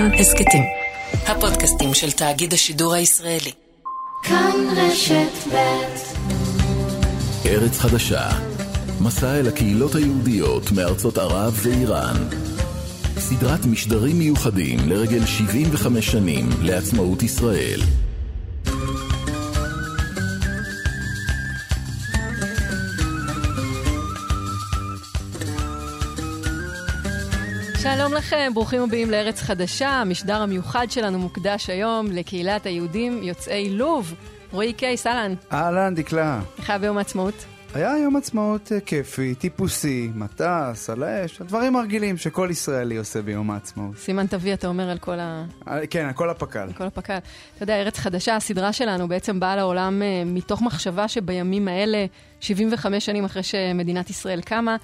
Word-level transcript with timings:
כאן 0.00 0.14
הסכתים. 0.14 0.62
הפודקאסטים 1.26 1.94
של 1.94 2.12
תאגיד 2.12 2.52
השידור 2.52 2.94
הישראלי. 2.94 3.52
כאן 4.22 4.52
רשת 4.76 5.48
ב' 5.52 5.56
ארץ 7.46 7.78
חדשה, 7.78 8.28
מסע 9.00 9.38
אל 9.40 9.48
הקהילות 9.48 9.94
היהודיות 9.94 10.72
מארצות 10.72 11.18
ערב 11.18 11.60
ואיראן. 11.62 12.16
סדרת 13.18 13.66
משדרים 13.66 14.18
מיוחדים 14.18 14.78
לרגל 14.88 15.26
75 15.26 16.06
שנים 16.06 16.48
לעצמאות 16.62 17.22
ישראל. 17.22 17.80
שלום 27.82 28.14
לכם, 28.14 28.50
ברוכים 28.54 28.82
הבאים 28.82 29.10
לארץ 29.10 29.40
חדשה. 29.40 29.88
המשדר 29.88 30.36
המיוחד 30.42 30.86
שלנו 30.90 31.18
מוקדש 31.18 31.70
היום 31.70 32.06
לקהילת 32.06 32.66
היהודים 32.66 33.22
יוצאי 33.22 33.70
לוב. 33.70 34.14
רועי 34.52 34.72
קייס, 34.72 35.06
אהלן. 35.06 35.34
אהלן, 35.52 35.94
דקלה. 35.94 36.40
איך 36.58 36.70
היה 36.70 36.78
ביום 36.78 36.98
העצמאות? 36.98 37.34
היה 37.74 37.98
יום 38.02 38.16
עצמאות 38.16 38.72
אה, 38.72 38.80
כיפי, 38.80 39.34
טיפוסי, 39.34 40.10
מטס, 40.14 40.90
על 40.90 41.02
האש, 41.02 41.40
הדברים 41.40 41.76
הרגילים 41.76 42.16
שכל 42.16 42.48
ישראלי 42.50 42.96
עושה 42.96 43.22
ביום 43.22 43.50
העצמאות. 43.50 43.96
סימן 43.96 44.26
תביא, 44.26 44.54
אתה 44.54 44.68
אומר, 44.68 44.90
על 44.90 44.98
כל 44.98 45.18
ה... 45.18 45.44
אה, 45.68 45.86
כן, 45.86 46.06
על 46.06 46.12
כל 46.12 46.30
הפק"ל. 46.30 46.58
על 46.58 46.72
כל 46.72 46.84
הפק"ל. 46.84 47.18
אתה 47.54 47.62
יודע, 47.62 47.80
ארץ 47.80 47.98
חדשה, 47.98 48.36
הסדרה 48.36 48.72
שלנו 48.72 49.08
בעצם 49.08 49.40
באה 49.40 49.56
לעולם 49.56 50.02
אה, 50.02 50.22
מתוך 50.26 50.62
מחשבה 50.62 51.08
שבימים 51.08 51.68
האלה, 51.68 52.06
75 52.40 53.06
שנים 53.06 53.24
אחרי 53.24 53.42
שמדינת 53.42 54.10
ישראל 54.10 54.40
קמה, 54.40 54.76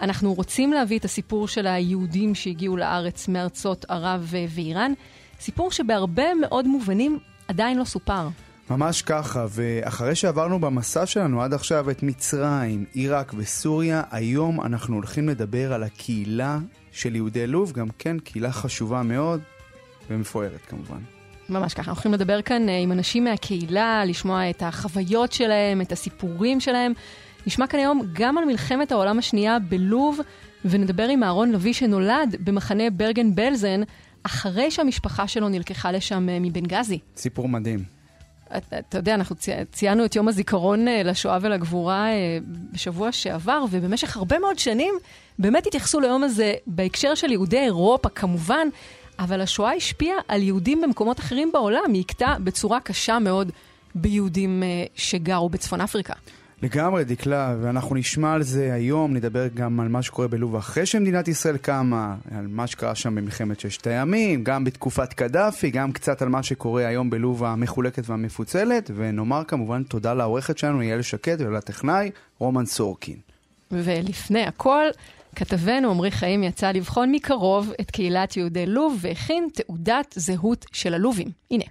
אנחנו 0.00 0.34
רוצים 0.34 0.72
להביא 0.72 0.98
את 0.98 1.04
הסיפור 1.04 1.48
של 1.48 1.66
היהודים 1.66 2.34
שהגיעו 2.34 2.76
לארץ 2.76 3.28
מארצות 3.28 3.84
ערב 3.88 4.34
ואיראן, 4.54 4.92
סיפור 5.40 5.72
שבהרבה 5.72 6.34
מאוד 6.40 6.66
מובנים 6.66 7.18
עדיין 7.48 7.78
לא 7.78 7.84
סופר. 7.84 8.28
ממש 8.70 9.02
ככה, 9.02 9.46
ואחרי 9.50 10.14
שעברנו 10.14 10.60
במסע 10.60 11.06
שלנו 11.06 11.42
עד 11.42 11.54
עכשיו 11.54 11.90
את 11.90 12.02
מצרים, 12.02 12.84
עיראק 12.92 13.32
וסוריה, 13.36 14.02
היום 14.10 14.60
אנחנו 14.60 14.94
הולכים 14.94 15.28
לדבר 15.28 15.72
על 15.72 15.82
הקהילה 15.82 16.58
של 16.92 17.16
יהודי 17.16 17.46
לוב, 17.46 17.72
גם 17.72 17.88
כן 17.98 18.18
קהילה 18.18 18.52
חשובה 18.52 19.02
מאוד 19.02 19.40
ומפוארת 20.10 20.60
כמובן. 20.68 20.98
ממש 21.48 21.74
ככה, 21.74 21.80
אנחנו 21.80 21.92
הולכים 21.92 22.12
לדבר 22.12 22.42
כאן 22.42 22.68
אה, 22.68 22.78
עם 22.78 22.92
אנשים 22.92 23.24
מהקהילה, 23.24 24.04
לשמוע 24.04 24.50
את 24.50 24.62
החוויות 24.62 25.32
שלהם, 25.32 25.80
את 25.80 25.92
הסיפורים 25.92 26.60
שלהם. 26.60 26.92
נשמע 27.46 27.66
כאן 27.66 27.78
היום 27.78 28.02
גם 28.12 28.38
על 28.38 28.44
מלחמת 28.44 28.92
העולם 28.92 29.18
השנייה 29.18 29.58
בלוב, 29.58 30.20
ונדבר 30.64 31.08
עם 31.08 31.22
אהרון 31.22 31.52
לביא 31.52 31.72
שנולד 31.72 32.36
במחנה 32.44 32.90
ברגן 32.90 33.34
בלזן, 33.34 33.80
אחרי 34.22 34.70
שהמשפחה 34.70 35.28
שלו 35.28 35.48
נלקחה 35.48 35.92
לשם 35.92 36.28
אה, 36.28 36.38
מבנגזי. 36.40 36.98
סיפור 37.16 37.48
מדהים. 37.48 37.84
אתה 38.56 38.78
אתה 38.78 38.98
יודע, 38.98 39.14
אנחנו 39.14 39.36
צי, 39.36 39.52
ציינו 39.72 40.04
את 40.04 40.16
יום 40.16 40.28
הזיכרון 40.28 40.88
אה, 40.88 41.02
לשואה 41.02 41.38
ולגבורה 41.40 42.06
אה, 42.06 42.38
בשבוע 42.72 43.12
שעבר, 43.12 43.64
ובמשך 43.70 44.16
הרבה 44.16 44.38
מאוד 44.38 44.58
שנים 44.58 44.94
באמת 45.38 45.66
התייחסו 45.66 46.00
ליום 46.00 46.22
הזה 46.22 46.54
בהקשר 46.66 47.14
של 47.14 47.32
יהודי 47.32 47.58
אירופה 47.58 48.08
כמובן, 48.08 48.68
אבל 49.18 49.40
השואה 49.40 49.72
השפיעה 49.72 50.16
על 50.28 50.42
יהודים 50.42 50.80
במקומות 50.80 51.20
אחרים 51.20 51.52
בעולם, 51.52 51.92
היא 51.92 52.00
הכתה 52.00 52.36
בצורה 52.44 52.80
קשה 52.80 53.18
מאוד 53.18 53.52
ביהודים 53.94 54.62
שגרו 54.94 55.48
בצפון 55.48 55.80
אפריקה. 55.80 56.14
לגמרי, 56.62 57.04
דקלה, 57.04 57.56
ואנחנו 57.60 57.96
נשמע 57.96 58.32
על 58.32 58.42
זה 58.42 58.72
היום, 58.74 59.14
נדבר 59.14 59.48
גם 59.54 59.80
על 59.80 59.88
מה 59.88 60.02
שקורה 60.02 60.28
בלוב 60.28 60.56
אחרי 60.56 60.86
שמדינת 60.86 61.28
ישראל 61.28 61.56
קמה, 61.56 62.16
על 62.30 62.46
מה 62.46 62.66
שקרה 62.66 62.94
שם 62.94 63.14
במלחמת 63.14 63.60
ששת 63.60 63.86
הימים, 63.86 64.44
גם 64.44 64.64
בתקופת 64.64 65.12
קדאפי, 65.12 65.70
גם 65.70 65.92
קצת 65.92 66.22
על 66.22 66.28
מה 66.28 66.42
שקורה 66.42 66.86
היום 66.86 67.10
בלוב 67.10 67.44
המחולקת 67.44 68.08
והמפוצלת, 68.08 68.90
ונאמר 68.94 69.44
כמובן 69.44 69.82
תודה 69.82 70.14
לעורכת 70.14 70.58
שלנו, 70.58 70.82
יעל 70.82 71.02
שקד, 71.02 71.36
ולטכנאי, 71.40 72.10
רומן 72.38 72.66
סורקין. 72.66 73.16
ולפני 73.70 74.42
הכל, 74.42 74.84
כתבנו 75.36 75.90
עמרי 75.90 76.10
חיים 76.10 76.42
יצא 76.42 76.70
לבחון 76.70 77.12
מקרוב 77.12 77.72
את 77.80 77.90
קהילת 77.90 78.36
יהודי 78.36 78.66
לוב 78.66 78.98
והכין 79.00 79.48
תעודת 79.54 80.14
זהות 80.16 80.66
של 80.72 80.94
הלובים. 80.94 81.28
הנה. 81.50 81.64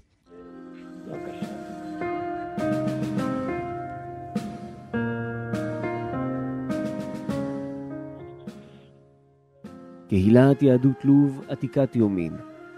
קהילת 10.10 10.64
יהדות 10.64 11.06
לוב 11.06 11.42
עתיקת 11.48 11.96
יומין. 11.96 12.34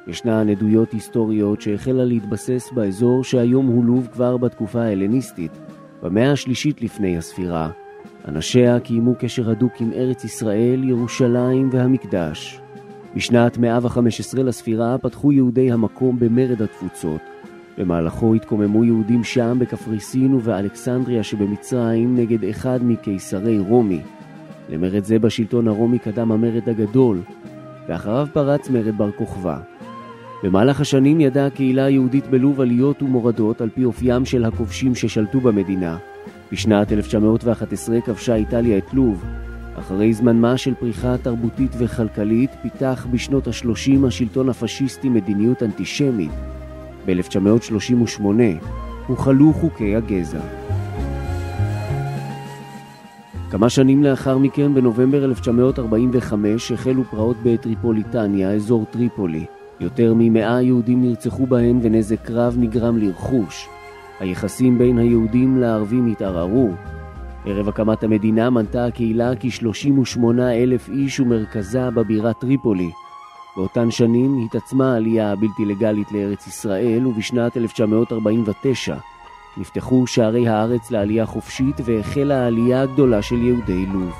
ישנן 0.07 0.49
עדויות 0.49 0.91
היסטוריות 0.91 1.61
שהחלה 1.61 2.05
להתבסס 2.05 2.71
באזור 2.71 3.23
שהיום 3.23 3.67
הוא 3.67 3.85
לוב 3.85 4.07
כבר 4.13 4.37
בתקופה 4.37 4.81
ההלניסטית, 4.81 5.51
במאה 6.03 6.31
השלישית 6.31 6.81
לפני 6.81 7.17
הספירה. 7.17 7.69
אנשיה 8.27 8.79
קיימו 8.79 9.13
קשר 9.19 9.49
הדוק 9.51 9.81
עם 9.81 9.93
ארץ 9.93 10.23
ישראל, 10.23 10.83
ירושלים 10.83 11.69
והמקדש. 11.71 12.59
בשנת 13.15 13.57
115 13.57 14.43
לספירה 14.43 14.97
פתחו 14.97 15.31
יהודי 15.31 15.71
המקום 15.71 16.19
במרד 16.19 16.61
התפוצות. 16.61 17.21
במהלכו 17.77 18.33
התקוממו 18.33 18.83
יהודים 18.83 19.23
שם 19.23 19.57
בקפריסין 19.59 20.33
ובאלכסנדריה 20.33 21.23
שבמצרים 21.23 22.15
נגד 22.15 22.43
אחד 22.43 22.79
מקיסרי 22.83 23.59
רומי. 23.59 24.01
למרד 24.69 25.03
זה 25.03 25.19
בשלטון 25.19 25.67
הרומי 25.67 25.99
קדם 25.99 26.31
המרד 26.31 26.69
הגדול, 26.69 27.21
ואחריו 27.87 28.27
פרץ 28.33 28.69
מרד 28.69 28.97
בר 28.97 29.11
כוכבא. 29.11 29.57
במהלך 30.43 30.81
השנים 30.81 31.21
ידעה 31.21 31.45
הקהילה 31.45 31.85
היהודית 31.85 32.27
בלוב 32.27 32.61
עליות 32.61 33.01
ומורדות 33.01 33.61
על 33.61 33.69
פי 33.69 33.85
אופיים 33.85 34.25
של 34.25 34.45
הכובשים 34.45 34.95
ששלטו 34.95 35.39
במדינה. 35.39 35.97
בשנת 36.51 36.91
1911 36.91 38.01
כבשה 38.01 38.35
איטליה 38.35 38.77
את 38.77 38.93
לוב. 38.93 39.25
אחרי 39.79 40.13
זמן 40.13 40.37
מה 40.37 40.57
של 40.57 40.73
פריחה 40.73 41.17
תרבותית 41.17 41.71
וכלכלית, 41.77 42.49
פיתח 42.61 43.07
בשנות 43.11 43.47
ה-30 43.47 44.07
השלטון 44.07 44.49
הפשיסטי 44.49 45.09
מדיניות 45.09 45.63
אנטישמית. 45.63 46.31
ב-1938 47.05 48.23
הוחלו 49.07 49.53
חוקי 49.53 49.95
הגזע. 49.95 50.41
כמה 53.51 53.69
שנים 53.69 54.03
לאחר 54.03 54.37
מכן, 54.37 54.73
בנובמבר 54.73 55.25
1945, 55.25 56.71
החלו 56.71 57.03
פרעות 57.03 57.37
בטריפוליטניה, 57.43 58.51
אזור 58.51 58.85
טריפולי. 58.91 59.45
יותר 59.79 60.13
ממאה 60.17 60.61
יהודים 60.61 61.01
נרצחו 61.01 61.45
בהן 61.45 61.79
ונזק 61.83 62.31
רב 62.31 62.55
נגרם 62.57 62.97
לרכוש. 62.97 63.67
היחסים 64.19 64.77
בין 64.77 64.97
היהודים 64.97 65.57
לערבים 65.57 66.07
התערערו. 66.07 66.69
ערב 67.45 67.69
הקמת 67.69 68.03
המדינה 68.03 68.49
מנתה 68.49 68.85
הקהילה 68.85 69.31
כ-38 69.39 70.23
אלף 70.39 70.89
איש 70.89 71.19
ומרכזה 71.19 71.89
בבירה 71.89 72.33
טריפולי. 72.33 72.89
באותן 73.57 73.91
שנים 73.91 74.45
התעצמה 74.45 74.93
העלייה 74.93 75.31
הבלתי 75.31 75.65
לגלית 75.65 76.11
לארץ 76.11 76.47
ישראל, 76.47 77.07
ובשנת 77.07 77.57
1949 77.57 78.95
נפתחו 79.57 80.07
שערי 80.07 80.47
הארץ 80.47 80.91
לעלייה 80.91 81.25
חופשית 81.25 81.75
והחלה 81.85 82.43
העלייה 82.43 82.81
הגדולה 82.81 83.21
של 83.21 83.35
יהודי 83.35 83.85
לוב. 83.93 84.13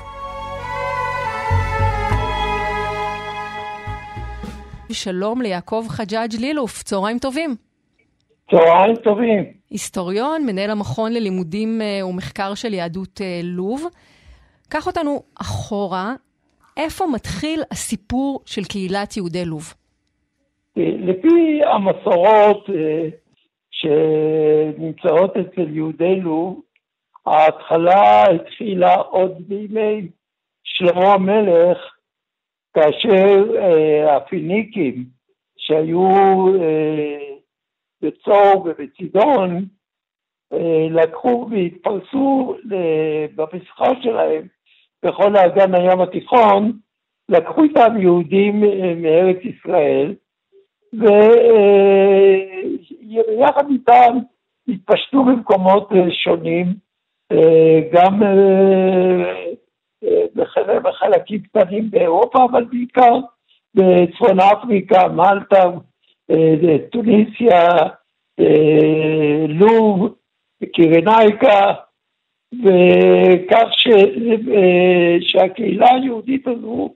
שלום 4.92 5.42
ליעקב 5.42 5.84
חג'אג' 5.88 6.34
לילוף, 6.40 6.82
צהריים 6.82 7.18
טובים. 7.18 7.56
צהריים 8.50 8.96
טובים. 8.96 9.44
היסטוריון, 9.70 10.46
מנהל 10.46 10.70
המכון 10.70 11.12
ללימודים 11.12 11.80
אה, 11.82 12.06
ומחקר 12.06 12.54
של 12.54 12.74
יהדות 12.74 13.20
אה, 13.20 13.40
לוב. 13.42 13.86
קח 14.68 14.86
אותנו 14.86 15.22
אחורה, 15.40 16.14
איפה 16.76 17.04
מתחיל 17.06 17.62
הסיפור 17.70 18.40
של 18.46 18.64
קהילת 18.64 19.16
יהודי 19.16 19.44
לוב? 19.44 19.74
לפי 20.76 21.60
המסורות 21.74 22.70
אה, 22.70 23.08
שנמצאות 23.82 25.36
אצל 25.36 25.74
יהודי 25.74 26.20
לוב, 26.20 26.60
ההתחלה 27.26 28.22
התחילה 28.22 28.94
עוד 28.94 29.48
בימי 29.48 30.08
שלמה 30.64 31.12
המלך, 31.12 31.78
כאשר 32.74 33.56
אה, 33.58 34.16
הפיניקים 34.16 35.04
שהיו 35.56 36.08
אה, 36.60 37.34
בצור 38.02 38.66
ובצידון, 38.66 39.64
אה, 40.52 40.86
לקחו 40.90 41.48
והתפרסו 41.50 42.56
אה, 42.72 43.26
במסחר 43.34 44.02
שלהם 44.02 44.46
בכל 45.04 45.36
האגן 45.36 45.74
הים 45.74 46.00
התיכון, 46.00 46.72
לקחו 47.28 47.62
איתם 47.62 47.96
יהודים 48.00 48.64
אה, 48.64 48.94
מארץ 48.94 49.38
ישראל, 49.44 50.14
ויחד 53.08 53.64
איתם 53.70 54.18
התפשטו 54.68 55.24
במקומות 55.24 55.92
אה, 55.92 56.10
שונים, 56.10 56.66
אה, 57.32 57.80
גם 57.92 58.20
בחלקים 60.82 61.42
קטנים 61.42 61.90
באירופה, 61.90 62.44
אבל 62.50 62.64
בעיקר 62.64 63.18
בצפון 63.74 64.40
אפריקה, 64.40 65.08
מלטה 65.08 65.70
אה, 66.30 66.76
טוניסיה, 66.92 67.68
אה, 68.40 69.46
לוב, 69.48 70.14
קירנייקה, 70.72 71.72
וכך 72.62 73.68
ש, 73.72 73.88
אה, 74.56 75.16
שהקהילה 75.20 75.94
היהודית 75.94 76.46
הזו 76.46 76.94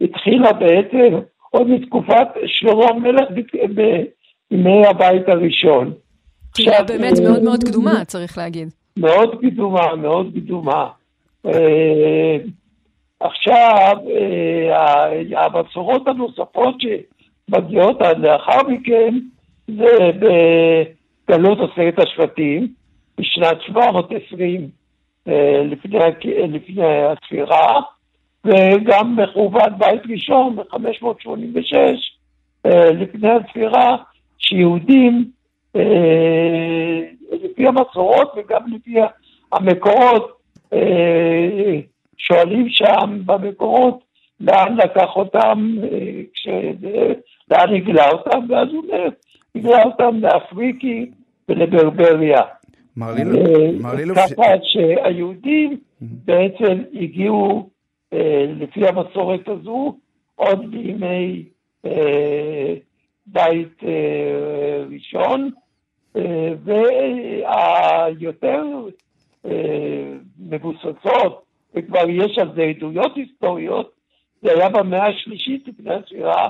התחילה 0.00 0.52
בעצם 0.52 1.18
עוד 1.50 1.68
מתקופת 1.68 2.28
שלמה 2.46 2.84
המלך 2.88 3.28
בימי 4.50 4.86
הבית 4.86 5.28
הראשון. 5.28 5.92
קהילה 6.54 6.82
באמת 6.82 7.12
מאוד 7.24 7.42
מאוד 7.42 7.64
קדומה, 7.64 8.04
צריך 8.04 8.38
להגיד. 8.38 8.68
מאוד 8.96 9.40
קדומה, 9.42 9.96
מאוד 9.96 10.32
קדומה. 10.34 10.88
עכשיו, 13.20 13.96
הבשורות 15.36 16.08
הנוספות 16.08 16.74
שמגיעות 16.80 18.02
עד 18.02 18.18
לאחר 18.18 18.62
מכן, 18.68 19.18
זה 19.68 20.10
בגלות 21.28 21.58
עשרת 21.58 21.98
השבטים, 21.98 22.68
בשנת 23.18 23.62
720 23.66 24.68
אה, 25.28 25.62
לפני, 25.64 25.98
לפני 26.48 26.82
הספירה, 27.04 27.80
וגם 28.48 29.16
בחורבן 29.16 29.78
בית 29.78 30.02
ראשון 30.08 30.56
ב-586 30.56 31.76
אה, 32.66 32.90
לפני 32.90 33.30
הספירה, 33.30 33.96
שיהודים, 34.38 35.30
אה, 35.76 37.00
לפי 37.32 37.66
המסורות 37.66 38.32
וגם 38.36 38.60
לפי 38.74 38.94
המקורות, 39.52 40.38
שואלים 42.16 42.68
שם 42.68 43.20
במקורות 43.26 44.00
לאן 44.40 44.76
לקח 44.76 45.16
אותם, 45.16 45.76
לאן 47.50 47.74
הגלה 47.74 48.10
אותם, 48.10 48.40
ואז 48.48 48.68
הוא 48.68 48.84
אומר, 48.84 49.08
הגלה 49.54 49.82
אותם 49.82 50.18
לאפריקי 50.20 51.10
ולברבריה. 51.48 52.42
מר 52.96 53.14
לילוב... 53.14 54.16
ככה 54.16 54.44
שהיהודים 54.62 55.76
בעצם 56.00 56.82
הגיעו, 56.94 57.56
אה, 57.56 57.77
לפי 58.60 58.88
המסורת 58.88 59.48
הזו, 59.48 59.96
עוד 60.34 60.70
בימי 60.70 61.44
אה, 61.84 62.74
בית 63.26 63.82
אה, 63.82 64.84
ראשון, 64.90 65.50
והיותר 66.64 68.62
מבוססות, 70.38 71.42
וכבר 71.74 72.08
יש 72.08 72.38
על 72.38 72.54
זה 72.54 72.62
עדויות 72.62 73.16
היסטוריות, 73.16 73.92
זה 74.42 74.52
היה 74.52 74.68
במאה 74.68 75.06
השלישית 75.06 75.68
לפני 75.68 75.94
הספירה 75.94 76.48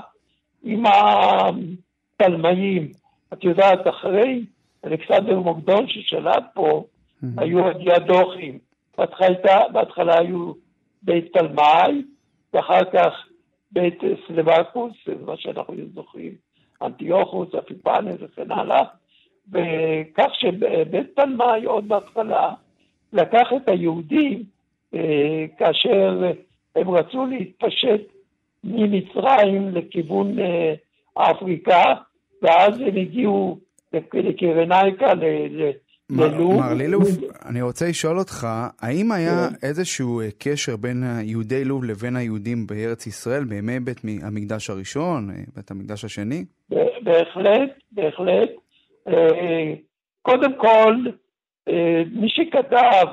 עם 0.63 0.83
התלמאים. 0.85 2.91
את 3.33 3.43
יודעת, 3.43 3.87
אחרי 3.87 4.45
אלכסנדר 4.85 5.39
מוקדון 5.39 5.87
ששלט 5.87 6.43
פה, 6.53 6.83
היו 7.37 7.67
הדיאדוכים. 7.67 8.57
בהתחלה, 8.97 9.67
בהתחלה 9.73 10.19
היו 10.19 10.51
בית 11.01 11.33
תלמי, 11.33 12.03
ואחר 12.53 12.83
כך 12.93 13.27
בית 13.71 13.99
סלבקוס, 14.27 14.93
מה 15.25 15.37
שאנחנו 15.37 15.73
זוכרים, 15.93 16.33
אנטיוכוס, 16.81 17.55
אפיפנס 17.55 18.15
וכן 18.19 18.51
הלאה, 18.51 18.83
וכך 19.51 20.31
שבית 20.33 21.15
תלמי 21.15 21.65
עוד 21.65 21.87
בהתחלה 21.87 22.53
לקח 23.13 23.47
את 23.55 23.69
היהודים 23.69 24.43
אה, 24.93 25.45
כאשר 25.57 26.31
הם 26.75 26.89
רצו 26.89 27.25
להתפשט 27.25 28.01
ממצרים 28.63 29.69
לכיוון 29.75 30.39
אה, 30.39 30.73
אפריקה, 31.17 31.93
ואז 32.41 32.79
הם 32.79 32.95
הגיעו 32.95 33.59
לקרנייקה. 33.93 35.13
מר 36.09 36.73
לילוב, 36.73 37.07
אני 37.45 37.61
רוצה 37.61 37.85
לשאול 37.89 38.19
אותך, 38.19 38.47
האם 38.81 39.11
היה. 39.11 39.47
איזשהו 39.63 40.21
אה, 40.21 40.27
קשר 40.39 40.75
בין 40.75 41.03
יהודי 41.21 41.65
לוב 41.65 41.83
לבין 41.83 42.15
היהודים 42.15 42.67
בארץ 42.67 43.07
ישראל 43.07 43.43
בימי 43.43 43.79
בית 43.79 44.01
המקדש 44.23 44.69
הראשון, 44.69 45.29
אה, 45.29 45.35
בית 45.55 45.71
המקדש 45.71 46.05
השני? 46.05 46.45
בהחלט, 47.03 47.69
בהחלט. 47.91 48.49
אה, 49.07 49.73
קודם 50.21 50.53
כל, 50.57 50.95
מי 52.11 52.29
שכתב 52.29 53.05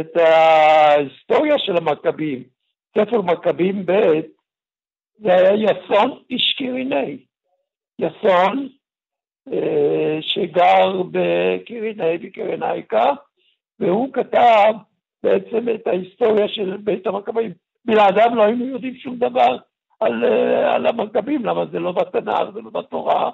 את 0.00 0.16
ההיסטוריה 0.16 1.54
של 1.58 1.76
המכבים, 1.76 2.42
ספר 2.98 3.22
מכבים 3.22 3.86
ב', 3.86 4.20
זה 5.18 5.32
היה 5.32 5.52
יסון 5.54 6.18
איש 6.30 6.54
קיריני. 6.58 7.18
יסון 7.98 8.68
שגר 10.20 11.02
בקיריני 11.10 12.18
בקרנייקה, 12.18 13.12
והוא 13.80 14.12
כתב 14.12 14.72
בעצם 15.22 15.68
את 15.74 15.86
ההיסטוריה 15.86 16.48
של 16.48 16.76
בית 16.76 17.06
המכבים. 17.06 17.52
בלעדיו 17.84 18.34
לא 18.34 18.42
היינו 18.42 18.64
יודעים 18.64 18.94
שום 18.94 19.16
דבר 19.16 19.56
על, 20.00 20.24
אה, 20.24 20.74
על 20.74 20.86
המכבים, 20.86 21.44
למה 21.44 21.66
זה 21.72 21.78
לא 21.78 21.92
בתנ"ך, 21.92 22.50
זה 22.54 22.60
לא 22.60 22.70
בתורה, 22.70 23.30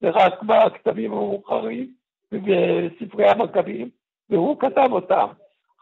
זה 0.00 0.10
רק 0.10 0.42
בכתבים 0.42 1.12
המאוחרים 1.12 1.86
ובספרי 2.32 3.28
המכבים, 3.28 3.88
והוא 4.30 4.60
כתב 4.60 4.88
אותם. 4.92 5.26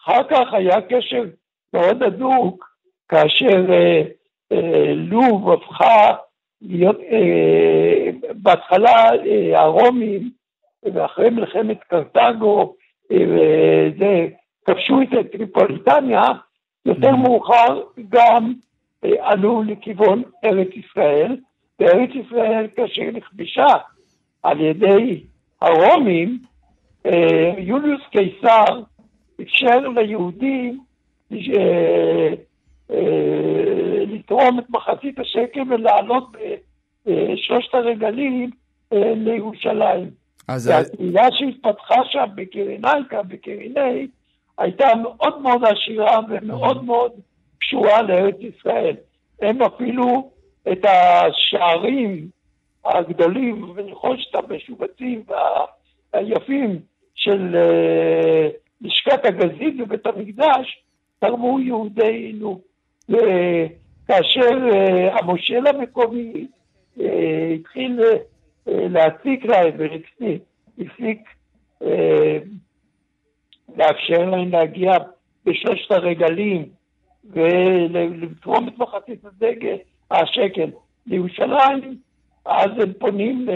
אחר 0.03 0.23
כך 0.31 0.53
היה 0.53 0.81
קשר 0.81 1.25
מאוד 1.75 2.03
הדוק 2.03 2.77
כאשר 3.09 3.73
אה, 3.73 4.03
אה, 4.53 4.93
לוב 4.95 5.51
הפכה 5.51 6.15
להיות, 6.63 7.01
אה, 7.01 8.11
בהתחלה 8.35 9.11
אה, 9.27 9.61
הרומים, 9.61 10.31
ואחרי 10.83 11.31
מלחמת 11.31 11.79
קרתגו, 11.89 12.75
אה, 13.13 13.89
זה, 13.99 14.27
כבשו 14.65 15.03
את 15.03 15.33
טריפוליטניה, 15.33 16.23
יותר 16.87 17.11
mm-hmm. 17.11 17.17
מאוחר 17.17 17.81
גם 18.09 18.53
אה, 19.05 19.11
עלו 19.21 19.63
לכיוון 19.63 20.23
ארץ 20.45 20.69
ישראל, 20.75 21.37
וארץ 21.81 22.11
ישראל 22.15 22.67
כאשר 22.77 23.03
נכבשה 23.13 23.67
על 24.43 24.61
ידי 24.61 25.25
הרומים, 25.63 26.39
אה, 27.07 27.55
יוליוס 27.59 28.03
קיסר 28.11 28.81
אפשר 29.41 29.89
ליהודים 29.89 30.81
אה, 31.33 32.29
לתרום 34.07 34.59
את 34.59 34.71
מחצית 34.71 35.19
השקל 35.19 35.61
ולעלות 35.71 36.37
בשלושת 37.07 37.75
הרגלים 37.75 38.51
אה, 38.93 39.13
לירושלים. 39.17 40.11
אז... 40.49 40.69
והקהילה 40.69 41.27
שהתפתחה 41.33 42.05
שם 42.05 42.25
בקרינייקה, 42.35 43.23
בקריני, 43.23 44.07
הייתה 44.59 44.87
מאוד 45.03 45.41
מאוד 45.43 45.63
עשירה 45.65 46.21
ומאוד 46.29 46.77
mm-hmm. 46.77 46.83
מאוד 46.83 47.13
קשורה 47.61 48.03
לארץ 48.03 48.37
ישראל. 48.41 48.97
הם 49.43 49.63
אפילו 49.63 50.31
את 50.73 50.85
השערים 50.85 52.29
הגדולים 52.85 53.73
ונחושת 53.75 54.35
המשובצים 54.35 55.25
והיפים 56.13 56.81
של 57.15 57.57
אה, 57.57 58.49
לשכת 58.81 59.25
הגזית 59.25 59.77
בבית 59.77 60.07
המקדש, 60.07 60.83
תרמו 61.19 61.61
יהודי 61.61 62.33
לוב. 62.33 62.61
וכאשר 63.13 64.69
אה, 64.73 65.19
המושל 65.19 65.67
המקומי 65.67 66.47
אה, 67.01 67.55
התחיל 67.55 68.01
אה, 68.01 68.89
להציק 68.89 69.45
להם 69.45 69.75
והפסיק 69.79 71.21
לאפשר 73.77 74.25
להם 74.31 74.49
להגיע 74.53 74.93
בשלושת 75.45 75.91
הרגלים 75.91 76.69
ולתרום 77.25 78.69
את 78.69 78.79
מחצית 78.79 79.25
הדגל, 79.25 79.77
השקל, 80.11 80.71
לירושלים, 81.07 81.97
אז 82.45 82.71
הם 82.83 82.93
פונים 82.93 83.47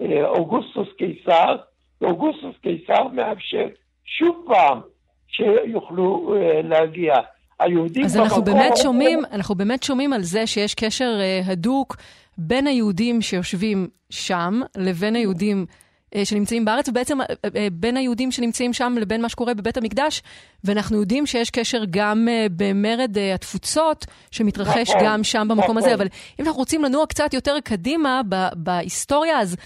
לאוגוסטוס 0.00 0.88
קיסר, 0.98 1.56
ואוגוסטוס 2.00 2.56
קיסר 2.62 3.08
מאפשר 3.08 3.66
שוב 4.04 4.46
פעם 4.46 4.80
שיוכלו 5.28 6.34
להגיע. 6.64 7.14
היהודים 7.60 8.04
אז 8.04 8.16
אנחנו 8.16 8.44
באמת 8.44 8.76
שומעים, 8.76 9.22
אנחנו 9.32 9.54
באמת 9.54 9.82
שומעים 9.82 10.12
על 10.12 10.22
זה 10.22 10.46
שיש 10.46 10.74
קשר 10.74 11.18
uh, 11.18 11.50
הדוק 11.50 11.96
בין 12.38 12.66
היהודים 12.66 13.22
שיושבים 13.22 13.88
שם 14.10 14.60
לבין 14.76 15.16
היהודים 15.16 15.66
uh, 16.14 16.18
שנמצאים 16.24 16.64
בארץ, 16.64 16.88
ובעצם 16.88 17.20
uh, 17.20 17.24
uh, 17.24 17.48
בין 17.72 17.96
היהודים 17.96 18.32
שנמצאים 18.32 18.72
שם 18.72 18.96
לבין 19.00 19.22
מה 19.22 19.28
שקורה 19.28 19.54
בבית 19.54 19.76
המקדש, 19.76 20.22
ואנחנו 20.64 21.00
יודעים 21.00 21.26
שיש 21.26 21.50
קשר 21.50 21.82
גם 21.90 22.28
uh, 22.28 22.52
במרד 22.56 23.16
uh, 23.16 23.34
התפוצות, 23.34 24.06
שמתרחש 24.30 24.90
נכון, 24.90 25.00
גם 25.04 25.24
שם 25.24 25.46
במקום 25.50 25.62
נכון. 25.64 25.76
הזה, 25.76 25.94
אבל 25.94 26.06
אם 26.40 26.44
אנחנו 26.44 26.58
רוצים 26.58 26.84
לנוע 26.84 27.06
קצת 27.06 27.34
יותר 27.34 27.56
קדימה 27.64 28.20
ב- 28.28 28.48
בהיסטוריה, 28.56 29.40
אז 29.40 29.56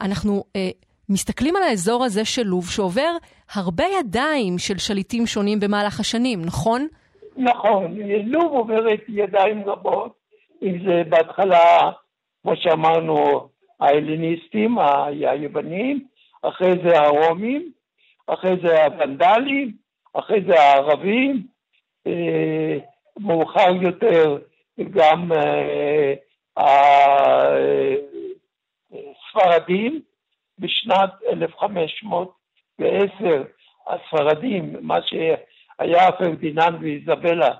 אנחנו... 0.00 0.44
Uh, 0.48 0.84
מסתכלים 1.08 1.56
על 1.56 1.62
האזור 1.62 2.04
הזה 2.04 2.24
של 2.24 2.42
לוב, 2.42 2.70
שעובר 2.70 3.16
הרבה 3.52 3.84
ידיים 4.00 4.58
של 4.58 4.78
שליטים 4.78 5.26
שונים 5.26 5.60
במהלך 5.60 6.00
השנים, 6.00 6.44
נכון? 6.44 6.86
נכון, 7.36 7.96
לוב 8.24 8.52
עוברת 8.52 9.00
ידיים 9.08 9.68
רבות, 9.68 10.12
אם 10.62 10.86
זה 10.86 11.02
בהתחלה, 11.08 11.90
כמו 12.42 12.56
שאמרנו, 12.56 13.48
ההלניסטים, 13.80 14.78
היוונים, 15.22 16.06
אחרי 16.42 16.72
זה 16.84 17.00
הרומים, 17.00 17.72
אחרי 18.26 18.56
זה 18.62 18.84
הוונדלים, 18.84 19.72
אחרי 20.12 20.40
זה 20.46 20.60
הערבים, 20.60 21.46
אה, 22.06 22.78
מאוחר 23.18 23.70
יותר 23.82 24.38
גם 24.90 25.32
אה, 25.32 26.14
הספרדים, 29.36 30.00
בשנת 30.58 31.10
1510 31.32 33.44
הספרדים, 33.86 34.76
מה 34.80 34.98
שהיה 35.78 36.12
פרדיננד 36.12 36.82
ואיזבלה, 36.82 37.54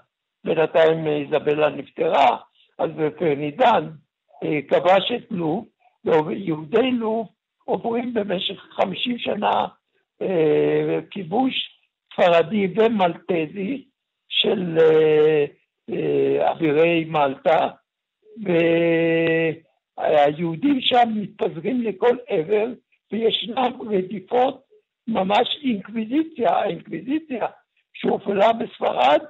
בינתיים 0.44 1.06
איזבלה 1.06 1.68
נפטרה, 1.70 2.36
אז 2.78 2.90
פרנידן 3.18 3.88
אה, 4.44 4.60
כבש 4.68 5.12
את 5.16 5.24
לוב, 5.30 5.68
ויהודי 6.04 6.90
לוב 6.90 7.28
עוברים 7.64 8.14
במשך 8.14 8.60
50 8.70 9.18
שנה 9.18 9.66
אה, 10.22 10.98
כיבוש 11.10 11.54
ספרדי 12.12 12.68
ומלטזי 12.76 13.84
של 14.28 14.78
אה, 14.80 15.46
אבירי 16.50 17.04
מלטה, 17.04 17.68
והיהודים 19.98 20.80
שם 20.80 21.08
מתפזרים 21.14 21.82
לכל 21.82 22.16
עבר, 22.28 22.66
וישנם 23.12 23.72
רדיפות, 23.90 24.64
ממש 25.08 25.48
אינקוויזיציה, 25.62 26.50
האינקוויזיציה 26.50 27.46
שהופעלה 28.04 28.52
בספרד, 28.52 29.20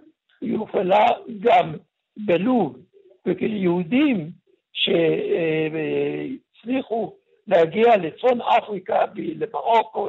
היא 0.41 0.57
הופעלה 0.57 1.07
גם 1.41 1.75
בלוב, 2.17 2.77
וכיהודים 3.27 4.31
שהצליחו 6.63 7.15
להגיע 7.47 7.97
לצפון 7.97 8.41
אפריקה, 8.41 9.05
למרוקו 9.17 10.09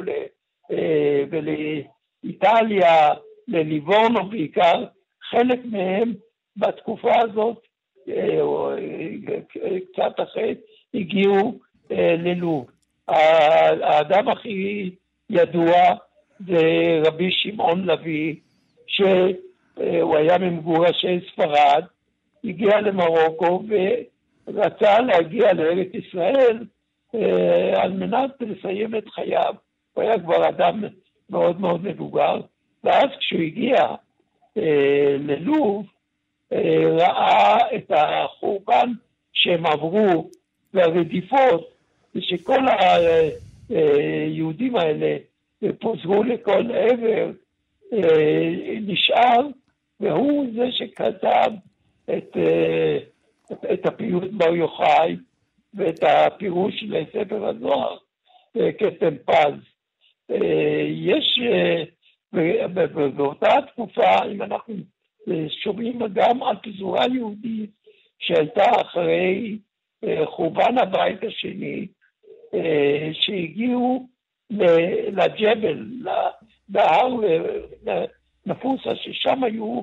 אה, 0.72 1.24
ולאיטליה, 1.29 3.13
לליבורנו 3.48 4.29
בעיקר, 4.29 4.86
חלק 5.29 5.60
מהם 5.65 6.13
בתקופה 6.57 7.12
הזאת, 7.24 7.62
אה, 8.10 8.41
או 8.41 8.72
אה, 8.72 9.10
קצת 9.91 10.19
אחרי, 10.24 10.55
הגיעו 10.93 11.60
ללוב. 11.89 12.65
האדם 13.07 14.27
הכי 14.27 14.89
ידוע 15.29 15.74
זה 16.39 16.62
רבי 17.05 17.31
שמעון 17.31 17.86
לביא, 17.86 18.36
שהוא 18.88 20.15
היה 20.18 20.38
ממגורשי 20.38 21.20
ספרד, 21.32 21.84
הגיע 22.44 22.82
למרוקו 22.82 23.63
ורצה 24.48 25.00
להגיע 25.00 25.54
לארץ 25.54 25.88
ישראל 25.94 26.65
אה, 27.15 27.84
על 27.84 27.92
מנת 27.92 28.32
לסיים 28.39 28.96
את 28.96 29.10
חייו. 29.10 29.54
הוא 29.94 30.04
היה 30.04 30.20
כבר 30.20 30.50
אדם 30.50 30.84
מאוד 31.30 31.62
מאוד 31.62 31.84
מבוגר, 31.84 32.42
ואז 32.84 33.10
כשהוא 33.20 33.42
הגיע 33.42 33.75
אה, 34.58 35.15
ללוב, 35.20 35.86
אה, 36.54 36.86
ראה 37.00 37.58
את 37.75 37.92
החורבן 37.92 38.92
שהם 39.34 39.65
עברו 39.65 40.30
והרדיפות, 40.74 41.72
ושכל 42.15 42.60
היהודים 43.70 44.75
האלה 44.75 45.18
פוזרו 45.80 46.24
לכל 46.24 46.72
עבר, 46.72 47.32
נשאר, 48.82 49.48
והוא 50.00 50.46
זה 50.56 50.72
שכתב 50.72 51.51
את, 52.06 52.38
את, 53.51 53.65
את 53.74 53.86
הפיוט 53.86 54.32
בר 54.32 54.56
יוחאי, 54.56 55.15
ואת 55.74 56.04
הפירוש 56.04 56.84
לספר 56.84 57.46
הזוהר, 57.46 57.98
כתם 58.77 59.15
פז. 59.25 59.54
אה, 60.32 60.82
יש, 60.88 61.39
אה, 61.44 62.68
באותה 63.15 63.56
תקופה, 63.68 64.25
אם 64.32 64.42
אנחנו 64.42 64.75
שומעים 65.63 66.00
גם 66.13 66.44
על 66.44 66.56
פזורה 66.63 67.06
יהודית 67.13 67.70
שהייתה 68.20 68.65
אחרי 68.82 69.58
אה, 70.04 70.25
חורבן 70.25 70.77
הבית 70.77 71.24
השני, 71.24 71.88
שהגיעו 73.13 74.08
לג'בל, 75.11 75.87
בהר 76.69 77.09
נפוסה, 78.45 78.89
ששם 78.95 79.43
היו 79.43 79.81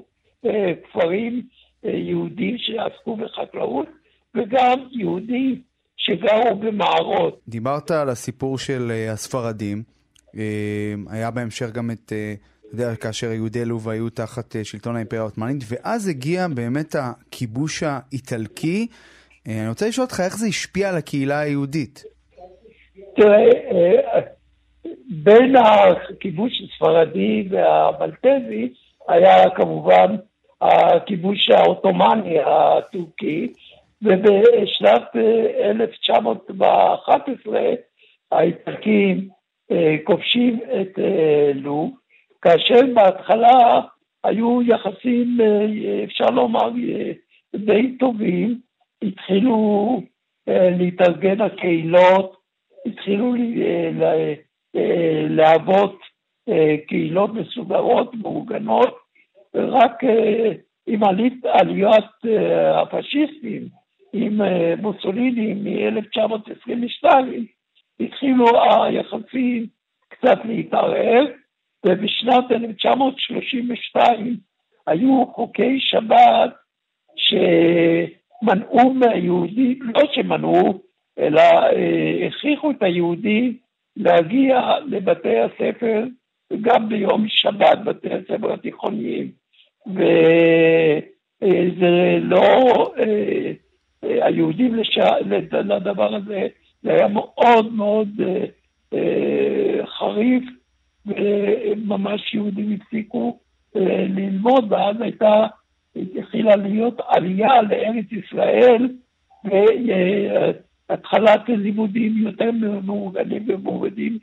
כפרים 0.82 1.42
יהודים 1.84 2.56
שעסקו 2.58 3.16
בחקלאות, 3.16 3.86
וגם 4.34 4.88
יהודים 4.92 5.60
שגרו 5.96 6.56
במערות. 6.56 7.40
דיברת 7.48 7.90
על 7.90 8.08
הסיפור 8.08 8.58
של 8.58 8.90
uh, 8.90 9.12
הספרדים, 9.12 9.82
היה 11.10 11.30
בהמשך 11.30 11.70
גם 11.72 11.90
את, 11.90 12.12
אה, 12.12 12.34
יודע, 12.72 12.96
כאשר 12.96 13.32
יהודי 13.32 13.64
לוב 13.64 13.88
היו 13.88 14.10
תחת 14.10 14.56
שלטון 14.62 14.96
האימפריה 14.96 15.22
העות'מאנית, 15.22 15.64
ואז 15.68 16.08
הגיע 16.08 16.46
באמת 16.54 16.94
הכיבוש 16.94 17.82
האיטלקי. 17.82 18.86
אני 19.46 19.68
רוצה 19.68 19.88
לשאול 19.88 20.04
אותך 20.04 20.20
איך 20.20 20.36
זה 20.36 20.46
השפיע 20.46 20.88
על 20.88 20.96
הקהילה 20.96 21.38
היהודית. 21.38 22.04
תראה, 23.16 23.40
בין 25.12 25.56
הכיבוש 25.56 26.60
הספרדי 26.60 27.48
והמלטזי 27.50 28.72
היה 29.08 29.50
כמובן 29.50 30.16
הכיבוש 30.60 31.50
העות'מאני 31.50 32.38
הטורקי, 32.38 33.52
ובשנת 34.02 35.16
1911 35.60 37.56
אה, 37.56 37.74
האיטלקים 38.32 39.28
אה, 39.72 39.96
כובשים 40.04 40.60
את 40.80 40.98
אה, 40.98 41.50
לוב, 41.54 41.90
כאשר 42.42 42.80
בהתחלה 42.94 43.80
היו 44.24 44.62
יחסים, 44.62 45.38
אפשר 46.04 46.26
לומר, 46.26 46.70
די 47.56 47.96
טובים, 47.98 48.58
התחילו 49.02 50.00
להתארגן 50.46 51.40
הקהילות, 51.40 52.36
התחילו 52.86 53.34
להוות 55.28 55.98
קהילות 56.88 57.34
מסודרות, 57.34 58.14
מאורגנות, 58.14 58.98
רק 59.54 60.02
עם 60.86 61.00
עליית 61.44 62.14
הפשיסטים 62.74 63.68
עם 64.12 64.42
אה, 64.42 64.74
מוסוליני 64.82 65.54
מ-1922, 65.54 67.06
התחילו 68.00 68.46
היחסים 68.84 69.66
קצת 70.08 70.38
להתערער, 70.44 71.24
ובשנת 71.86 72.50
1932 72.50 74.36
היו 74.86 75.24
חוקי 75.34 75.80
שבת 75.80 76.54
שמנעו 77.16 78.94
מהיהודים, 78.94 79.78
לא 79.82 80.02
שמנעו, 80.12 80.80
אלא 81.18 81.40
אה, 81.40 82.26
הכריחו 82.26 82.70
את 82.70 82.82
היהודים 82.82 83.56
להגיע 83.96 84.60
לבתי 84.86 85.38
הספר 85.38 86.04
גם 86.60 86.88
ביום 86.88 87.24
שבת, 87.28 87.78
בתי 87.84 88.08
הספר 88.14 88.52
התיכוניים. 88.52 89.30
וזה 89.86 90.68
לא 92.20 92.92
אה, 92.98 93.52
היהודים 94.02 94.74
לש... 94.74 94.98
לדבר 95.52 96.14
הזה, 96.14 96.46
זה 96.82 96.90
היה 96.90 97.08
מאוד 97.08 97.72
מאוד 97.72 98.08
אה, 98.20 98.44
אה, 98.94 99.86
חריף, 99.86 100.44
וממש 101.06 102.34
יהודים 102.34 102.72
הפסיקו 102.72 103.38
אה, 103.76 104.06
ללמוד, 104.08 104.72
ואז 104.72 104.96
הייתה, 105.00 105.46
התחילה 106.16 106.56
להיות 106.56 107.00
עלייה 107.08 107.62
לארץ 107.62 108.06
ישראל, 108.12 108.88
והתחלת 110.92 111.48
לימודים 111.48 112.16
יותר 112.16 112.50
מאורגנים 112.84 113.44
ומאוגדים 113.48 114.18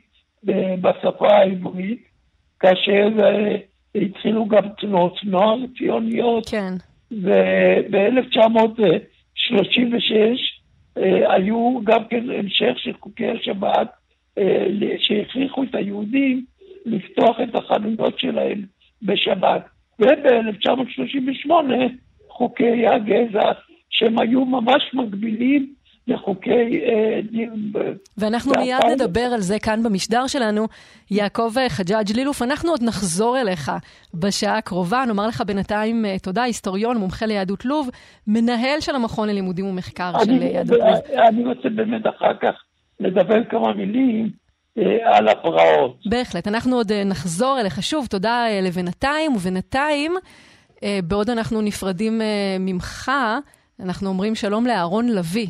בשפה 0.80 1.32
העברית, 1.32 2.02
כאשר 2.60 3.08
התחילו 3.94 4.46
גם 4.46 4.68
תנועות 4.80 5.24
נוער 5.24 5.56
ציוניות. 5.78 6.48
כן. 6.48 6.74
וב-1900 7.10 8.80
36 9.34 10.60
אה, 10.98 11.34
היו 11.34 11.80
גם 11.84 12.04
כן 12.10 12.30
המשך 12.30 12.72
של 12.76 12.92
חוקי 13.00 13.26
השבת 13.28 13.88
אה, 14.38 14.66
שהכריחו 14.98 15.62
את 15.62 15.74
היהודים 15.74 16.44
לפתוח 16.86 17.36
את 17.42 17.54
החנויות 17.54 18.18
שלהם 18.18 18.62
בשבת. 19.02 19.68
וב-1938 19.98 21.50
חוקי 22.28 22.86
הגזע 22.86 23.52
שהם 23.90 24.18
היו 24.18 24.44
ממש 24.44 24.82
מקבילים 24.94 25.74
לחוקי 26.10 26.80
אה. 26.84 27.20
ואנחנו 28.18 28.52
מיד 28.58 28.84
נדבר 28.92 29.20
על 29.20 29.40
זה 29.40 29.58
כאן 29.58 29.82
במשדר 29.82 30.26
שלנו. 30.26 30.66
יעקב 31.10 31.52
חג'אג' 31.68 32.12
לילוף, 32.16 32.42
אנחנו 32.42 32.70
עוד 32.70 32.82
נחזור 32.82 33.40
אליך 33.40 33.72
בשעה 34.14 34.58
הקרובה. 34.58 35.04
נאמר 35.06 35.26
לך 35.26 35.42
בינתיים 35.46 36.04
תודה, 36.22 36.42
היסטוריון, 36.42 36.96
מומחה 36.96 37.26
ליהדות 37.26 37.64
לוב, 37.64 37.90
מנהל 38.26 38.80
של 38.80 38.94
המכון 38.94 39.28
ללימודים 39.28 39.66
ומחקר 39.66 40.12
של 40.24 40.42
יהדות 40.42 40.78
לוב. 40.78 41.18
אני 41.28 41.44
רוצה 41.46 41.68
באמת 41.68 42.02
אחר 42.06 42.34
כך 42.42 42.54
לדבר 43.00 43.44
כמה 43.50 43.74
מילים 43.74 44.30
על 45.04 45.28
הפרעות. 45.28 45.96
בהחלט, 46.06 46.48
אנחנו 46.48 46.76
עוד 46.76 46.92
נחזור 46.92 47.60
אליך 47.60 47.82
שוב, 47.82 48.06
תודה 48.06 48.44
לבינתיים, 48.62 49.36
ובינתיים, 49.36 50.14
בעוד 51.04 51.30
אנחנו 51.30 51.60
נפרדים 51.60 52.20
ממך, 52.60 53.12
אנחנו 53.80 54.08
אומרים 54.08 54.34
שלום 54.34 54.66
לאהרון 54.66 55.08
לביא. 55.08 55.46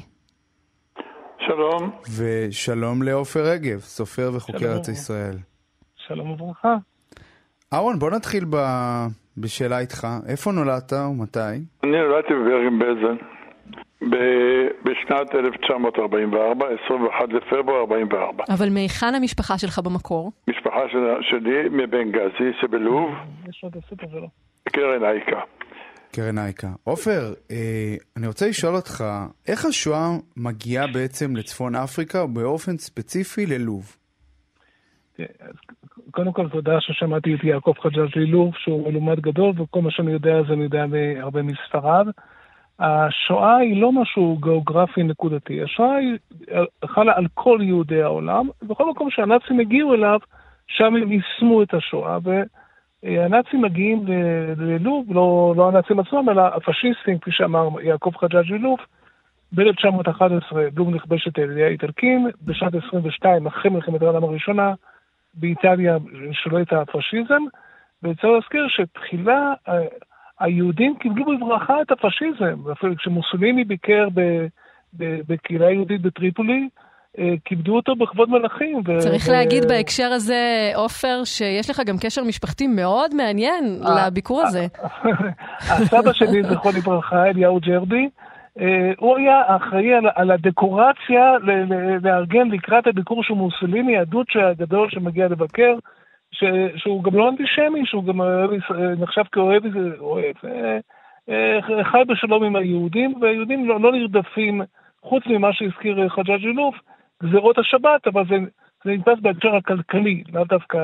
שלום. 1.51 1.91
ושלום 2.19 3.03
לעופר 3.03 3.41
רגב, 3.41 3.79
סופר 3.79 4.31
וחוקר 4.37 4.67
ארץ 4.73 4.89
ישראל. 4.89 5.37
שלום 5.97 6.31
וברכה. 6.31 6.75
אהרון, 7.73 7.99
בוא 7.99 8.11
נתחיל 8.11 8.45
ב... 8.51 8.57
בשאלה 9.39 9.79
איתך. 9.79 10.07
איפה 10.29 10.53
נולדת 10.53 10.93
ומתי? 10.93 11.41
אני 11.85 11.93
נולדתי 11.93 12.35
בברגן 12.35 12.79
בלזן 12.79 13.17
ב... 14.11 14.17
בשנת 14.85 15.35
1944, 15.35 16.67
21 16.85 17.29
לפברואר 17.29 17.81
44. 17.81 18.45
אבל 18.55 18.69
מהיכן 18.71 19.15
המשפחה 19.15 19.59
שלך 19.59 19.79
במקור? 19.79 20.33
משפחה 20.49 20.81
של... 20.93 20.99
שלי 21.21 21.69
מבנגזי 21.71 22.51
שבלוב. 22.61 23.11
יש 23.49 23.61
עוד 23.65 23.77
הספר 23.77 24.07
שלו. 24.11 24.29
קרן 24.65 25.05
אייקה. 25.05 25.41
קרן 26.13 26.39
אייקה. 26.39 26.69
עופר, 26.85 27.33
אה, 27.51 27.95
אני 28.17 28.27
רוצה 28.27 28.49
לשאול 28.49 28.75
אותך, 28.77 29.05
איך 29.49 29.65
השואה 29.65 30.09
מגיעה 30.37 30.87
בעצם 30.87 31.37
לצפון 31.37 31.75
אפריקה, 31.75 32.25
ובאופן 32.25 32.77
ספציפי 32.77 33.47
ללוב? 33.47 33.97
אז 35.19 35.55
קודם 36.11 36.33
כל 36.33 36.49
תודה 36.49 36.81
ששמעתי 36.81 37.35
את 37.35 37.45
יעקב 37.45 37.73
חג'אג' 37.83 38.17
לילוב, 38.17 38.55
שהוא 38.57 38.91
מלומד 38.91 39.21
גדול, 39.21 39.53
וכל 39.57 39.83
מה 39.83 39.91
שאני 39.91 40.13
יודע 40.13 40.43
זה 40.49 40.53
אני 40.53 40.63
יודע 40.63 40.85
הרבה 41.21 41.43
מספריו. 41.43 42.07
השואה 42.79 43.57
היא 43.57 43.81
לא 43.83 43.93
משהו 43.93 44.39
גיאוגרפי 44.43 45.03
נקודתי, 45.03 45.63
השואה 45.63 45.97
היא 45.97 46.19
חלה 46.87 47.13
על 47.17 47.27
כל 47.35 47.59
יהודי 47.63 48.03
העולם, 48.03 48.49
ובכל 48.63 48.91
מקום 48.91 49.11
שהנאצים 49.11 49.61
הגיעו 49.61 49.95
אליו, 49.95 50.19
שם 50.67 50.97
הם 50.97 51.13
יישמו 51.13 51.63
את 51.63 51.75
השואה. 51.75 52.19
ו... 52.25 52.31
הנאצים 53.03 53.63
מגיעים 53.63 54.05
ללוב, 54.57 55.07
לא, 55.11 55.55
לא 55.57 55.69
הנאצים 55.69 56.01
עצמם, 56.01 56.29
אלא 56.29 56.43
הפשיסטים, 56.43 57.19
כפי 57.19 57.31
שאמר 57.33 57.81
יעקב 57.83 58.11
חג'אג' 58.17 58.51
לוב, 58.51 58.79
ב-1911 59.53 60.57
לוב 60.77 60.95
נכבשת 60.95 61.39
על 61.39 61.51
ידי 61.51 61.65
האיטלקים, 61.65 62.29
בשנת 62.43 62.75
22, 62.75 63.47
אחרי 63.47 63.71
מלחמת 63.71 64.03
העולם 64.03 64.25
הראשונה, 64.25 64.75
באיטליה 65.35 65.97
שולט 66.33 66.73
הפשיזם, 66.73 67.43
וצריך 68.03 68.25
להזכיר 68.25 68.67
שתחילה 68.69 69.53
היהודים 70.41 70.99
קיבלו 70.99 71.39
בברכה 71.39 71.83
את 71.83 71.91
הפשיזם, 71.91 72.71
אפילו 72.73 72.97
כשמוסוליני 72.97 73.65
ביקר 73.65 74.09
בקהילה 75.29 75.71
יהודית 75.71 76.03
בטריפולי, 76.03 76.69
כיבדו 77.45 77.77
אותו 77.77 77.97
בכבוד 77.97 78.31
מלאכים. 78.31 78.79
ו... 78.87 78.99
צריך 78.99 79.29
ו... 79.29 79.33
להגיד 79.33 79.65
בהקשר 79.69 80.13
הזה, 80.13 80.73
עופר, 80.75 81.25
שיש 81.25 81.71
לך 81.71 81.81
גם 81.87 81.97
קשר 82.01 82.25
משפחתי 82.25 82.67
מאוד 82.67 83.15
מעניין 83.15 83.65
לביקור 83.97 84.43
הזה. 84.43 84.67
הסבא 85.61 86.13
שלי, 86.13 86.43
זכרו 86.51 86.71
לברכה, 86.77 87.27
אליהו 87.27 87.61
ג'רבי, 87.61 88.09
הוא 88.99 89.17
היה 89.17 89.43
אחראי 89.47 89.95
על, 89.95 90.05
על 90.15 90.31
הדקורציה 90.31 91.33
לארגן 92.03 92.49
לקראת 92.51 92.87
הביקור 92.87 93.23
של 93.23 93.35
מוסוליני, 93.35 93.99
הדוצ'ה 93.99 94.49
הגדול 94.49 94.91
שמגיע 94.91 95.29
לבקר, 95.29 95.75
ש, 96.33 96.45
שהוא 96.77 97.05
גם 97.05 97.15
לא 97.15 97.29
אנטישמי, 97.29 97.87
שהוא 97.87 98.05
גם 98.05 98.21
נחשב 98.99 99.23
כאוהב, 99.33 99.63
אוהב, 100.01 100.37
חי 101.83 102.03
בשלום 102.09 102.45
עם 102.45 102.57
היהודים, 102.57 103.15
והיהודים 103.21 103.69
לא, 103.69 103.81
לא 103.81 103.93
נרדפים, 103.93 104.63
חוץ 105.03 105.23
ממה 105.27 105.53
שהזכיר 105.53 106.09
חג'אג' 106.09 106.47
גזירות 107.23 107.59
השבת, 107.59 108.07
אבל 108.07 108.25
זה, 108.29 108.37
זה 108.85 108.91
נתפס 108.91 109.19
בהקשר 109.23 109.55
הכלכלי, 109.57 110.25
לאו 110.33 110.45
דווקא 110.45 110.79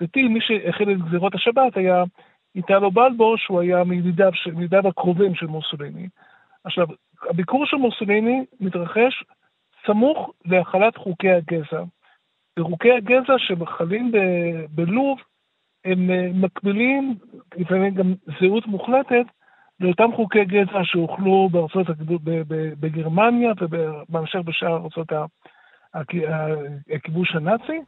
הדתי. 0.00 0.28
מי 0.28 0.40
שהכיל 0.40 0.90
את 0.90 0.98
גזירות 0.98 1.34
השבת 1.34 1.76
היה 1.76 2.04
איטלו 2.54 2.90
בלבו, 2.90 3.38
שהוא 3.38 3.60
היה 3.60 3.84
מידידיו, 3.84 4.30
מידידיו 4.54 4.88
הקרובים 4.88 5.34
של 5.34 5.46
מוסוליני. 5.46 6.08
עכשיו, 6.64 6.86
הביקור 7.30 7.66
של 7.66 7.76
מוסוליני 7.76 8.44
מתרחש 8.60 9.24
סמוך 9.86 10.30
להחלת 10.44 10.96
חוקי 10.96 11.30
הגזע. 11.30 11.82
וחוקי 12.58 12.92
הגזע 12.92 13.34
שמחלים 13.38 14.12
ב- 14.12 14.64
בלוב 14.70 15.18
הם 15.84 16.10
מקבילים, 16.42 17.14
לפעמים 17.56 17.94
גם 17.94 18.14
זהות 18.40 18.66
מוחלטת, 18.66 19.26
לאותם 19.80 20.10
חוקי 20.16 20.44
גזע 20.44 20.80
שהוחלו 20.84 21.48
בארצות 21.52 21.86
בגרמניה 22.80 23.52
ובהמשך 23.60 24.38
בשאר 24.44 24.76
ארצות 24.76 25.12
הכיבוש 26.94 27.36
הנאצי. 27.36 27.80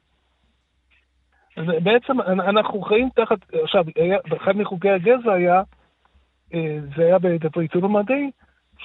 בעצם 1.56 2.20
אנחנו 2.20 2.82
חיים 2.82 3.08
תחת, 3.14 3.38
עכשיו, 3.62 3.84
אחד 4.36 4.56
מחוקי 4.56 4.90
הגזע 4.90 5.32
היה, 5.32 5.62
זה 6.96 7.02
היה 7.04 7.18
בעיתון 7.18 7.84
המדעי, 7.84 8.30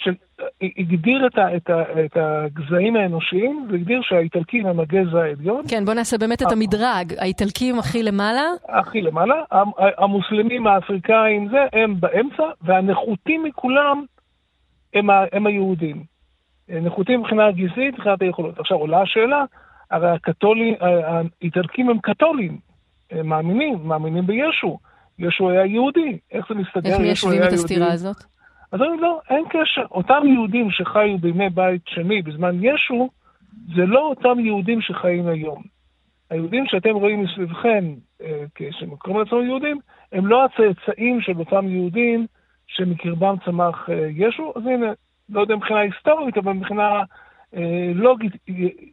שהגדיר 0.04 1.28
את, 1.28 1.38
ה, 1.38 1.56
את, 1.56 1.70
ה, 1.70 1.82
את 2.06 2.18
הגזעים 2.18 2.96
האנושיים, 2.96 3.68
והגדיר 3.72 4.00
שהאיטלקים 4.04 4.66
הם 4.66 4.80
הגזע 4.80 5.20
העליון. 5.20 5.64
כן, 5.70 5.86
בוא 5.86 5.94
נעשה 5.94 6.18
באמת 6.18 6.42
את 6.42 6.52
המדרג. 6.52 7.14
האיטלקים 7.18 7.80
הכי 7.80 8.04
למעלה? 8.04 8.46
הכי 8.70 9.02
למעלה. 9.02 9.36
המוסלמים 9.98 10.68
האפריקאים 10.68 11.50
זה, 11.50 11.58
הם 11.74 12.00
באמצע, 12.00 12.44
והנחותים 12.62 13.44
מכולם 13.44 14.06
הם, 14.94 15.10
ה, 15.10 15.24
הם 15.32 15.48
היהודים. 15.48 16.04
נחותים 16.70 17.20
מבחינה 17.20 17.52
גזעית, 17.52 17.94
מבחינת 17.94 18.22
היכולות. 18.22 18.60
עכשיו 18.60 18.78
עולה 18.78 19.02
השאלה, 19.02 19.44
הרי 19.92 20.12
הקתולים, 20.12 20.76
האיטלקים 20.82 21.90
הם 21.90 22.00
קתולים, 22.00 22.58
הם 23.12 23.28
מאמינים, 23.28 23.80
מאמינים 23.84 24.28
בישו. 24.28 24.78
ישו 25.20 25.50
היה 25.50 25.66
יהודי, 25.66 26.18
איך 26.32 26.46
זה 26.50 26.56
מסתדר? 26.56 26.90
איך 26.90 27.00
מיישבים 27.00 27.44
את 27.44 27.54
הסתירה 27.54 27.92
הזאת? 27.92 28.37
אז 28.72 28.82
אני 28.82 29.02
לא, 29.02 29.20
אין 29.30 29.46
קשר. 29.50 29.86
אותם 29.92 30.24
יהודים 30.26 30.72
שחיו 30.72 31.18
בימי 31.18 31.50
בית 31.50 31.82
שני, 31.86 32.22
בזמן 32.22 32.64
ישו, 32.64 33.10
זה 33.76 33.86
לא 33.86 34.00
אותם 34.00 34.40
יהודים 34.40 34.82
שחיים 34.82 35.28
היום. 35.28 35.64
היהודים 36.30 36.64
שאתם 36.68 36.96
רואים 36.96 37.24
מסביבכם, 37.24 37.94
אה, 38.22 38.44
כשקוראים 38.56 39.24
לעצמם 39.24 39.46
יהודים, 39.46 39.80
הם 40.12 40.28
לא 40.28 40.46
הצאצאים 40.46 41.22
של 41.22 41.40
אותם 41.40 41.68
יהודים 41.68 42.26
שמקרבם 42.68 43.36
צמח 43.46 43.90
אה, 43.90 44.08
ישו. 44.16 44.54
אז 44.56 44.62
הנה, 44.66 44.94
לא 45.30 45.42
יודע 45.42 45.56
מבחינה 45.56 45.80
היסטורית, 45.80 46.38
אבל 46.38 46.54
מבחינה 46.54 47.04
אה, 47.56 47.92
לוגית, 47.96 48.34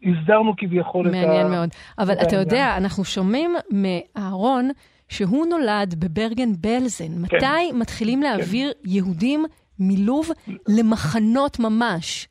הסדרנו 0.03 0.55
כביכול 0.57 1.09
את 1.09 1.15
ה... 1.15 1.17
מעניין 1.17 1.51
מאוד. 1.51 1.69
אבל 1.99 2.15
אתה 2.23 2.37
יודע, 2.37 2.77
אנחנו 2.77 3.05
שומעים 3.05 3.55
מאהרון 3.71 4.71
שהוא 5.09 5.47
נולד 5.47 5.95
בברגן 5.99 6.53
בלזן. 6.61 7.27
כן. 7.29 7.37
מתי 7.37 7.73
מתחילים 7.73 8.21
כן. 8.21 8.27
להעביר 8.27 8.73
כן. 8.73 8.91
יהודים 8.91 9.45
מלוב 9.79 10.27
למחנות 10.69 11.59
ממש. 11.61 12.29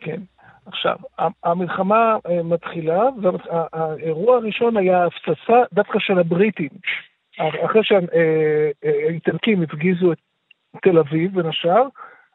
כן. 0.00 0.20
עכשיו, 0.66 0.96
המלחמה 1.44 2.16
אה, 2.26 2.42
מתחילה, 2.42 3.02
והאירוע 3.22 4.36
הראשון 4.36 4.76
היה 4.76 5.06
הפצצה 5.06 5.62
דווקא 5.72 5.98
של 5.98 6.18
הבריטים. 6.18 6.68
אחרי 7.38 7.82
שהאיטלקים 7.84 9.62
הפגיזו 9.62 10.12
את 10.12 10.18
תל 10.82 10.98
אביב, 10.98 11.34
בין 11.34 11.46
השאר, 11.46 11.86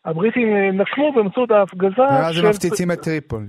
הבריטים 0.06 0.56
אה, 0.56 0.72
נקמו 0.72 1.14
באמצעות 1.14 1.52
ההפגזה 1.52 2.02
ואז 2.02 2.40
הם 2.40 2.50
מפציצים 2.50 2.92
את 2.92 3.00
טריפולי. 3.02 3.48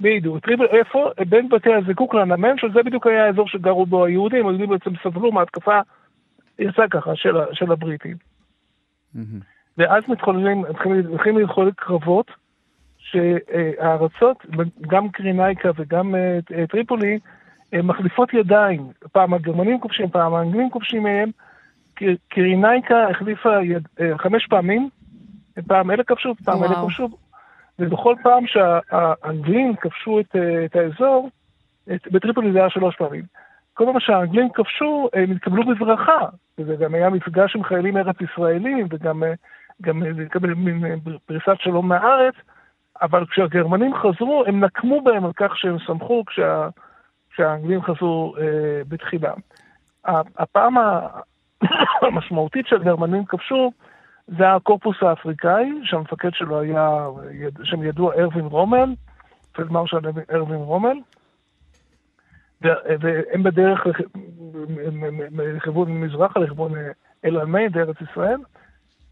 בדיוק. 0.00 0.38
טריפולי, 0.38 0.68
איפה? 0.68 1.10
בין 1.28 1.48
בתי 1.48 1.74
הזיקוק 1.74 2.14
לנמל, 2.14 2.54
שזה 2.58 2.82
בדיוק 2.82 3.06
היה 3.06 3.26
האזור 3.26 3.48
שגרו 3.48 3.86
בו 3.86 4.04
היהודים, 4.04 4.46
היהודים 4.46 4.68
בעצם 4.68 4.90
סבלו 5.02 5.32
מהתקפה, 5.32 5.80
יצא 6.58 6.82
ככה, 6.90 7.16
של, 7.16 7.36
של 7.52 7.72
הבריטים. 7.72 8.16
Mm-hmm. 9.16 9.53
ואז 9.78 10.02
מתחוללים, 10.08 10.64
מתחילים 11.12 11.38
להתחולל 11.38 11.70
קרבות, 11.76 12.30
שהארצות, 12.98 14.46
גם 14.80 15.08
קרינאיקה 15.08 15.70
וגם 15.76 16.14
אה, 16.14 16.66
טריפולי, 16.66 17.18
מחליפות 17.72 18.34
ידיים. 18.34 18.86
פעם 19.12 19.34
הגרמנים 19.34 19.80
כובשים, 19.80 20.08
פעם 20.08 20.34
האנגלים 20.34 20.70
כובשים 20.70 21.02
מהם. 21.02 21.30
קרינאיקה 22.28 23.08
החליפה 23.10 23.62
יד, 23.62 23.88
אה, 24.00 24.18
חמש 24.18 24.46
פעמים, 24.46 24.88
פעם 25.66 25.90
אלה 25.90 26.04
כבשו, 26.04 26.34
פעם 26.44 26.58
וואו. 26.58 26.72
אלה 26.72 26.82
כבשו, 26.82 27.08
ובכל 27.78 28.14
פעם 28.22 28.46
שהאנגלים 28.46 29.76
כבשו 29.76 30.20
את, 30.20 30.36
אה, 30.36 30.64
את 30.64 30.76
האזור, 30.76 31.30
את, 31.94 32.08
בטריפולי 32.12 32.52
זה 32.52 32.58
היה 32.58 32.70
שלוש 32.70 32.96
פעמים. 32.96 33.22
כל 33.74 33.84
פעם 33.84 34.00
שהאנגלים 34.00 34.48
כבשו, 34.54 35.08
הם 35.12 35.30
התקבלו 35.30 35.64
בברכה, 35.66 36.26
וזה 36.58 36.76
גם 36.76 36.94
היה 36.94 37.10
מפגש 37.10 37.56
עם 37.56 37.64
חיילים 37.64 37.96
ארץ 37.96 38.16
ישראלים, 38.20 38.86
וגם 38.90 39.22
גם 39.82 40.02
לקבל 40.02 40.54
מין 40.54 41.00
פריסת 41.26 41.56
שלום 41.58 41.88
מהארץ, 41.88 42.34
אבל 43.02 43.26
כשהגרמנים 43.26 43.94
חזרו, 43.94 44.44
הם 44.46 44.64
נקמו 44.64 45.02
בהם 45.02 45.24
על 45.24 45.32
כך 45.36 45.56
שהם 45.56 45.78
שמחו 45.78 46.24
כשה, 46.26 46.68
כשהאנגלים 47.30 47.82
חזרו 47.82 48.34
אה, 48.38 48.82
בתחילה. 48.88 49.32
הפעם 50.38 50.74
המשמעותית 52.02 52.66
שהגרמנים 52.66 53.24
כבשו 53.24 53.72
זה 54.38 54.52
הקורפוס 54.52 54.96
האפריקאי, 55.02 55.72
שהמפקד 55.84 56.30
שלו 56.32 56.60
היה, 56.60 57.06
שם 57.62 57.82
ידוע 57.82 58.14
ארווין 58.14 58.44
רומל, 58.44 58.94
פלדמרשל 59.52 59.98
ארווין 60.34 60.60
רומל, 60.60 60.96
והם 62.62 63.42
בדרך 63.42 63.86
לכיוון 65.32 66.00
מזרחה, 66.00 66.40
לכיוון 66.40 66.72
אל 67.24 67.36
עלמי, 67.36 67.68
בארץ 67.68 67.96
ישראל, 68.10 68.38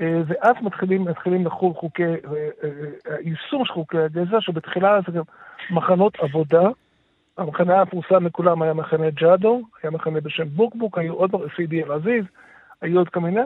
ואז 0.00 0.56
מתחילים, 0.62 1.04
מתחילים 1.04 1.46
לחול 1.46 1.72
חוקי, 1.74 2.02
יישום 3.20 3.64
של 3.64 3.72
חוקי 3.72 3.98
הגזע, 3.98 4.40
שבתחילה 4.40 5.00
זה 5.06 5.12
גם 5.12 5.22
מחנות 5.70 6.18
עבודה. 6.20 6.68
המחנה 7.38 7.80
המפורסם 7.80 8.24
מכולם 8.24 8.62
היה 8.62 8.72
מחנה 8.74 9.10
ג'אדו, 9.10 9.62
היה 9.82 9.90
מחנה 9.90 10.20
בשם 10.20 10.44
בוקבוק, 10.48 10.98
היו 10.98 11.14
עוד 11.14 11.30
סידי 11.56 11.82
אל-עזיז, 11.82 12.24
היו 12.82 12.98
עוד 12.98 13.08
כל 13.08 13.20
מיני. 13.20 13.40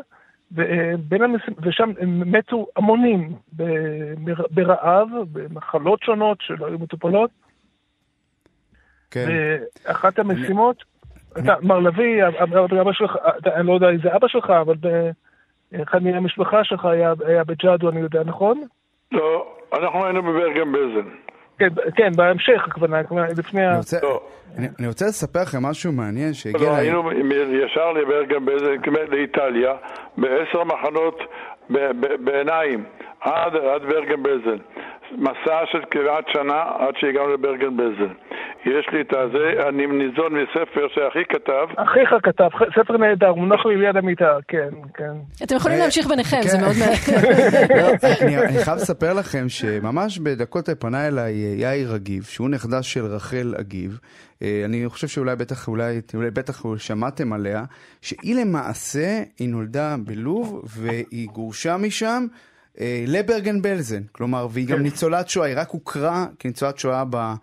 המס... 1.10 1.40
ושם 1.62 1.90
הם 2.00 2.32
מתו 2.32 2.66
המונים 2.76 3.32
ברעב, 4.50 5.08
במחלות 5.32 6.02
שונות 6.02 6.38
שלא 6.40 6.66
היו 6.66 6.78
מטופלות. 6.78 7.30
כן. 9.10 9.26
ואחת 9.84 10.18
המשימות, 10.18 10.84
אתה, 11.32 11.54
מר 11.62 11.78
לביא, 11.78 12.24
אבא 12.80 12.92
שלך, 12.92 13.16
אני 13.46 13.66
לא 13.66 13.72
יודע 13.72 13.88
איזה 13.88 14.16
אבא 14.16 14.28
שלך, 14.28 14.50
אבל 14.50 14.74
אחד 15.82 16.02
מהמשפחה 16.02 16.64
שלך 16.64 16.84
היה, 16.84 17.12
היה 17.26 17.44
בג'אדו, 17.44 17.88
אני 17.90 18.00
יודע, 18.00 18.22
נכון? 18.24 18.62
לא, 19.12 19.46
אנחנו 19.72 20.04
היינו 20.04 20.22
בברגן 20.22 20.72
בלזן. 20.72 21.08
כן, 21.58 21.68
כן, 21.96 22.10
בהמשך, 22.16 22.64
הכוונה, 22.66 23.00
לפני 23.38 23.66
ה... 23.66 23.80
אני 24.78 24.88
רוצה 24.88 25.06
לספר 25.06 25.42
לכם 25.42 25.62
משהו 25.62 25.92
מעניין 25.92 26.34
שהגיע... 26.34 26.68
לא, 26.68 26.74
היינו 26.74 27.10
ישר 27.64 27.92
לברגן 27.92 28.44
בלזן, 28.44 28.92
לאיטליה, 29.10 29.72
בעשר 30.16 30.64
מחנות 30.64 31.18
בעיניים, 32.24 32.84
עד 33.34 33.82
ברגן 33.82 34.22
בלזן. 34.22 34.58
מסע 35.12 35.60
של 35.72 35.78
כמעט 35.90 36.24
שנה 36.32 36.62
עד 36.78 36.94
שהגענו 37.00 37.28
לברגן 37.34 37.76
בלזן. 37.76 38.12
יש 38.64 38.86
לי 38.92 39.00
את 39.00 39.12
הזה, 39.12 39.68
אני 39.68 39.86
ניזון 39.86 40.32
מספר 40.34 40.86
שאחי 40.94 41.24
כתב. 41.28 41.66
אחיך 41.76 42.14
כתב, 42.22 42.48
ספר 42.74 42.96
נהדר, 42.96 43.34
מונח 43.34 43.66
לי 43.66 43.76
ליד 43.76 43.96
המיטה, 43.96 44.36
כן, 44.48 44.68
כן. 44.94 45.12
אתם 45.44 45.56
יכולים 45.56 45.78
להמשיך 45.78 46.06
ביניכם, 46.06 46.42
זה 46.42 46.58
מאוד 46.58 46.74
מעניין. 46.80 46.98
אני 48.48 48.64
חייב 48.64 48.76
לספר 48.76 49.12
לכם 49.12 49.48
שממש 49.48 50.18
בדקות 50.18 50.68
פנה 50.78 51.08
אליי 51.08 51.32
יאיר 51.58 51.96
אגיב, 51.96 52.22
שהוא 52.22 52.48
נכדה 52.48 52.82
של 52.82 53.04
רחל 53.04 53.54
אגיב. 53.60 53.98
אני 54.42 54.84
חושב 54.88 55.06
שאולי 55.06 55.36
בטח, 55.36 55.68
אולי, 55.68 56.00
אולי 56.14 56.30
בטח 56.30 56.62
שמעתם 56.78 57.32
עליה, 57.32 57.64
שהיא 58.02 58.36
למעשה, 58.40 59.22
היא 59.38 59.48
נולדה 59.48 59.96
בלוב 60.04 60.62
והיא 60.76 61.28
גורשה 61.28 61.76
משם. 61.76 62.26
לברגן 63.06 63.62
בלזן, 63.62 64.02
כלומר, 64.12 64.48
והיא 64.50 64.66
גם 64.66 64.82
ניצולת 64.82 65.28
שואה, 65.28 65.46
היא 65.46 65.54
רק 65.58 65.70
הוכרה 65.70 66.26
כניצולת 66.38 66.78
שואה 66.78 67.04
ב, 67.10 67.34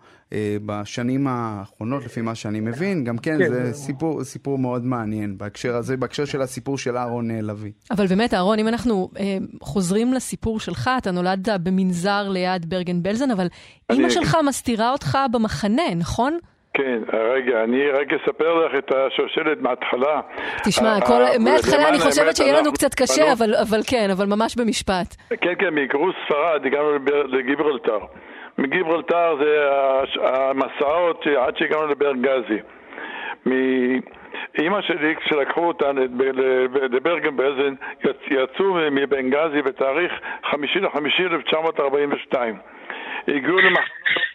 בשנים 0.66 1.26
האחרונות, 1.26 2.04
לפי 2.04 2.20
מה 2.20 2.34
שאני 2.34 2.60
מבין. 2.60 3.04
גם 3.04 3.18
כן, 3.18 3.38
זה 3.48 3.72
סיפור, 3.72 4.24
סיפור 4.24 4.58
מאוד 4.58 4.84
מעניין 4.84 5.38
בהקשר 5.38 5.76
הזה, 5.76 5.96
בהקשר 5.96 6.24
של 6.24 6.42
הסיפור 6.42 6.78
של 6.78 6.96
אהרון 6.96 7.30
לביא. 7.30 7.72
אבל 7.90 8.06
באמת, 8.06 8.34
אהרון, 8.34 8.58
אם 8.58 8.68
אנחנו 8.68 9.10
אה, 9.18 9.38
חוזרים 9.60 10.12
לסיפור 10.12 10.60
שלך, 10.60 10.90
אתה 10.98 11.10
נולדת 11.10 11.60
במנזר 11.62 12.28
ליד 12.28 12.70
ברגן 12.70 13.02
בלזן, 13.02 13.30
אבל. 13.30 13.46
אימא 13.90 14.10
שלך 14.10 14.36
מסתירה 14.48 14.92
אותך 14.92 15.18
במחנה, 15.32 15.94
נכון? 15.96 16.38
כן, 16.74 16.98
רגע, 17.12 17.64
אני 17.64 17.90
רק 17.90 18.12
אספר 18.12 18.54
לך 18.54 18.72
את 18.78 18.92
השושלת 18.94 19.60
מההתחלה. 19.60 20.20
תשמע, 20.64 20.98
מההתחלה 21.40 21.88
אני 21.88 21.98
חושבת 21.98 22.36
שיהיה 22.36 22.60
לנו 22.60 22.72
קצת 22.72 22.94
קשה, 22.94 23.32
אבל 23.62 23.80
כן, 23.90 24.08
אבל 24.12 24.26
ממש 24.26 24.56
במשפט. 24.56 25.16
כן, 25.40 25.54
כן, 25.58 25.74
מגרוס 25.74 26.14
ספרד 26.26 26.66
הגענו 26.66 26.90
לגיברלטר. 27.28 27.98
מגיברלטר 28.58 29.36
זה 29.44 29.68
המסעות 30.22 31.26
עד 31.26 31.56
שהגענו 31.56 31.86
לברגזי. 31.86 32.58
אימא 34.58 34.80
שלי, 34.82 35.16
כשלקחו 35.16 35.60
אותה 35.60 35.92
לברגן 36.90 37.36
בלזן, 37.36 37.74
יצאו 38.30 38.74
מבנגזי 38.90 39.62
בתאריך 39.62 40.12
5 40.50 40.76
לחמישי 40.76 41.22
1942. 41.22 42.56
הגיעו 43.28 43.58
למחנות 43.58 44.33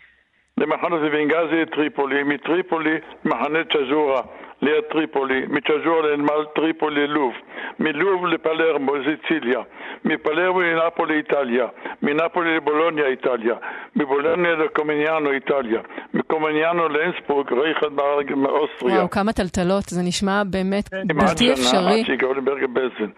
למחנה 0.60 0.96
בנגזי 0.98 1.66
טריפולי, 1.66 2.24
מטריפולי 2.24 2.98
מחנה 3.26 3.60
צ'ז'ורה 3.64 4.22
ליד 4.62 4.84
טריפולי, 4.92 5.46
מצ'ז'ורה 5.50 6.02
לנמל 6.08 6.46
טריפולי 6.56 7.08
לוב, 7.08 7.34
מלוב 7.80 8.26
לפלרמו, 8.26 8.94
סיציליה, 9.06 9.60
מפלרמו 10.06 10.62
לנפולי 10.62 11.18
איטליה, 11.18 11.68
מנפולי 12.02 12.56
לבולוניה 12.56 13.06
איטליה, 13.06 13.56
מבולוניה 13.96 14.56
לקומניאנו 14.56 15.32
איטליה, 15.32 15.82
מקומניאנו 16.14 16.90
לאינסבורג, 16.90 17.54
רייכרד 17.54 17.92
מאוסטריה. 18.36 18.96
וואו, 18.96 19.10
כמה 19.10 19.34
טלטלות, 19.34 19.84
זה 19.84 20.02
נשמע 20.08 20.42
באמת 20.52 20.90
בלתי 21.08 21.54
אפשרי. 21.54 22.00
עד 22.00 22.06
שהגענו 22.06 22.34
לברגן 22.34 22.74
בלזן. 22.74 23.12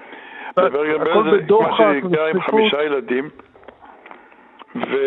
בברגן 0.58 0.97
בלזן, 0.97 1.54
מה 1.62 1.77
שהגיע 1.77 2.27
עם 2.27 2.41
חמישה 2.41 2.84
ילדים, 2.84 3.30
ו... 4.75 4.97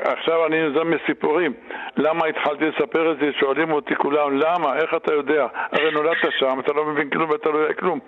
עכשיו 0.00 0.46
אני 0.46 0.68
נזם 0.68 0.90
מסיפורים. 0.90 1.52
למה 1.96 2.26
התחלתי 2.26 2.64
לספר 2.64 3.12
את 3.12 3.18
זה? 3.18 3.32
שואלים 3.40 3.72
אותי 3.72 3.94
כולם, 3.94 4.38
למה? 4.38 4.76
איך 4.76 4.94
אתה 4.94 5.14
יודע? 5.14 5.46
הרי 5.72 5.90
נולדת 5.90 6.16
שם, 6.38 6.60
אתה 6.60 6.72
לא 6.72 6.84
מבין 6.84 7.10
כלום 7.10 7.30
ואתה 7.30 7.50
לא 7.50 7.58
יודע 7.58 7.74
כלום, 7.74 8.00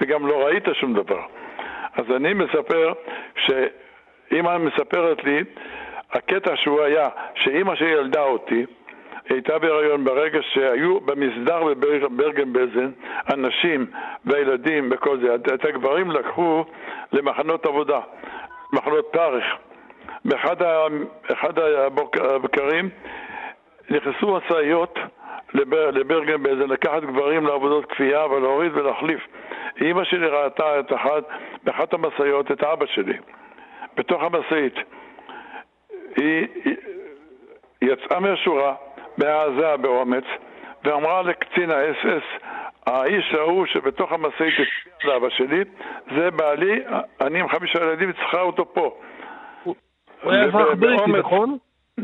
וגם 0.00 0.26
לא 0.26 0.46
ראית 0.46 0.64
שום 0.72 0.94
דבר. 0.94 1.20
אז 1.96 2.04
אני 2.16 2.34
מספר 2.34 2.92
שאימא 3.36 4.58
מספרת 4.58 5.24
לי, 5.24 5.44
הקטע 6.12 6.56
שהוא 6.56 6.82
היה, 6.82 7.08
שאימא 7.34 7.74
שלי 7.74 7.88
ילדה 7.88 8.22
אותי, 8.22 8.66
הייתה 9.28 9.58
בהיריון 9.58 10.04
ברגע 10.04 10.38
שהיו 10.42 11.00
במסדר 11.00 11.64
בברגן 11.64 12.52
בלזן, 12.52 12.90
הנשים 13.26 13.86
והילדים 14.24 14.88
וכל 14.92 15.18
זה, 15.20 15.34
את 15.34 15.64
הגברים 15.64 16.10
לקחו 16.10 16.64
למחנות 17.12 17.66
עבודה, 17.66 18.00
מחנות 18.72 19.06
פרך. 19.12 19.44
באחד 20.26 21.58
הבקרים 22.20 22.90
נכנסו 23.90 24.36
משאיות 24.36 24.98
לבר, 25.54 25.90
לברגן 25.90 26.42
באיזה 26.42 26.66
לקחת 26.66 27.02
גברים 27.02 27.46
לעבודות 27.46 27.86
כפייה 27.86 28.26
ולהוריד 28.26 28.76
ולהחליף. 28.76 29.20
אימא 29.80 30.04
שלי 30.04 30.26
ראתה 30.26 30.80
את 30.80 30.92
אחד, 30.92 31.22
באחת 31.64 31.94
המשאיות 31.94 32.52
את 32.52 32.64
אבא 32.64 32.86
שלי, 32.86 33.18
בתוך 33.96 34.22
המשאית. 34.22 34.74
היא, 36.16 36.46
היא 36.64 36.76
יצאה 37.82 38.20
מהשורה 38.20 38.74
בהעזה, 39.18 39.76
באומץ, 39.76 40.24
ואמרה 40.84 41.22
לקצין 41.22 41.70
האס-אס, 41.70 42.22
האיש 42.86 43.34
ההוא 43.34 43.66
שבתוך 43.66 44.12
המשאית 44.12 44.54
הצביע 44.54 45.14
לאבא 45.14 45.28
שלי, 45.28 45.64
זה 46.16 46.30
בעלי, 46.30 46.82
אני 47.20 47.40
עם 47.40 47.48
חמישה 47.48 47.78
ילדים, 47.82 48.12
צריכה 48.12 48.40
אותו 48.40 48.74
פה. 48.74 48.98
הוא 50.26 50.32
היה 50.32 50.44
אזרח 50.44 50.68
בריטי, 50.78 51.12
נכון? 51.18 51.58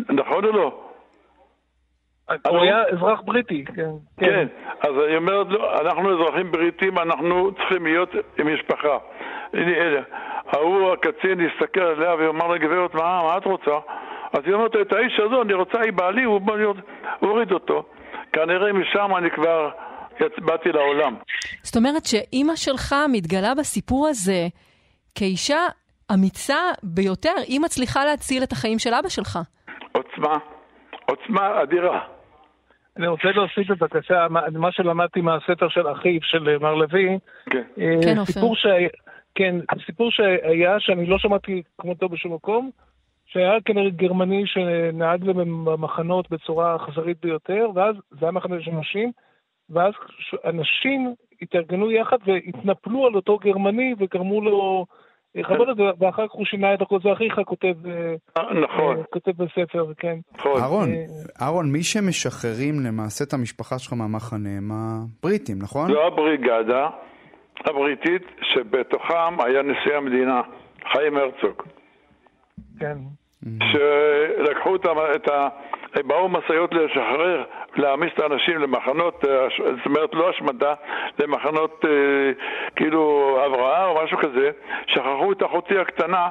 נכון 0.09 0.45
או 0.45 0.53
לא? 0.53 0.85
הוא 2.49 2.59
היה 2.59 2.83
אזרח 2.93 3.21
בריטי, 3.21 3.65
כן. 3.65 3.91
כן, 4.17 4.47
אז 4.81 4.91
היא 5.09 5.17
אומרת, 5.17 5.47
לא, 5.51 5.81
אנחנו 5.81 6.13
אזרחים 6.15 6.53
בריטים, 6.53 6.99
אנחנו 6.99 7.51
צריכים 7.53 7.87
להיות 7.87 8.11
עם 8.39 8.55
משפחה. 8.55 8.99
הנה, 9.53 9.71
אלה. 9.71 10.01
ההוא, 10.47 10.93
הקצין, 10.93 11.41
הסתכל 11.41 11.81
עליה 11.81 12.15
ואמר 12.15 12.49
לה, 12.49 12.59
גברת, 12.59 12.95
מה, 12.95 13.23
מה 13.23 13.37
את 13.37 13.45
רוצה? 13.45 13.79
אז 14.33 14.41
היא 14.47 14.55
אומרת, 14.55 14.77
את 14.81 14.93
האיש 14.93 15.21
הזו, 15.21 15.43
אני 15.43 15.55
רוצה, 15.55 15.81
היא 15.81 15.93
בעלי, 15.93 16.23
הוא 16.23 16.41
הוריד 17.21 17.53
אותו. 17.53 17.85
כנראה 18.33 18.73
משם 18.73 19.17
אני 19.17 19.31
כבר 19.31 19.71
באתי 20.39 20.73
לעולם. 20.73 21.15
זאת 21.63 21.77
אומרת 21.77 22.05
שאימא 22.05 22.57
שלך 22.57 22.95
מתגלה 23.13 23.55
בסיפור 23.55 24.09
הזה 24.09 24.49
כאישה 25.15 25.67
אמיצה 26.14 26.61
ביותר, 26.83 27.35
היא 27.48 27.61
מצליחה 27.61 28.05
להציל 28.05 28.42
את 28.42 28.53
החיים 28.53 28.79
של 28.79 28.94
אבא 28.94 29.09
שלך. 29.09 29.38
עוצמה, 29.92 30.38
עוצמה 31.07 31.62
אדירה. 31.62 32.01
אני 32.96 33.07
רוצה 33.07 33.29
להוסיף 33.35 33.70
בבקשה, 33.70 34.27
מה 34.53 34.72
שלמדתי 34.72 35.20
מהספר 35.20 35.68
של 35.68 35.92
אחיו, 35.92 36.20
של 36.22 36.59
מר 36.59 36.75
לוי. 36.75 37.18
כן. 37.51 37.62
אה, 37.81 37.98
כן, 38.03 38.18
עופר. 38.18 38.33
כן, 39.35 39.57
סיפור 39.87 40.11
שהיה, 40.11 40.81
שאני 40.81 41.07
לא 41.07 41.18
שמעתי 41.18 41.62
כמותו 41.79 42.09
בשום 42.09 42.35
מקום, 42.35 42.70
שהיה 43.27 43.61
כנראה 43.64 43.90
גרמני 43.90 44.42
שנהג 44.46 45.25
במחנות 45.64 46.31
בצורה 46.31 46.77
אכזרית 46.77 47.16
ביותר, 47.22 47.70
ואז 47.75 47.96
זה 48.11 48.18
היה 48.20 48.33
מחנה 48.33 48.57
של 48.61 48.70
נשים, 48.70 49.12
ואז 49.70 49.92
אנשים 50.44 51.14
התארגנו 51.42 51.90
יחד 51.90 52.16
והתנפלו 52.27 53.07
על 53.07 53.14
אותו 53.14 53.38
גרמני 53.38 53.94
וגרמו 53.98 54.40
לו 54.40 54.87
לכבוד 55.35 55.68
את 55.68 55.77
זה, 55.77 55.83
ואחר 55.99 56.29
כך 56.29 56.33
הוא 56.33 56.45
שינה 56.45 56.75
את 56.75 56.83
הכל, 56.83 56.99
זה 57.03 57.12
אחיך 57.12 57.40
כותב, 57.47 57.75
אה, 57.87 58.61
נכון, 58.61 58.99
אה, 58.99 59.05
כותב 59.12 59.31
בספר, 59.31 59.92
כן. 59.99 60.16
נכון. 60.35 60.61
אהרון, 60.61 60.88
אה, 60.92 61.05
אהרון, 61.42 61.73
מי 61.73 61.83
שמשחררים 61.83 62.75
למעשה 62.87 63.25
את 63.25 63.33
המשפחה 63.33 63.79
שלך 63.79 63.92
מהמחנה 63.92 64.49
הם 64.49 64.71
הבריטים, 64.73 65.59
נכון? 65.62 65.92
זו 65.92 66.07
הבריגדה 66.07 66.88
הבריטית 67.64 68.23
שבתוכם 68.42 69.40
היה 69.45 69.62
נשיא 69.62 69.97
המדינה, 69.97 70.42
חיים 70.92 71.16
הרצוג. 71.16 71.62
כן. 72.81 72.99
שלקחו 73.42 74.77
את 74.77 74.85
ה... 74.85 74.90
את 75.16 75.29
ה... 75.29 75.49
באו 76.01 76.29
משאיות 76.29 76.75
לשחרר, 76.75 77.45
להעמיס 77.77 78.13
את 78.15 78.21
האנשים 78.21 78.59
למחנות, 78.59 79.25
אה, 79.25 79.47
זאת 79.59 79.87
אומרת 79.87 80.15
לא 80.15 80.29
השמדה, 80.29 80.75
למחנות 81.19 81.85
אה, 81.85 81.91
כאילו 82.77 83.39
הבראה 83.45 83.87
או 83.87 84.05
משהו 84.05 84.19
כזה, 84.19 84.51
שכחו 84.87 85.33
את 85.33 85.43
אחותי 85.43 85.79
הקטנה, 85.79 86.29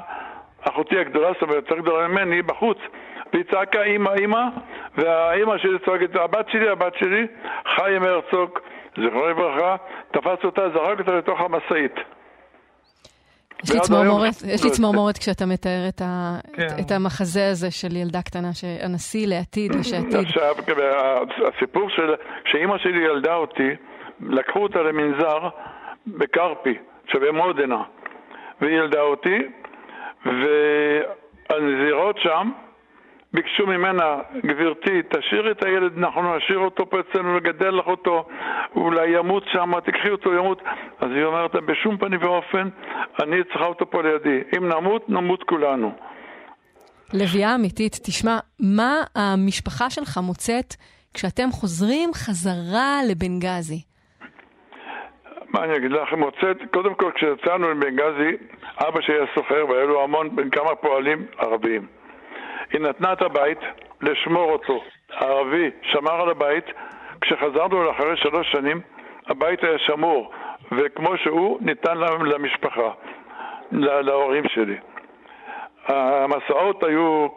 אחותי 0.62 1.00
הגדולה, 1.00 1.34
זאת 1.34 1.42
אומרת 1.42 1.56
יותר 1.56 1.78
גדולה 1.78 2.08
ממני, 2.08 2.42
בחוץ, 2.42 2.78
והיא 3.34 3.44
צעקה 3.52 3.84
אימא 3.84 4.10
אימא, 4.10 4.44
והאימא 4.96 5.58
שלי 5.58 5.80
צועקת 5.86 6.16
הבת 6.16 6.50
שלי 6.50 6.70
הבת 6.70 6.96
שלי, 6.96 7.28
חיים 7.76 8.04
הרצוג, 8.04 8.60
זכרונו 8.98 9.30
לברכה, 9.30 9.76
תפס 10.12 10.44
אותה, 10.44 10.70
זרק 10.70 11.00
אותה 11.00 11.12
לתוך 11.12 11.42
המשאית. 11.42 11.96
יש 13.64 13.72
לי 13.72 13.80
צמרמורת, 13.82 14.34
יש 14.48 14.64
לי 14.64 14.70
צמרמורת 14.72 15.18
כשאתה 15.18 15.46
מתאר 15.46 15.86
את 15.90 16.02
ה- 16.06 16.38
כן. 16.54 16.68
את 16.80 16.92
המחזה 16.92 17.50
הזה 17.50 17.72
של 17.72 17.96
ילדה 17.96 18.22
קטנה, 18.22 18.54
שהנשיא 18.54 19.28
לעתיד 19.28 19.76
ושעתיד. 19.76 20.16
עכשיו, 20.16 20.56
הסיפור 21.56 21.90
של... 21.90 22.14
כשאימא 22.46 22.78
שלי 22.78 23.06
ילדה 23.06 23.36
אותי, 23.36 23.70
לקחו 24.22 24.60
אותה 24.60 24.80
למנזר 24.82 25.40
בקרפי, 26.08 26.78
שבמודנה, 27.12 27.84
והיא 28.62 28.76
ילדה 28.78 29.02
אותי, 29.02 29.38
והנזירות 30.26 32.16
שם 32.24 32.52
ביקשו 33.34 33.68
ממנה, 33.68 34.18
גברתי, 34.46 35.02
תשאירי 35.10 35.52
את 35.52 35.66
הילד, 35.66 35.98
אנחנו 35.98 36.38
נשאיר 36.38 36.60
אותו 36.60 36.90
פה 36.90 36.98
אצלנו, 37.00 37.38
לגדל 37.38 37.70
לך 37.70 37.88
אותו, 37.88 38.28
אולי 38.76 39.10
ימות 39.10 39.44
שם, 39.52 39.80
תקחי 39.80 40.10
אותו, 40.10 40.34
ימות. 40.34 40.62
אז 41.00 41.10
היא 41.16 41.24
אומרת, 41.24 41.56
בשום 41.56 41.98
פנים 41.98 42.20
ואופן, 42.24 42.70
אני 43.24 43.44
צריכה 43.44 43.66
אותו 43.66 43.90
פה 43.90 44.02
לידי. 44.02 44.42
אם 44.58 44.70
נמות, 44.70 45.10
נמות 45.10 45.44
כולנו. 45.44 45.92
לביאה 47.14 47.56
אמיתית, 47.56 48.00
תשמע, 48.04 48.38
מה 48.60 48.94
המשפחה 49.16 49.90
שלך 49.90 50.18
מוצאת 50.18 50.76
כשאתם 51.14 51.50
חוזרים 51.52 52.10
חזרה 52.14 53.00
לבנגזי? 53.10 53.82
מה 55.50 55.64
אני 55.64 55.78
אגיד 55.78 55.92
לך, 55.92 56.14
מוצאת, 56.18 56.58
קודם 56.74 56.96
כל 56.96 57.12
כשיצאנו 57.16 57.72
לבנגזי, 57.72 58.38
אבא 58.88 59.02
שלי 59.02 59.16
היה 59.16 59.26
סוחר 59.36 59.66
והיה 59.70 59.86
לו 59.86 60.04
המון, 60.04 60.30
כמה 60.52 60.76
פועלים 60.76 61.26
ערביים. 61.38 62.01
היא 62.74 62.82
נתנה 62.82 63.14
את 63.14 63.22
הבית 63.22 63.60
לשמור 64.02 64.52
אותו. 64.52 64.84
הערבי 65.10 65.70
שמר 65.82 66.22
על 66.22 66.30
הבית, 66.30 66.66
כשחזרנו 67.22 67.92
אחרי 67.92 68.18
שלוש 68.18 68.52
שנים, 68.52 68.82
הבית 69.28 69.64
היה 69.64 69.78
שמור, 69.80 70.32
וכמו 70.72 71.18
שהוא, 71.18 71.58
ניתן 71.62 71.98
למשפחה, 72.26 72.92
לה- 73.72 74.02
להורים 74.02 74.44
שלי. 74.48 74.76
המסעות 75.88 76.84
היו 76.84 77.28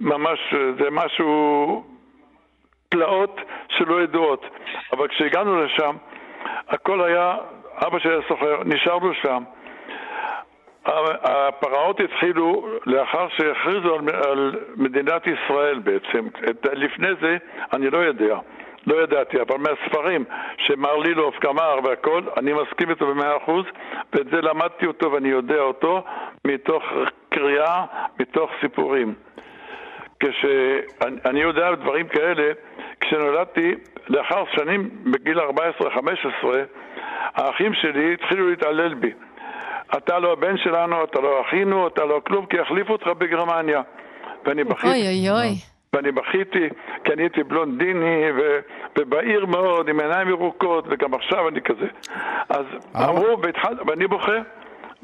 ממש, 0.00 0.38
זה 0.78 0.90
משהו, 0.90 1.84
פלאות 2.88 3.40
שלא 3.68 4.02
ידועות. 4.02 4.44
אבל 4.92 5.08
כשהגענו 5.08 5.64
לשם, 5.64 5.96
הכל 6.68 7.04
היה, 7.04 7.36
אבא 7.86 7.98
שלי 7.98 8.12
היה 8.12 8.22
סוחר, 8.28 8.62
נשארנו 8.64 9.14
שם. 9.14 9.42
הפרעות 10.84 12.00
התחילו 12.00 12.68
לאחר 12.86 13.28
שהכריזו 13.28 13.94
על, 13.94 14.00
על 14.28 14.58
מדינת 14.76 15.26
ישראל 15.26 15.78
בעצם. 15.78 16.28
את, 16.50 16.66
לפני 16.72 17.08
זה 17.20 17.36
אני 17.72 17.90
לא 17.90 17.98
יודע, 17.98 18.38
לא 18.86 19.02
ידעתי, 19.02 19.40
אבל 19.40 19.56
מהספרים 19.58 20.24
שמר 20.58 20.96
לילוב 20.96 21.34
כמר 21.40 21.78
והכל, 21.84 22.22
אני 22.36 22.52
מסכים 22.52 22.90
איתו 22.90 23.06
במאה 23.06 23.36
אחוז, 23.36 23.64
ואת 24.12 24.26
זה 24.30 24.40
למדתי 24.40 24.86
אותו 24.86 25.12
ואני 25.12 25.28
יודע 25.28 25.60
אותו 25.60 26.04
מתוך 26.44 26.82
קריאה, 27.28 27.84
מתוך 28.20 28.50
סיפורים. 28.60 29.14
כשאני 30.20 31.40
יודע 31.40 31.74
דברים 31.74 32.08
כאלה, 32.08 32.52
כשנולדתי, 33.00 33.74
לאחר 34.08 34.44
שנים, 34.56 34.90
בגיל 35.04 35.40
14-15, 35.40 35.42
האחים 37.34 37.74
שלי 37.74 38.14
התחילו 38.14 38.50
להתעלל 38.50 38.94
בי. 38.94 39.12
אתה 39.96 40.18
לא 40.18 40.32
הבן 40.32 40.56
שלנו, 40.56 41.04
אתה 41.04 41.20
לא 41.20 41.40
אחינו, 41.40 41.86
אתה 41.86 42.04
לא 42.04 42.20
כלום, 42.26 42.46
כי 42.46 42.56
יחליפו 42.56 42.92
אותך 42.92 43.06
בגרמניה. 43.06 43.82
ואני 44.46 44.64
בכיתי. 44.64 44.88
אוי 44.88 45.06
אוי 45.08 45.30
אוי. 45.30 45.54
ואני 45.92 46.12
בכיתי, 46.12 46.68
כי 47.04 47.12
אני 47.12 47.22
הייתי 47.22 47.42
בלונדיני 47.42 48.32
ו- 48.36 48.60
ובהיר 48.98 49.46
מאוד, 49.46 49.88
עם 49.88 50.00
עיניים 50.00 50.28
ירוקות, 50.28 50.84
וגם 50.90 51.14
עכשיו 51.14 51.48
אני 51.48 51.60
כזה. 51.60 51.86
אז 52.48 52.64
אמרו, 52.96 53.42
והתחל, 53.42 53.74
ואני 53.86 54.06
בוכה, 54.06 54.38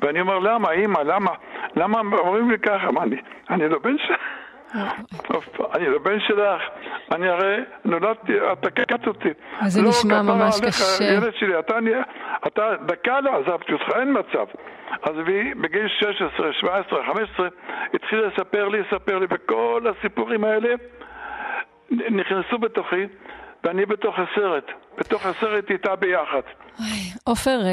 ואני 0.02 0.20
אומר, 0.20 0.38
למה, 0.38 0.70
אימא, 0.70 0.98
למה? 0.98 1.30
למה 1.76 2.00
אומרים 2.18 2.50
לי 2.50 2.58
ככה? 2.58 2.90
מה, 2.90 3.02
אני, 3.02 3.16
אני 3.50 3.68
לא 3.68 3.78
בן 3.78 3.96
שלך? 3.98 4.20
אני 5.74 5.88
לא 5.88 5.98
בן 5.98 6.20
שלך, 6.20 6.62
אני 7.12 7.28
הרי 7.28 7.56
נולדתי, 7.84 8.32
אתה 8.52 8.70
קטעת 8.70 9.06
אותי. 9.06 9.28
אז 9.60 9.72
זה 9.72 9.82
לא, 9.82 9.88
נשמע 9.88 10.22
ממש 10.22 10.60
קשה. 10.60 11.04
ילד 11.04 11.34
שלי, 11.34 11.58
אתה 12.46 12.70
דקה 12.86 13.20
לא 13.20 13.30
עזבתי 13.36 13.72
אותך, 13.72 13.88
אין 13.96 14.16
מצב. 14.18 14.46
אז 15.02 15.16
והיא 15.26 15.54
בגיל 15.54 15.88
16, 16.00 16.52
17, 16.52 16.98
15 17.06 17.48
התחילה 17.94 18.26
לספר 18.26 18.68
לי, 18.68 18.78
לספר 18.80 19.18
לי, 19.18 19.26
וכל 19.30 19.86
הסיפורים 19.90 20.44
האלה 20.44 20.68
נכנסו 21.90 22.58
בתוכי, 22.58 23.06
ואני 23.64 23.86
בתוך 23.86 24.14
הסרט, 24.18 24.64
בתוך 24.98 25.26
הסרט 25.26 25.70
איתה 25.70 25.96
ביחד. 25.96 26.40
עופר, 27.24 27.60
אה, 27.64 27.68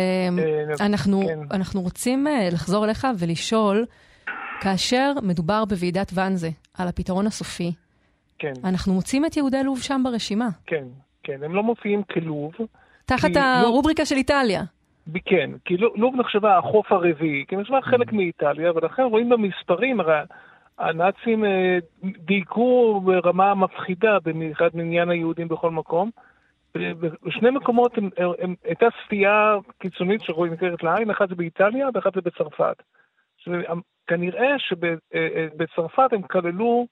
אה, 0.80 0.86
אנחנו, 0.86 1.21
כן. 1.28 1.39
אנחנו 1.51 1.82
רוצים 1.82 2.28
אה, 2.28 2.49
לחזור 2.54 2.86
אליך 2.86 3.08
ולשאול, 3.19 3.86
כאשר 4.62 5.12
מדובר 5.23 5.65
בוועידת 5.65 6.12
ואנזה 6.13 6.49
על 6.78 6.88
הפתרון 6.88 7.28
הסופי, 7.28 7.71
כן, 8.39 8.54
אנחנו 8.63 8.93
מוצאים 8.93 9.25
את 9.25 9.38
יהודי 9.38 9.63
לוב 9.63 9.80
שם 9.82 10.01
ברשימה, 10.04 10.47
כן, 10.65 10.84
כן, 11.23 11.43
הם 11.43 11.56
לא 11.56 11.63
מופיעים 11.63 12.04
כלוב. 12.04 12.54
תחת 13.06 13.30
כי 13.34 13.39
הרובריקה 13.39 14.06
של 14.06 14.15
איטליה. 14.15 14.63
כן, 15.26 15.50
כי 15.65 15.78
לו- 15.78 15.94
לוב 15.96 16.15
נחשבה 16.15 16.58
החוף 16.58 16.91
הרביעי, 16.91 17.46
כי 17.48 17.56
נחשבה 17.56 17.82
חלק 17.82 18.13
מאיטליה, 18.13 18.72
ולכן 18.76 19.04
רואים 19.04 19.30
במספרים, 19.30 20.00
הרי 20.00 20.20
הנאצים 20.78 21.46
אה, 21.46 21.78
דייקו 22.04 23.02
ברמה 23.06 23.56
מפחידה 23.56 24.18
במיוחד 24.24 24.70
מעניין 24.74 25.10
היהודים 25.10 25.48
בכל 25.48 25.72
מקום. 25.72 26.10
בשני 27.26 27.50
מקומות 27.50 27.98
הם, 27.98 28.10
הם, 28.18 28.32
הם, 28.39 28.56
הייתה 28.63 28.86
סטייה 29.06 29.56
קיצונית 29.80 30.22
שרואים 30.22 30.52
ניכרת 30.52 30.84
לעין, 30.84 31.10
אחת 31.10 31.30
זה 31.30 31.36
באיטליה 31.36 31.88
ואחת 31.94 32.13
זה 32.13 32.22
בצרפת. 32.22 32.84
הם- 33.48 33.82
כנראה 34.08 34.60
שבצרפת 34.60 36.13
הם 36.13 36.22
כללו 36.22 36.88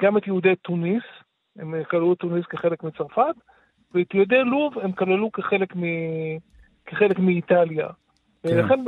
גם 0.00 0.16
את 0.16 0.26
יהודי 0.26 0.56
תוניס, 0.56 1.02
הם 1.58 1.84
כללו 1.84 2.12
את 2.12 2.18
תוניס 2.18 2.46
כחלק 2.46 2.82
מצרפת, 2.82 3.34
ואת 3.94 4.14
יהודי 4.14 4.44
לוב 4.44 4.78
הם 4.78 4.92
כללו 4.92 5.32
כחלק, 5.32 5.76
מ... 5.76 5.82
כחלק 6.86 7.18
מאיטליה. 7.18 7.88
כן. 8.42 8.48
ולכן, 8.58 8.80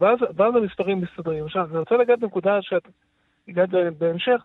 ואז, 0.00 0.18
ואז 0.36 0.56
המספרים 0.56 1.00
מסתדרים. 1.00 1.44
עכשיו, 1.44 1.66
אני 1.70 1.78
רוצה 1.78 1.94
לגעת 1.96 2.18
בנקודה 2.18 2.58
שאת 2.60 2.82
הגעת 3.48 3.68
בהמשך, 3.98 4.42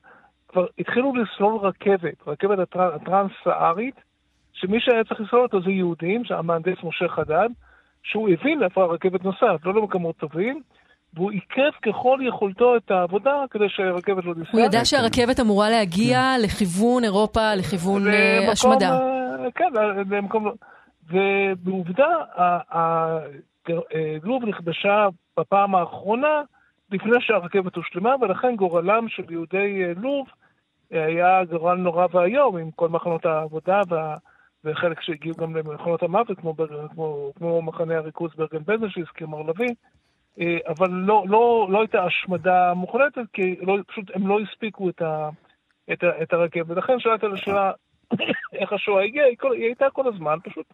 כבר 0.47 0.65
התחילו 0.79 1.13
לסלול 1.15 1.57
רכבת, 1.57 2.27
רכבת 2.27 2.59
הטר- 2.59 2.95
הטרנס-סהרית, 2.95 3.95
שמי 4.53 4.77
שהיה 4.79 5.03
צריך 5.03 5.21
לסלול 5.21 5.43
אותו 5.43 5.61
זה 5.61 5.71
יהודים, 5.71 6.25
שהמהנדס 6.25 6.77
משה 6.83 7.07
חדד, 7.07 7.49
שהוא 8.03 8.29
הבין 8.29 8.59
לאיפה 8.59 8.83
הרכבת 8.83 9.23
נוסעת, 9.23 9.65
לא 9.65 9.73
למקומות 9.73 10.15
טובים, 10.17 10.61
והוא 11.13 11.31
עיכב 11.31 11.71
ככל 11.85 12.19
יכולתו 12.27 12.75
את 12.77 12.91
העבודה 12.91 13.43
כדי 13.51 13.69
שהרכבת 13.69 14.25
לא 14.25 14.33
תיסע. 14.33 14.49
הוא 14.51 14.61
ידע 14.61 14.85
שהרכבת 14.85 15.39
אמורה 15.39 15.69
להגיע 15.69 16.19
לכיוון 16.43 17.03
אירופה, 17.03 17.55
לכיוון 17.55 18.07
אה, 18.07 18.51
השמדה. 18.51 18.89
אה, 18.89 19.51
כן, 19.55 19.71
למקום... 20.09 20.51
ובעובדה, 21.11 22.15
לוב 24.23 24.45
נכבשה 24.45 25.07
בפעם 25.39 25.75
האחרונה 25.75 26.41
לפני 26.91 27.21
שהרכבת 27.21 27.75
הושלמה, 27.75 28.15
ולכן 28.21 28.55
גורלם 28.55 29.09
של 29.09 29.23
יהודי 29.29 29.83
אה, 29.83 29.93
לוב 30.01 30.27
אה, 30.93 31.05
היה 31.05 31.45
גורל 31.45 31.77
נורא 31.77 32.07
ואיום 32.11 32.57
עם 32.57 32.71
כל 32.71 32.89
מחנות 32.89 33.25
העבודה 33.25 33.81
וה... 33.87 34.17
וחלק 34.63 35.01
שהגיעו 35.01 35.35
גם 35.35 35.55
למחנות 35.55 36.03
המוות, 36.03 36.39
כמו, 36.39 36.53
בר- 36.53 36.87
כמו, 36.87 37.31
כמו 37.35 37.61
מחנה 37.61 37.97
הריכוז 37.97 38.35
ברגן 38.35 38.63
בזן 38.65 38.89
שהזכיר 38.89 39.27
מר 39.27 39.41
לביא, 39.41 39.69
אה, 40.39 40.57
אבל 40.67 40.89
לא, 40.89 41.23
לא, 41.27 41.67
לא 41.69 41.79
הייתה 41.79 42.03
השמדה 42.03 42.73
מוחלטת, 42.73 43.21
כי 43.33 43.55
לא, 43.61 43.77
פשוט 43.87 44.05
הם 44.15 44.27
לא 44.27 44.39
הספיקו 44.39 44.89
את, 44.89 45.01
ה, 45.01 45.29
את, 45.93 46.03
ה, 46.03 46.21
את 46.21 46.33
הרכבת. 46.33 46.69
ולכן 46.69 46.99
שאלת 46.99 47.23
על 47.23 47.33
השאלה 47.33 47.71
איך 48.59 48.73
השואה 48.73 49.03
הגיעה, 49.03 49.25
היא, 49.25 49.37
כל, 49.37 49.51
היא 49.51 49.65
הייתה 49.65 49.89
כל 49.89 50.07
הזמן, 50.07 50.37
פשוט 50.43 50.65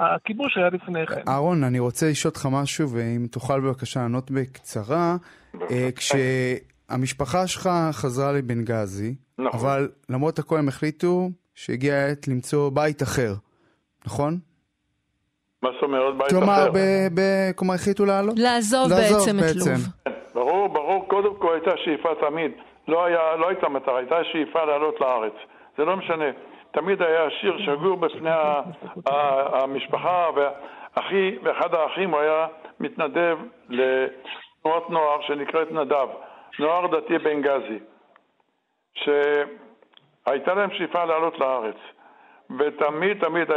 הכיבוש 0.00 0.56
היה 0.56 0.68
לפני 0.68 1.06
כן. 1.06 1.20
אהרון, 1.28 1.64
אני 1.64 1.78
רוצה 1.78 2.10
לשאול 2.10 2.30
אותך 2.30 2.48
משהו, 2.52 2.90
ואם 2.90 3.26
תוכל 3.30 3.60
בבקשה 3.60 4.00
לענות 4.00 4.30
בקצרה. 4.30 5.16
אה, 5.70 5.88
כשהמשפחה 5.96 7.46
שלך 7.46 7.68
חזרה 7.92 8.32
לבנגזי, 8.32 9.14
נכון. 9.38 9.60
אבל 9.60 9.88
למרות 10.08 10.38
הכל 10.38 10.58
הם 10.58 10.68
החליטו 10.68 11.30
שהגיעה 11.54 12.06
העת 12.06 12.28
למצוא 12.28 12.70
בית 12.74 13.02
אחר, 13.02 13.32
נכון? 14.06 14.38
מה 15.62 15.68
זאת 15.74 15.82
אומרת 15.82 16.18
בית 16.18 16.28
כלומר, 16.28 16.62
אחר? 16.62 16.70
ב- 16.74 17.08
ב- 17.20 17.52
כלומר 17.56 17.74
החליטו 17.74 18.04
לעלות? 18.04 18.38
לעזוב 18.38 18.90
לעזוב 18.90 19.18
בעצם 19.18 19.38
את 19.38 19.44
בעצם. 19.44 19.70
לוב. 19.70 19.78
כן, 20.04 20.10
ברור, 20.34 20.68
ברור, 20.68 21.08
קודם 21.08 21.34
כל 21.38 21.54
הייתה 21.54 21.70
שאיפה 21.84 22.08
תמיד. 22.28 22.50
לא, 22.88 23.04
היה, 23.04 23.36
לא 23.36 23.48
הייתה 23.48 23.68
מטרה, 23.68 23.98
הייתה 23.98 24.14
שאיפה 24.32 24.64
לעלות 24.64 24.94
לארץ. 25.00 25.32
זה 25.78 25.84
לא 25.84 25.96
משנה. 25.96 26.30
תמיד 26.70 27.02
היה 27.02 27.30
שיר 27.30 27.58
שגור 27.58 27.96
בפני 27.96 28.30
המשפחה, 29.52 30.28
ואחי, 30.34 31.38
ואחד 31.42 31.74
האחים 31.74 32.10
הוא 32.10 32.20
היה 32.20 32.46
מתנדב 32.80 33.38
לתנועת 33.68 34.90
נוער 34.90 35.20
שנקראת 35.20 35.72
נדב, 35.72 36.08
נוער 36.58 36.86
דתי 36.86 37.18
בנגזי, 37.18 37.78
שהייתה 38.94 40.54
להם 40.54 40.70
שאיפה 40.70 41.04
לעלות 41.04 41.38
לארץ. 41.38 41.76
ותמיד 42.58 43.20
תמיד 43.20 43.48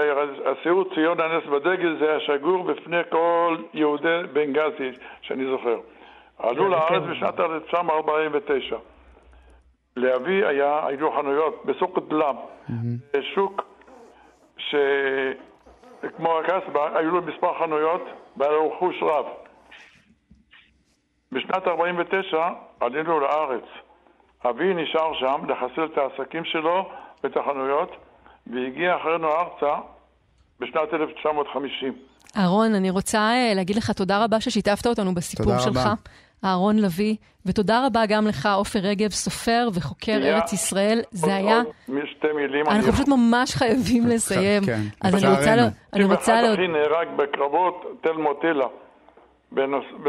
הסיור 0.45 0.83
ציון 0.95 1.19
הנס 1.19 1.43
בדגל 1.45 1.97
זה 1.99 2.09
היה 2.09 2.19
שגור 2.19 2.63
בפני 2.63 3.01
כל 3.09 3.57
יהודי 3.73 4.21
בנגזי 4.33 4.91
שאני 5.21 5.45
זוכר. 5.45 5.77
עלו 6.39 6.69
לארץ 6.69 7.03
בשנת 7.09 7.39
1949. 7.39 8.77
לאבי 9.97 10.45
היה, 10.45 10.87
היו 10.87 11.11
חנויות 11.11 11.65
בסוק 11.65 11.99
דלם, 12.09 12.35
שוק 13.35 13.61
שכמו 14.57 16.39
הקסבה, 16.39 16.97
היו 16.97 17.11
לו 17.11 17.21
מספר 17.21 17.59
חנויות 17.59 18.01
והיה 18.37 18.51
לו 18.51 18.71
רכוש 18.71 18.95
רב. 19.01 19.25
בשנת 21.31 21.67
49 21.67 22.49
עלינו 22.79 23.19
לארץ. 23.19 23.63
אבי 24.49 24.73
נשאר 24.73 25.13
שם 25.19 25.41
לחסל 25.47 25.85
את 25.85 25.97
העסקים 25.97 26.45
שלו 26.45 26.89
ואת 27.23 27.37
החנויות, 27.37 27.91
והגיע 28.47 28.95
אחרינו 28.97 29.27
ארצה 29.27 29.75
בשנת 30.59 30.93
1950. 30.93 31.93
אהרון, 32.37 32.75
אני 32.75 32.89
רוצה 32.89 33.17
אה, 33.17 33.53
להגיד 33.55 33.75
לך 33.75 33.91
תודה 33.91 34.23
רבה 34.23 34.41
ששיתפת 34.41 34.87
אותנו 34.87 35.15
בסיפור 35.15 35.45
תודה 35.45 35.59
שלך. 35.59 35.77
רבה. 35.77 35.93
אהרון 36.45 36.79
לביא, 36.79 37.15
ותודה 37.45 37.85
רבה 37.85 38.05
גם 38.05 38.27
לך, 38.27 38.49
עופר 38.55 38.79
רגב, 38.79 39.09
סופר 39.09 39.67
וחוקר 39.73 40.11
היה- 40.23 40.35
ארץ 40.35 40.53
ישראל. 40.53 41.01
זה 41.11 41.25
עוד- 41.25 41.35
היה... 41.35 41.57
עוד 41.57 41.67
שתי 42.17 42.27
מילים. 42.35 42.65
אני 42.67 42.75
אנחנו 42.75 42.91
פשוט 42.93 43.07
ממש 43.07 43.55
חייבים 43.55 44.07
לסיים. 44.07 44.63
כן, 44.65 44.81
אז 45.01 45.15
אני 45.15 45.35
רוצה... 45.35 45.55
לה- 45.55 45.67
אני 45.93 46.03
רוצה... 46.03 46.33
אחד 46.39 46.43
לה- 46.43 46.53
אחי 46.53 46.67
נהרג 46.67 47.07
בקרבות 47.17 47.83
תל 48.01 48.11
מוטילה, 48.11 48.65
בנוס- 49.51 50.05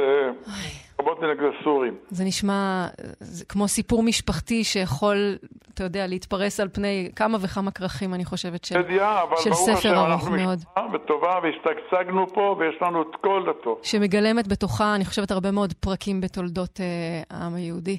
בקרבות 0.94 1.22
נגד 1.22 1.50
הסורים. 1.60 1.94
זה 2.10 2.24
נשמע 2.24 2.86
זה 3.20 3.44
כמו 3.44 3.68
סיפור 3.68 4.02
משפחתי 4.02 4.64
שיכול, 4.64 5.36
אתה 5.74 5.84
יודע, 5.84 6.06
להתפרס 6.06 6.60
על 6.60 6.68
פני 6.68 7.10
כמה 7.16 7.38
וכמה 7.40 7.70
כרכים, 7.70 8.14
אני 8.14 8.24
חושבת, 8.24 8.64
של, 8.64 8.80
ידיעה, 8.80 9.22
אבל 9.22 9.36
של 9.36 9.54
ספר 9.54 10.12
ארוך 10.12 10.28
מאוד. 10.28 10.58
משפחה 10.58 10.86
וטובה 10.94 11.38
והשתגשגנו 11.42 12.26
פה 12.34 12.56
ויש 12.58 12.74
לנו 12.82 13.02
את 13.02 13.16
כל 13.20 13.50
הטוב. 13.50 13.78
שמגלמת 13.82 14.48
בתוכה, 14.48 14.94
אני 14.94 15.04
חושבת, 15.04 15.30
הרבה 15.30 15.50
מאוד 15.50 15.72
פרקים 15.72 16.20
בתולדות 16.20 16.80
אה, 16.80 16.86
העם 17.30 17.54
היהודי. 17.54 17.98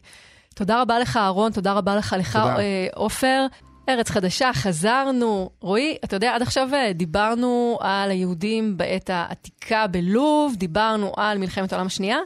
תודה 0.55 0.81
רבה 0.81 0.99
לך, 0.99 1.17
אהרון, 1.17 1.51
תודה 1.51 1.73
רבה 1.73 1.95
לך, 1.95 2.15
לך. 2.19 2.35
אה, 2.35 2.87
עופר. 2.95 3.45
ארץ 3.89 4.09
חדשה, 4.09 4.53
חזרנו. 4.53 5.49
רועי, 5.61 5.97
אתה 6.05 6.15
יודע, 6.15 6.35
עד 6.35 6.41
עכשיו 6.41 6.69
אה, 6.73 6.93
דיברנו 6.93 7.77
על 7.81 8.11
היהודים 8.11 8.77
בעת 8.77 9.09
העתיקה 9.09 9.87
בלוב, 9.87 10.55
דיברנו 10.57 11.11
על 11.17 11.37
מלחמת 11.37 11.73
העולם 11.73 11.87
השנייה, 11.87 12.17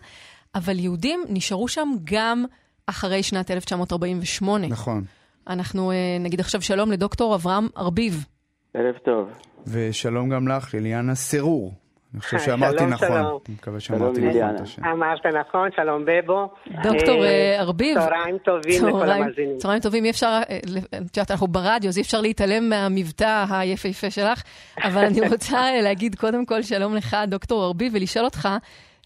אבל 0.55 0.79
יהודים 0.79 1.23
נשארו 1.29 1.67
שם 1.67 1.89
גם 2.03 2.45
אחרי 2.87 3.23
שנת 3.23 3.51
1948. 3.51 4.67
נכון. 4.67 5.03
אנחנו 5.47 5.91
אה, 5.91 6.17
נגיד 6.19 6.39
עכשיו 6.39 6.61
שלום 6.61 6.91
לדוקטור 6.91 7.35
אברהם 7.35 7.67
ארביב. 7.77 8.25
ערב 8.73 8.97
טוב. 8.97 9.29
ושלום 9.67 10.29
גם 10.29 10.47
לך, 10.47 10.73
ליליאנה 10.73 11.15
סירור. 11.15 11.73
אני 12.13 12.21
חושב 12.21 12.37
היי, 12.37 12.45
שאמרתי 12.45 12.77
שלום, 12.77 12.89
נכון. 12.89 13.07
שלום. 13.07 13.39
אני 13.47 13.55
מקווה 13.55 13.79
שלום, 13.79 13.99
שאמרתי 13.99 14.21
נכון. 14.21 14.55
את 14.55 14.61
השם. 14.61 14.85
אמרת 14.85 15.25
נכון, 15.25 15.69
שלום 15.75 16.05
בבו. 16.05 16.49
דוקטור 16.83 17.23
אה, 17.23 17.29
אה, 17.29 17.59
ארביב. 17.59 17.99
צהריים 17.99 18.37
טובים 18.37 18.87
לכל 18.87 19.09
המאזינים. 19.09 19.57
צהריים 19.57 19.81
טובים, 19.81 20.05
אי 20.05 20.09
אפשר, 20.09 20.39
אה, 20.49 20.57
את 20.97 21.17
יודעת, 21.17 21.31
אנחנו 21.31 21.47
ברדיו, 21.47 21.89
אז 21.89 21.97
אי 21.97 22.01
אפשר 22.01 22.21
להתעלם 22.21 22.69
מהמבטא 22.69 23.45
היפהפה 23.49 24.09
שלך, 24.09 24.43
אבל 24.83 25.05
אני 25.05 25.29
רוצה 25.29 25.57
אה, 25.57 25.81
להגיד 25.81 26.15
קודם 26.15 26.45
כל 26.45 26.61
שלום 26.61 26.95
לך, 26.95 27.17
דוקטור 27.27 27.65
ארביב, 27.65 27.91
ולשאול 27.95 28.25
אותך, 28.25 28.49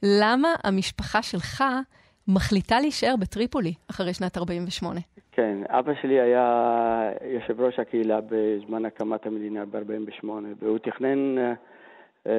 למה 0.04 0.48
המשפחה 0.64 1.22
שלך 1.22 1.64
מחליטה 2.28 2.80
להישאר 2.80 3.16
בטריפולי 3.20 3.74
אחרי 3.90 4.14
שנת 4.14 4.38
48? 4.38 5.00
כן, 5.32 5.58
אבא 5.70 5.94
שלי 6.02 6.20
היה 6.20 7.12
יושב 7.22 7.62
ראש 7.62 7.80
הקהילה 7.80 8.20
בזמן 8.30 8.86
הקמת 8.86 9.26
המדינה 9.26 9.66
ב-48, 9.66 10.28
והוא 10.60 10.78
תכנן 10.78 11.38
אה, 12.28 12.34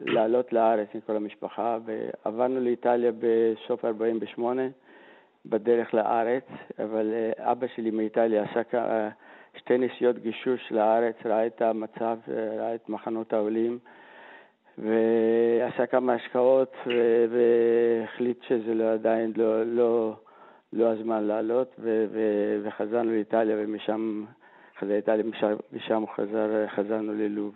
לעלות 0.00 0.52
לארץ 0.52 0.88
עם 0.94 1.00
כל 1.00 1.16
המשפחה, 1.16 1.78
ועברנו 1.84 2.60
לאיטליה 2.60 3.12
בסוף 3.18 3.84
48, 3.84 4.62
בדרך 5.46 5.94
לארץ, 5.94 6.44
אבל 6.78 7.12
אה, 7.14 7.52
אבא 7.52 7.66
שלי 7.76 7.90
מאיטליה 7.90 8.42
עשה 8.42 8.60
אה, 8.74 9.08
שתי 9.56 9.78
נסיעות 9.78 10.18
גישוש 10.18 10.60
לארץ, 10.70 11.16
ראה 11.24 11.46
את 11.46 11.62
המצב, 11.62 12.18
אה, 12.28 12.56
ראה 12.58 12.74
את 12.74 12.88
מחנות 12.88 13.32
העולים. 13.32 13.78
ועשה 14.82 15.86
כמה 15.86 16.12
השקעות 16.12 16.76
והחליט 17.30 18.42
שזה 18.42 18.74
לא, 18.74 18.92
עדיין 18.92 19.32
לא, 19.36 19.62
לא, 19.66 20.16
לא 20.72 20.92
הזמן 20.92 21.24
לעלות 21.24 21.74
ו- 21.78 22.06
ו- 22.12 22.60
וחזרנו 22.62 23.10
לאיטליה 23.10 23.56
ומשם 23.58 24.24
חזר 24.78 24.92
לאיטליה 24.92 25.24
משם, 25.24 25.56
משם 25.72 26.04
חזר, 26.16 26.66
חזרנו 26.68 27.12
ללוב. 27.14 27.54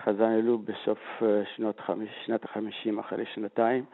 חזרנו 0.00 0.38
ללוב 0.38 0.64
בסוף 0.66 0.98
אה, 1.22 1.42
שנות 1.56 1.80
שנת 2.26 2.44
החמישים 2.44 2.98
אחרי 2.98 3.24
שנתיים 3.34 3.84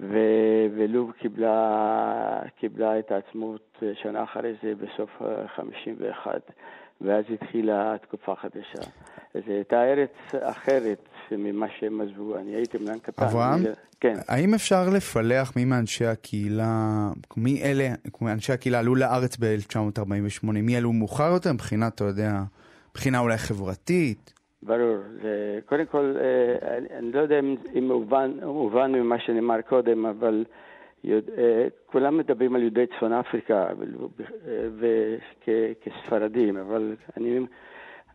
ו- 0.00 0.66
ולוב 0.76 1.12
קיבלה, 1.12 2.42
קיבלה 2.56 2.98
את 2.98 3.12
העצמאות 3.12 3.78
אה, 3.82 3.92
שנה 3.94 4.22
אחרי 4.22 4.54
זה 4.62 4.74
בסוף 4.74 5.22
אה, 5.22 5.48
חמישים 5.48 5.96
ואחת 5.98 6.50
ואז 7.00 7.24
התחילה 7.34 7.96
תקופה 8.02 8.34
חדשה. 8.34 8.90
זו 9.34 9.52
הייתה 9.52 9.84
ארץ 9.84 10.34
אחרת 10.34 11.08
ממה 11.38 11.66
שהם 11.78 12.00
עזבו. 12.00 12.36
אני 12.38 12.54
הייתי 12.54 12.78
מנהל 12.78 12.98
קטן. 12.98 13.22
אברהם? 13.24 13.60
אני- 13.60 13.68
כן. 14.00 14.14
האם 14.28 14.54
אפשר 14.54 14.88
לפלח 14.96 15.56
מי 15.56 15.64
מאנשי 15.64 16.04
הקהילה, 16.06 17.08
מי 17.36 17.62
אלה, 17.62 17.88
אנשי 18.22 18.52
הקהילה 18.52 18.78
עלו 18.78 18.94
לארץ 18.94 19.36
ב-1948, 19.40 20.46
מי 20.46 20.76
עלו 20.76 20.92
מאוחר 20.92 21.30
יותר 21.32 21.52
מבחינת, 21.52 21.94
אתה 21.94 22.04
יודע, 22.04 22.32
מבחינה 22.90 23.18
אולי 23.18 23.36
חברתית? 23.38 24.32
ברור. 24.62 24.96
קודם 25.66 25.86
כל, 25.86 26.14
אה, 26.20 26.78
אני, 26.98 27.12
לא 27.12 27.20
יודע 27.20 27.38
אם, 27.38 27.54
מובן, 27.88 28.30
מובן 28.42 28.92
ממה 28.92 29.16
שנאמר 29.26 29.60
קודם, 29.68 30.06
אבל 30.06 30.44
יודע, 31.04 31.32
אה, 31.38 31.66
כולם 31.86 32.18
מדברים 32.18 32.54
על 32.54 32.62
יהודי 32.62 32.84
צפון 32.96 33.12
אפריקה 33.12 33.70
אבל- 33.70 33.94
אה, 34.48 34.68
וכ, 34.78 35.48
כספרדים, 35.84 36.56
אבל 36.56 36.96
אני, 37.16 37.38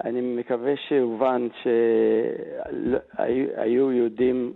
אני 0.06 0.22
מקווה 0.22 0.74
שהובן 0.88 1.48
שהיו 3.18 3.92
יהודים 3.92 4.54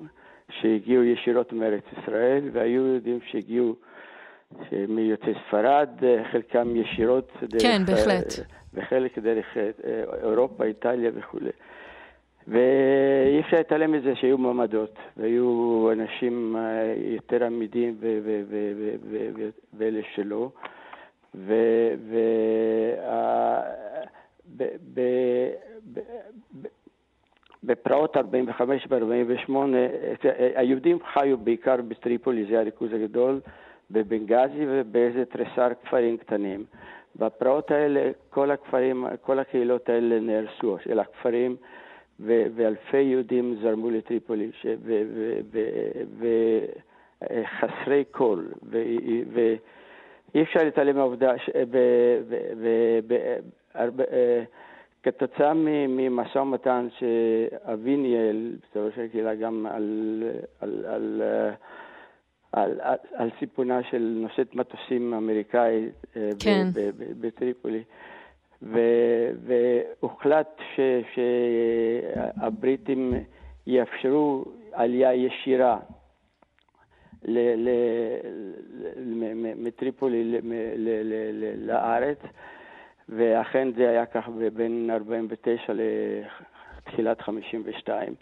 שהגיעו 0.50 1.04
ישירות 1.04 1.54
מארץ 1.54 1.84
ישראל, 1.98 2.50
והיו 2.54 2.88
יהודים 2.88 3.20
שהגיעו 3.26 3.76
מיוצאי 4.88 5.34
ספרד, 5.48 5.90
חלקם 6.32 6.76
ישירות 6.76 7.32
דרך... 7.42 7.62
כן, 7.62 7.82
בהחלט. 7.86 8.40
אה, 8.40 8.44
וחלק 8.74 9.20
דרך 9.20 9.58
אה, 9.58 9.70
אירופה, 10.24 10.64
איטליה 10.64 11.12
וכולי. 11.16 11.50
ואי 12.48 13.40
אפשר 13.40 13.58
להתעלם 13.58 13.92
מזה 13.92 14.16
שהיו 14.16 14.38
מעמדות, 14.38 15.00
והיו 15.18 15.90
אנשים 15.92 16.56
אה, 16.58 16.94
יותר 16.98 17.46
עמידים 17.46 17.98
ואלה 19.74 20.00
שלא. 20.16 20.50
ו- 21.36 21.94
ו- 22.10 22.96
ה- 23.06 23.62
בפרעות 27.64 28.18
45 28.18 28.88
ו-48, 28.90 29.52
היהודים 30.56 30.98
חיו 31.14 31.38
בעיקר 31.38 31.76
בטריפולי, 31.88 32.46
זה 32.46 32.60
הריכוז 32.60 32.94
הגדול, 32.94 33.40
בבנגזי 33.92 34.66
ובאיזה 34.68 35.26
תריסר 35.26 35.68
כפרים 35.84 36.18
קטנים. 36.18 36.66
בפרעות 37.16 37.72
האלה, 37.72 38.12
כל 38.30 38.52
הכפרים, 38.52 39.06
כל 39.22 39.40
הקהילות 39.40 39.90
האלה 39.90 40.20
נהרסו, 40.20 40.78
של 40.84 41.00
הכפרים, 41.00 41.56
ו- 42.20 42.46
ואלפי 42.56 43.02
יהודים 43.02 43.56
זרמו 43.62 43.90
לטריפולי, 43.90 44.52
ש- 44.62 44.66
ו- 44.66 45.04
ו- 45.14 45.40
ו- 46.20 46.66
וחסרי 47.22 48.04
כל, 48.12 48.44
ו- 49.34 49.56
ואי 50.34 50.44
אפשר 50.44 50.64
להתעלם 50.64 50.96
מהעובדה, 50.96 51.32
אה, 53.76 54.44
כתוצאה 55.04 55.54
ממשא 55.88 56.38
ומתן 56.38 56.88
שאבי 57.00 57.98
ניהל, 57.98 58.56
בסופו 58.62 58.96
של 58.96 59.02
הקהילה, 59.02 59.36
גם 59.36 59.66
על, 59.66 60.24
על, 60.60 60.86
על, 60.86 61.22
על, 62.52 62.80
על, 62.82 62.98
על 63.14 63.30
סיפונה 63.40 63.84
של 63.84 64.18
נושאת 64.22 64.56
מטוסים 64.56 65.14
אמריקאית 65.14 65.94
כן. 66.40 66.68
בטריפולי. 67.22 67.84
והוחלט 69.44 70.62
שהבריטים 71.14 73.14
יאפשרו 73.68 74.46
עלייה 74.72 75.14
ישירה 75.14 75.80
מטריפולי 79.72 80.42
לארץ, 81.58 82.18
ואכן 83.10 83.68
זה 83.76 83.90
היה 83.90 84.06
כך 84.06 84.30
בין 84.54 84.90
49 84.94 85.74
לתחילת 86.78 87.22
52. 87.22 88.14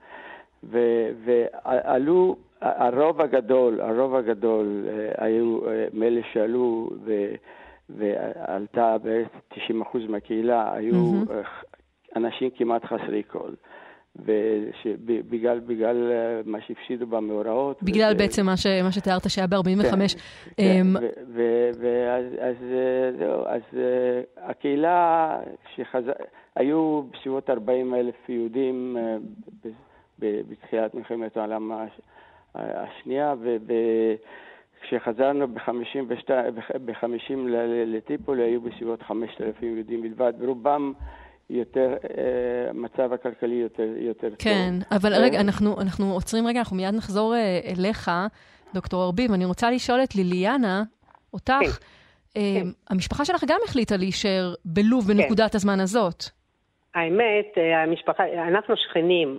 ועלו, 0.63 2.35
הרוב 2.61 3.21
הגדול, 3.21 3.81
הרוב 3.81 4.15
הגדול 4.15 4.85
היו 5.17 5.59
מאלה 5.93 6.21
שעלו 6.31 6.89
ועלתה 7.89 8.97
בערך 8.97 9.27
90 9.47 9.81
אחוז 9.81 10.01
מהקהילה, 10.09 10.73
היו 10.73 10.93
mm-hmm. 10.93 12.15
אנשים 12.15 12.49
כמעט 12.49 12.85
חסרי 12.85 13.23
כל. 13.27 13.49
ובגלל 14.15 15.59
בגלל 15.59 16.11
אה, 16.11 16.41
מה 16.45 16.61
שהפסידו 16.61 17.07
במאורעות. 17.07 17.83
בגלל 17.83 18.11
וזה, 18.13 18.23
בעצם 18.23 18.45
מה, 18.45 18.57
ש, 18.57 18.65
מה 18.83 18.91
שתיארת 18.91 19.29
שהיה 19.29 19.47
ב-45. 19.47 19.59
כן, 19.91 20.09
כן, 20.57 20.87
ואז 21.79 22.55
אה, 22.71 23.11
זהו, 23.17 23.45
אז 23.45 23.61
אה, 23.77 24.21
הקהילה, 24.37 25.39
שחז... 25.75 26.03
היו 26.55 27.01
בסביבות 27.11 27.49
40 27.49 27.95
אלף 27.95 28.29
יהודים 28.29 28.97
בתחילת 30.19 30.93
מלחמת 30.95 31.37
העולם 31.37 31.71
השנייה, 32.55 33.35
וכשחזרנו 34.83 35.47
ב-50 35.47 37.33
לטיפולי 37.85 38.43
היו 38.43 38.61
בסביבות 38.61 39.01
5,000 39.01 39.63
יהודים 39.63 40.01
בלבד, 40.01 40.33
ורובם 40.39 40.93
יותר, 41.49 41.93
אה, 41.93 42.69
המצב 42.69 43.13
הכלכלי 43.13 43.55
יותר, 43.55 43.87
יותר 43.97 44.29
כן, 44.29 44.29
טוב. 44.29 44.39
כן, 44.39 44.95
אבל 44.95 45.13
רגע, 45.13 45.37
אה, 45.37 45.41
אנחנו, 45.41 45.81
אנחנו 45.81 46.13
עוצרים 46.13 46.47
רגע, 46.47 46.59
אנחנו 46.59 46.75
מיד 46.75 46.95
נחזור 46.95 47.35
אה, 47.35 47.59
אליך, 47.77 48.11
דוקטור 48.73 49.03
ארביב. 49.03 49.31
אני 49.31 49.45
רוצה 49.45 49.71
לשאול 49.71 49.99
את 50.03 50.15
ליליאנה, 50.15 50.83
אותך, 51.33 51.53
כן. 51.59 51.65
כן. 52.33 52.67
המשפחה 52.89 53.25
שלך 53.25 53.43
גם 53.47 53.59
החליטה 53.65 53.97
להישאר 53.97 54.53
בלוב 54.65 55.07
כן. 55.07 55.17
בנקודת 55.17 55.55
הזמן 55.55 55.79
הזאת. 55.79 56.23
האמת, 56.95 57.45
המשפחה, 57.75 58.23
אנחנו 58.47 58.75
שכנים, 58.77 59.37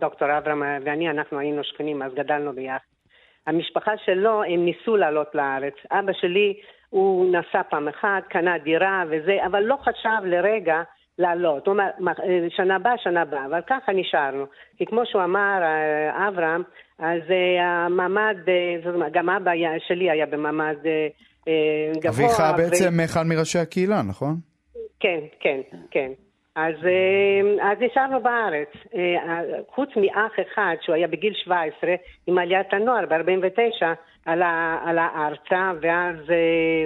דוקטור 0.00 0.38
אברהם 0.38 0.62
ואני, 0.84 1.10
אנחנו 1.10 1.38
היינו 1.38 1.64
שכנים, 1.64 2.02
אז 2.02 2.12
גדלנו 2.14 2.52
ביחד. 2.52 2.78
המשפחה 3.46 3.92
שלו, 4.04 4.42
הם 4.42 4.64
ניסו 4.64 4.96
לעלות 4.96 5.34
לארץ. 5.34 5.74
אבא 5.90 6.12
שלי, 6.12 6.54
הוא 6.90 7.32
נסע 7.32 7.62
פעם 7.70 7.88
אחת, 7.88 8.22
קנה 8.28 8.58
דירה 8.58 9.04
וזה, 9.10 9.46
אבל 9.46 9.62
לא 9.62 9.76
חשב 9.76 10.24
לרגע 10.24 10.82
לעלות. 11.18 11.66
הוא 11.66 11.72
אומר, 11.72 12.12
שנה 12.48 12.76
הבאה, 12.76 12.92
שנה 12.98 13.22
הבאה, 13.22 13.46
אבל 13.46 13.60
ככה 13.66 13.92
נשארנו. 13.92 14.44
כי 14.76 14.86
כמו 14.86 15.02
שהוא 15.06 15.24
אמר, 15.24 15.62
אה, 15.62 16.28
אברהם, 16.28 16.62
אז 16.98 17.20
אה, 17.30 17.66
המעמד, 17.66 18.36
אה, 18.48 19.08
גם 19.12 19.30
אבא 19.30 19.50
שלי 19.88 20.10
היה 20.10 20.26
במעמד 20.26 20.76
גבוה. 22.00 22.26
אביך 22.26 22.40
בעצם 22.56 23.00
אחד 23.04 23.22
מראשי 23.26 23.58
הקהילה, 23.58 24.02
נכון? 24.02 24.34
כן, 25.00 25.20
כן, 25.40 25.60
כן. 25.90 26.10
אז, 26.56 26.74
אז 27.62 27.78
נשארנו 27.80 28.22
בארץ. 28.22 28.68
חוץ 29.74 29.88
מאח 29.96 30.32
אחד, 30.32 30.74
שהוא 30.80 30.94
היה 30.94 31.08
בגיל 31.08 31.32
17, 31.34 31.94
עם 32.26 32.38
עליית 32.38 32.72
הנוער 32.72 33.06
ב-49, 33.06 33.84
עלה, 34.26 34.78
עלה 34.84 35.08
ארצה, 35.16 35.72
ואז 35.80 36.16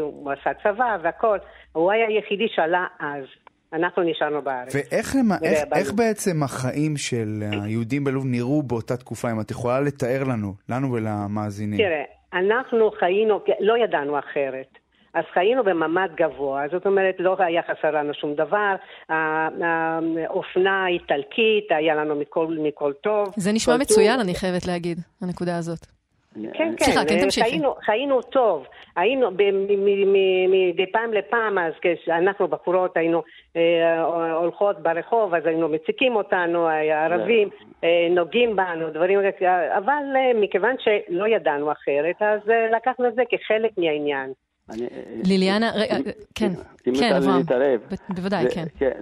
הוא 0.01 0.33
עשה 0.33 0.51
צבא 0.55 0.97
והכל. 1.03 1.39
הוא 1.73 1.93
היה 1.93 2.07
היחידי 2.07 2.49
שעלה 2.49 2.87
אז. 3.01 3.25
אנחנו 3.73 4.03
נשארנו 4.03 4.43
בארץ. 4.43 4.75
ואיך 4.75 5.17
למה, 5.19 5.35
איך, 5.43 5.59
איך 5.75 5.93
בעצם 5.93 6.43
החיים 6.43 6.97
של 6.97 7.43
היהודים 7.65 8.05
בלוב 8.05 8.25
נראו 8.27 8.63
באותה 8.63 8.97
תקופה, 8.97 9.31
אם 9.31 9.41
את 9.41 9.51
יכולה 9.51 9.81
לתאר 9.81 10.25
לנו, 10.25 10.55
לנו 10.69 10.93
ולמאזינים? 10.93 11.79
תראה, 11.79 12.03
אנחנו 12.33 12.91
חיינו, 12.99 13.41
לא 13.61 13.75
ידענו 13.85 14.19
אחרת. 14.19 14.79
אז 15.15 15.25
חיינו 15.35 15.65
בממ"ד 15.65 16.09
גבוה, 16.17 16.63
זאת 16.73 16.87
אומרת, 16.87 17.15
לא 17.19 17.37
היה 17.39 17.63
חסר 17.63 17.91
לנו 17.91 18.15
שום 18.15 18.35
דבר, 18.35 18.75
האופנה 19.09 20.85
האיטלקית, 20.85 21.67
היה 21.71 21.95
לנו 21.95 22.17
מכל, 22.17 22.57
מכל 22.63 22.93
טוב. 23.03 23.29
זה 23.37 23.53
נשמע 23.53 23.77
מצוין, 23.77 24.13
טוב. 24.13 24.21
אני 24.21 24.35
חייבת 24.35 24.67
להגיד, 24.67 24.99
הנקודה 25.23 25.59
הזאת. 25.59 25.98
כן, 26.43 26.75
כן, 26.77 26.85
סליחה, 26.85 27.05
כן, 27.05 27.21
תמשיכי. 27.21 27.51
חיינו, 27.51 27.75
חיינו 27.85 28.23
טוב, 28.23 28.67
היינו 28.97 29.31
מדי 30.49 30.93
פעם 30.93 31.13
לפעם, 31.13 31.59
אז 31.59 31.73
כשאנחנו 31.81 32.49
בחורות 32.49 32.97
היינו 32.97 33.23
אה, 33.57 34.03
הולכות 34.35 34.83
ברחוב, 34.83 35.35
אז 35.35 35.47
היינו 35.47 35.69
מציקים 35.69 36.17
אותנו, 36.17 36.69
הערבים 36.69 37.49
אה, 37.85 38.09
נוגעים 38.11 38.57
בנו, 38.57 38.91
דברים 38.91 39.21
כאלה, 39.39 39.79
אבל 39.79 40.05
אה, 40.17 40.41
מכיוון 40.41 40.75
שלא 40.79 41.29
ידענו 41.29 41.73
אחרת, 41.73 42.17
אז 42.21 42.51
אה, 42.51 42.71
לקחנו 42.77 43.09
את 43.09 43.15
זה 43.15 43.23
כחלק 43.31 43.71
מהעניין. 43.79 44.33
ליליאנה, 45.25 45.71
כן, 46.35 46.53
כן, 46.85 47.15
אברהם, 47.17 47.43
בוודאי, 48.09 48.45
כן. 48.55 48.65
כן, 48.79 48.93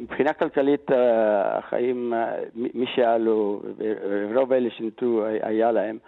מבחינה 0.00 0.32
כלכלית 0.32 0.90
החיים, 0.94 2.12
מי 2.54 2.86
שעלו, 2.94 3.62
רוב 4.34 4.52
אלה 4.52 4.68
שנטו 4.70 5.24
היה 5.42 5.72
להם. 5.72 5.98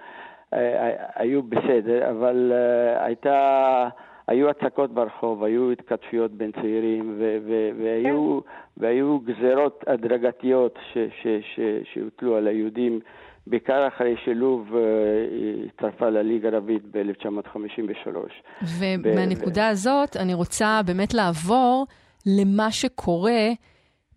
היו 1.14 1.42
בסדר, 1.42 2.10
אבל 2.10 2.52
אה, 2.54 3.04
הייתה, 3.06 3.88
היו 4.26 4.50
הצקות 4.50 4.94
ברחוב, 4.94 5.44
היו 5.44 5.70
התכתפויות 5.70 6.30
בין 6.30 6.52
צעירים, 6.52 7.14
ו, 7.18 7.36
ו, 7.46 7.70
והיו, 7.82 8.40
כן. 8.42 8.50
והיו 8.84 9.18
גזרות 9.18 9.84
הדרגתיות 9.86 10.78
שהוטלו 11.92 12.36
על 12.36 12.46
היהודים. 12.46 13.00
בעיקר 13.46 13.88
אחרי 13.88 14.14
שלוב 14.24 14.76
אה, 14.76 14.80
הצטרפה 15.66 16.10
לליגה 16.10 16.48
הערבית 16.48 16.82
ב-1953. 16.90 18.16
ומהנקודה 18.78 19.62
ו... 19.62 19.70
הזאת 19.70 20.16
אני 20.16 20.34
רוצה 20.34 20.80
באמת 20.86 21.14
לעבור 21.14 21.86
למה 22.26 22.70
שקורה 22.70 23.48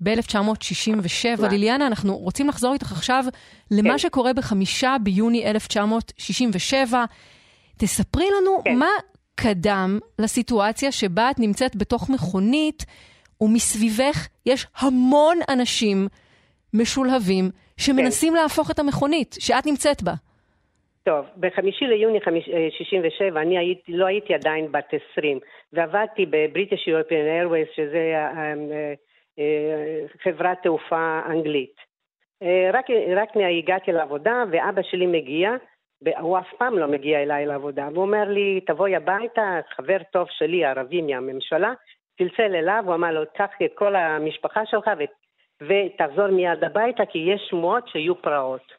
ב-1967. 0.02 1.48
ליליאנה, 1.52 1.88
אנחנו 1.88 2.18
רוצים 2.18 2.48
לחזור 2.48 2.74
איתך 2.74 2.92
עכשיו 2.92 3.24
למה 3.72 3.92
כן. 3.92 3.98
שקורה 3.98 4.34
בחמישה 4.34 4.96
ביוני 5.04 5.52
1967. 5.52 7.06
תספרי 7.78 8.26
לנו 8.42 8.62
כן. 8.64 8.76
מה 8.76 8.90
קדם 9.36 10.00
לסיטואציה 10.20 10.92
שבה 10.92 11.32
את 11.32 11.40
נמצאת 11.40 11.76
בתוך 11.76 12.10
מכונית 12.10 12.86
ומסביבך 13.42 14.28
יש 14.46 14.68
המון 14.78 15.38
אנשים 15.50 16.08
משולהבים 16.74 17.50
שמנסים 17.78 18.34
כן. 18.34 18.40
להפוך 18.40 18.72
את 18.72 18.80
המכונית 18.80 19.36
שאת 19.40 19.66
נמצאת 19.66 20.04
בה. 20.04 20.14
טוב, 21.04 21.26
בחמישי 21.40 21.86
ליוני 21.86 22.20
67' 22.78 23.42
אני 23.42 23.58
הייתי, 23.58 23.92
לא 23.92 24.06
הייתי 24.06 24.34
עדיין 24.34 24.72
בת 24.72 24.94
20 25.12 25.40
ועבדתי 25.74 26.26
בבריטיש 26.26 26.88
יורפיאן 26.88 27.28
איירווייס 27.28 27.68
שזה 27.76 28.14
חברת 30.24 30.58
תעופה 30.64 31.20
אנגלית. 31.26 31.76
אה, 32.44 32.70
רק, 32.74 32.86
רק 33.16 33.30
הגעתי 33.60 33.92
לעבודה 33.92 34.44
ואבא 34.52 34.82
שלי 34.82 35.06
מגיע, 35.06 35.52
הוא 36.20 36.38
אף 36.38 36.54
פעם 36.58 36.78
לא 36.78 36.88
מגיע 36.88 37.24
אליי 37.24 37.46
לעבודה, 37.46 37.90
והוא 37.94 38.06
אומר 38.06 38.24
לי, 38.30 38.62
תבואי 38.68 38.96
הביתה, 38.96 39.60
חבר 39.76 39.98
טוב 40.12 40.28
שלי, 40.30 40.66
ערבי 40.66 41.02
מהממשלה, 41.02 41.74
צלצל 42.18 42.56
אליו, 42.56 42.84
הוא 42.86 42.96
אמר 42.96 43.12
לו, 43.12 43.22
קח 43.36 43.50
את 43.66 43.72
כל 43.76 43.96
המשפחה 43.96 44.66
שלך 44.66 44.90
ו... 45.00 45.04
ותחזור 45.62 46.28
מיד 46.28 46.64
הביתה, 46.64 47.06
כי 47.06 47.18
יש 47.18 47.42
שמועות 47.50 47.88
שיהיו 47.88 48.22
פרעות. 48.22 48.74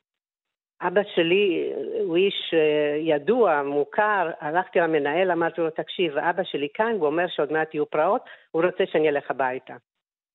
אבא 0.83 1.01
שלי 1.15 1.73
הוא 2.01 2.17
איש 2.17 2.55
אה, 2.55 2.97
ידוע, 3.01 3.63
מוכר, 3.63 4.31
הלכתי 4.41 4.79
למנהל, 4.79 5.31
אמרתי 5.31 5.61
לו, 5.61 5.71
תקשיב, 5.71 6.19
אבא 6.19 6.43
שלי 6.45 6.69
כאן, 6.75 6.93
הוא 6.99 7.07
אומר 7.07 7.25
שעוד 7.29 7.53
מעט 7.53 7.75
יהיו 7.75 7.87
פרעות, 7.87 8.23
הוא 8.51 8.65
רוצה 8.65 8.85
שאני 8.87 9.09
אלך 9.09 9.31
הביתה. 9.31 9.75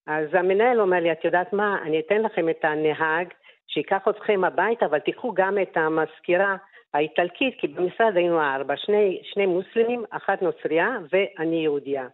אז 0.06 0.28
המנהל 0.32 0.80
אומר 0.80 1.00
לי, 1.00 1.12
את 1.12 1.24
יודעת 1.24 1.52
מה, 1.52 1.78
אני 1.82 2.00
אתן 2.00 2.22
לכם 2.22 2.48
את 2.48 2.64
הנהג 2.64 3.28
שייקח 3.66 4.08
אתכם 4.08 4.44
הביתה, 4.44 4.86
אבל 4.86 4.98
תיקחו 4.98 5.34
גם 5.34 5.58
את 5.62 5.76
המזכירה 5.76 6.56
האיטלקית, 6.94 7.54
כי 7.60 7.68
במשרד 7.68 8.16
היינו 8.16 8.40
ארבע, 8.40 8.76
שני, 8.76 9.22
שני 9.22 9.46
מוסלמים, 9.46 10.04
אחת 10.10 10.42
נוצרייה 10.42 10.98
ואני 11.12 11.56
יהודייה. 11.56 12.06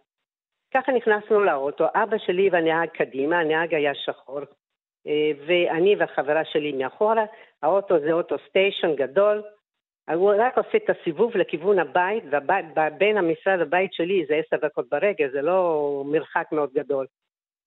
ככה 0.73 0.91
נכנסנו 0.91 1.39
לאוטו, 1.43 1.85
אבא 1.95 2.17
שלי 2.17 2.49
והנהג 2.51 2.89
קדימה, 2.89 3.39
הנהג 3.39 3.75
היה 3.75 3.95
שחור, 3.95 4.39
אה, 5.07 5.31
ואני 5.47 5.95
והחברה 5.95 6.45
שלי 6.45 6.71
מאחורה, 6.71 7.25
האוטו 7.63 7.99
זה 7.99 8.11
אוטו 8.11 8.35
סטיישן 8.49 8.95
גדול, 8.95 9.43
הוא 10.13 10.33
רק 10.37 10.57
עושה 10.57 10.77
את 10.77 10.89
הסיבוב 10.89 11.37
לכיוון 11.37 11.79
הבית, 11.79 12.23
ובין 12.25 13.17
המשרד 13.17 13.59
לבית 13.59 13.93
שלי 13.93 14.25
זה 14.27 14.35
עשר 14.35 14.67
דקות 14.67 14.89
ברגע, 14.89 15.27
זה 15.31 15.41
לא 15.41 16.03
מרחק 16.05 16.47
מאוד 16.51 16.69
גדול. 16.73 17.05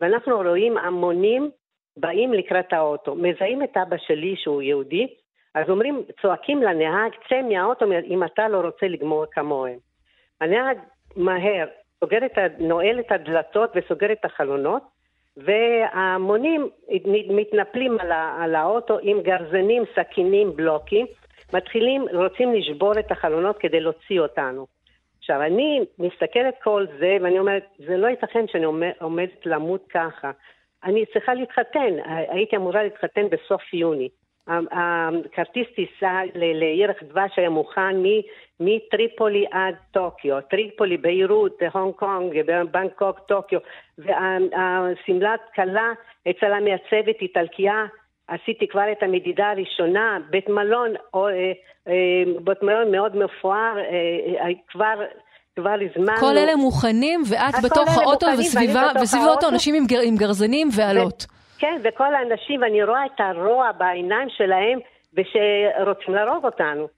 ואנחנו 0.05 0.37
רואים 0.37 0.79
המונים 0.79 1.51
באים 1.97 2.33
לקראת 2.33 2.73
האוטו, 2.73 3.15
מזהים 3.15 3.63
את 3.63 3.77
אבא 3.77 3.97
שלי 4.07 4.35
שהוא 4.37 4.63
יהודי, 4.63 5.07
אז 5.55 5.71
אומרים, 5.71 6.03
צועקים 6.23 6.63
לנהג, 6.63 7.13
צא 7.29 7.43
מהאוטו 7.43 7.87
אם 8.07 8.25
אתה 8.25 8.49
לא 8.49 8.61
רוצה 8.61 8.89
לגמור 8.89 9.25
כמוהם. 9.31 9.79
הנהג 10.41 10.79
מהר 11.17 11.67
סוגר 12.01 12.27
את, 12.27 12.39
נועל 12.59 13.01
את 13.01 13.13
הדלתות 13.13 13.71
וסוגר 13.75 14.13
את 14.13 14.25
החלונות, 14.25 14.83
וההמונים 15.37 16.69
מתנפלים 17.29 18.01
על, 18.01 18.13
על 18.13 18.55
האוטו 18.55 18.99
עם 19.03 19.23
גרזנים, 19.23 19.83
סכינים, 19.95 20.57
בלוקים, 20.57 21.07
מתחילים, 21.53 22.07
רוצים 22.13 22.55
לשבור 22.55 22.99
את 22.99 23.11
החלונות 23.11 23.59
כדי 23.59 23.81
להוציא 23.81 24.21
אותנו. 24.21 24.67
עכשיו, 25.25 25.43
אני 25.43 25.81
מסתכלת 25.99 26.55
כל 26.63 26.87
זה, 26.99 27.17
ואני 27.23 27.39
אומרת, 27.39 27.65
זה 27.79 27.97
לא 27.97 28.07
ייתכן 28.07 28.49
שאני 28.49 28.65
עומדת 29.01 29.47
למות 29.47 29.85
ככה. 29.89 30.31
אני 30.85 31.07
צריכה 31.07 31.35
להתחתן, 31.35 31.95
הייתי 32.05 32.57
אמורה 32.57 32.83
להתחתן 32.83 33.27
בסוף 33.31 33.75
יוני. 33.75 34.09
הכרטיס 34.47 35.67
טיסה 35.75 36.21
לירח 36.35 37.03
דבש 37.03 37.33
היה 37.37 37.51
מוכן 37.51 37.97
מטריפולי 38.61 39.47
עד 39.51 39.75
טוקיו, 39.91 40.41
טריפולי, 40.51 40.97
ביירות, 40.97 41.63
הונג 41.73 41.95
קונג, 41.95 42.43
בנקוק, 42.71 43.19
טוקיו, 43.19 43.59
והשמלת 43.99 45.41
כלה 45.55 45.93
אצל 46.31 46.53
המעצבת 46.53 47.21
איטלקיה, 47.21 47.87
עשיתי 48.29 48.69
כבר 48.69 48.93
את 48.93 49.03
המדידה 49.03 49.51
הראשונה, 49.51 50.19
בית 50.31 50.49
מלון, 50.49 50.91
או, 51.15 51.29
אה, 51.29 51.33
אה, 51.89 51.93
בית 52.45 52.63
מלון 52.63 52.93
מאוד 52.93 53.17
מפואר, 53.17 53.79
אה, 53.79 54.47
כבר 54.69 54.95
כבר 55.57 55.77
הזמנו. 55.91 56.17
כל 56.21 56.39
אלה 56.39 56.57
מוכנים, 56.57 57.23
ואת 57.31 57.55
בתוך 57.65 57.99
האוטו 57.99 58.27
וסביבה, 58.39 58.83
וסביב 59.03 59.23
האוטו 59.23 59.49
אנשים 59.49 59.75
עם, 59.75 59.87
גר, 59.87 60.01
עם 60.05 60.17
גרזנים 60.17 60.69
ועלות. 60.77 61.23
ו- 61.23 61.61
כן, 61.61 61.81
וכל 61.85 62.15
האנשים, 62.15 62.63
ואני 62.63 62.85
רואה 62.85 63.07
את 63.07 63.21
הרוע 63.21 63.73
בעיניים 63.73 64.29
שלהם, 64.37 64.79
ושרוצים 65.15 66.15
להרוג 66.15 66.45
אותנו. 66.45 66.89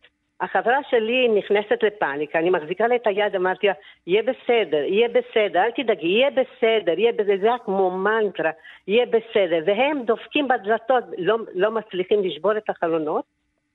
החברה 0.40 0.78
שלי 0.90 1.28
נכנסת 1.28 1.82
לפאניקה, 1.82 2.38
אני 2.38 2.50
מחזיקה 2.50 2.86
לה 2.86 2.96
את 2.96 3.06
היד, 3.06 3.36
אמרתי 3.36 3.66
לה, 3.66 3.72
יהיה 4.06 4.22
בסדר, 4.22 4.82
יהיה 4.84 5.08
בסדר, 5.08 5.62
אל 5.64 5.70
תדאגי, 5.70 6.06
יהיה 6.06 6.30
בסדר, 6.30 6.98
יהיה 6.98 7.12
בסדר, 7.12 7.36
זה 7.40 7.46
היה 7.46 7.58
כמו 7.58 7.90
מנטרה, 7.90 8.50
יהיה 8.86 9.06
בסדר. 9.06 9.62
והם 9.66 10.02
דופקים 10.02 10.48
בדלתות, 10.48 11.04
לא, 11.18 11.36
לא 11.54 11.70
מצליחים 11.70 12.24
לשבור 12.24 12.56
את 12.56 12.70
החלונות, 12.70 13.24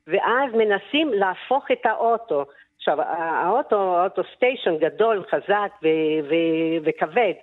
ואז 0.08 0.54
מנסים 0.54 1.14
להפוך 1.14 1.72
את 1.72 1.86
האוטו. 1.86 2.46
עכשיו, 2.78 3.02
האוטו, 3.02 3.98
האוטו 3.98 4.22
סטיישן 4.36 4.78
גדול, 4.78 5.24
חזק 5.32 5.72
ו- 5.84 6.30
ו- 6.30 6.78
וכבד, 6.84 7.34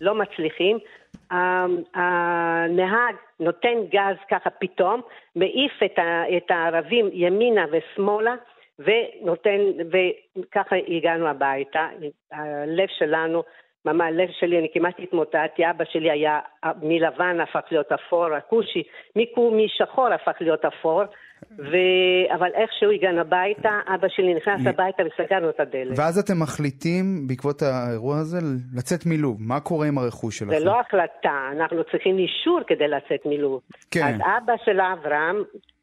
לא 0.00 0.14
מצליחים. 0.14 0.78
הנהג 1.94 3.14
נותן 3.40 3.74
גז 3.88 4.16
ככה 4.30 4.50
פתאום, 4.50 5.00
מעיף 5.36 5.72
את, 5.84 5.98
ה- 5.98 6.36
את 6.36 6.50
הערבים 6.50 7.10
ימינה 7.12 7.64
ושמאלה, 7.70 8.34
ונותן, 8.84 9.60
וככה 9.90 10.76
הגענו 10.88 11.28
הביתה. 11.28 11.88
הלב 12.32 12.88
שלנו, 12.98 13.42
ממש 13.84 14.06
הלב 14.08 14.28
שלי, 14.40 14.58
אני 14.58 14.68
כמעט 14.74 14.94
התמוטטתי, 14.98 15.70
אבא 15.70 15.84
שלי 15.84 16.10
היה 16.10 16.40
מלבן 16.82 17.40
הפך 17.40 17.60
להיות 17.70 17.92
אפור, 17.92 18.34
הכושי, 18.34 18.82
משחור 19.36 20.08
הפך 20.12 20.36
להיות 20.40 20.64
אפור. 20.64 21.02
ו... 21.58 21.76
אבל 22.34 22.50
איכשהו 22.54 22.90
הגענו 22.90 23.20
הביתה, 23.20 23.70
אבא 23.94 24.08
שלי 24.08 24.34
נכנס 24.34 24.66
הביתה 24.66 25.02
וסגרנו 25.02 25.50
את 25.50 25.60
הדלת. 25.60 25.98
ואז 25.98 26.18
אתם 26.18 26.40
מחליטים, 26.42 27.26
בעקבות 27.28 27.62
האירוע 27.62 28.16
הזה, 28.16 28.38
לצאת 28.76 29.06
מלוב. 29.06 29.36
מה 29.40 29.60
קורה 29.60 29.86
עם 29.86 29.98
הרכוש 29.98 30.38
שלכם? 30.38 30.58
זה 30.58 30.64
לא 30.64 30.80
החלטה, 30.80 31.48
אנחנו 31.52 31.84
צריכים 31.84 32.18
אישור 32.18 32.60
כדי 32.66 32.88
לצאת 32.88 33.26
מלוב. 33.26 33.60
כן. 33.90 34.02
אז 34.02 34.20
אבא 34.20 34.52
של 34.64 34.80
אברהם 34.80 35.36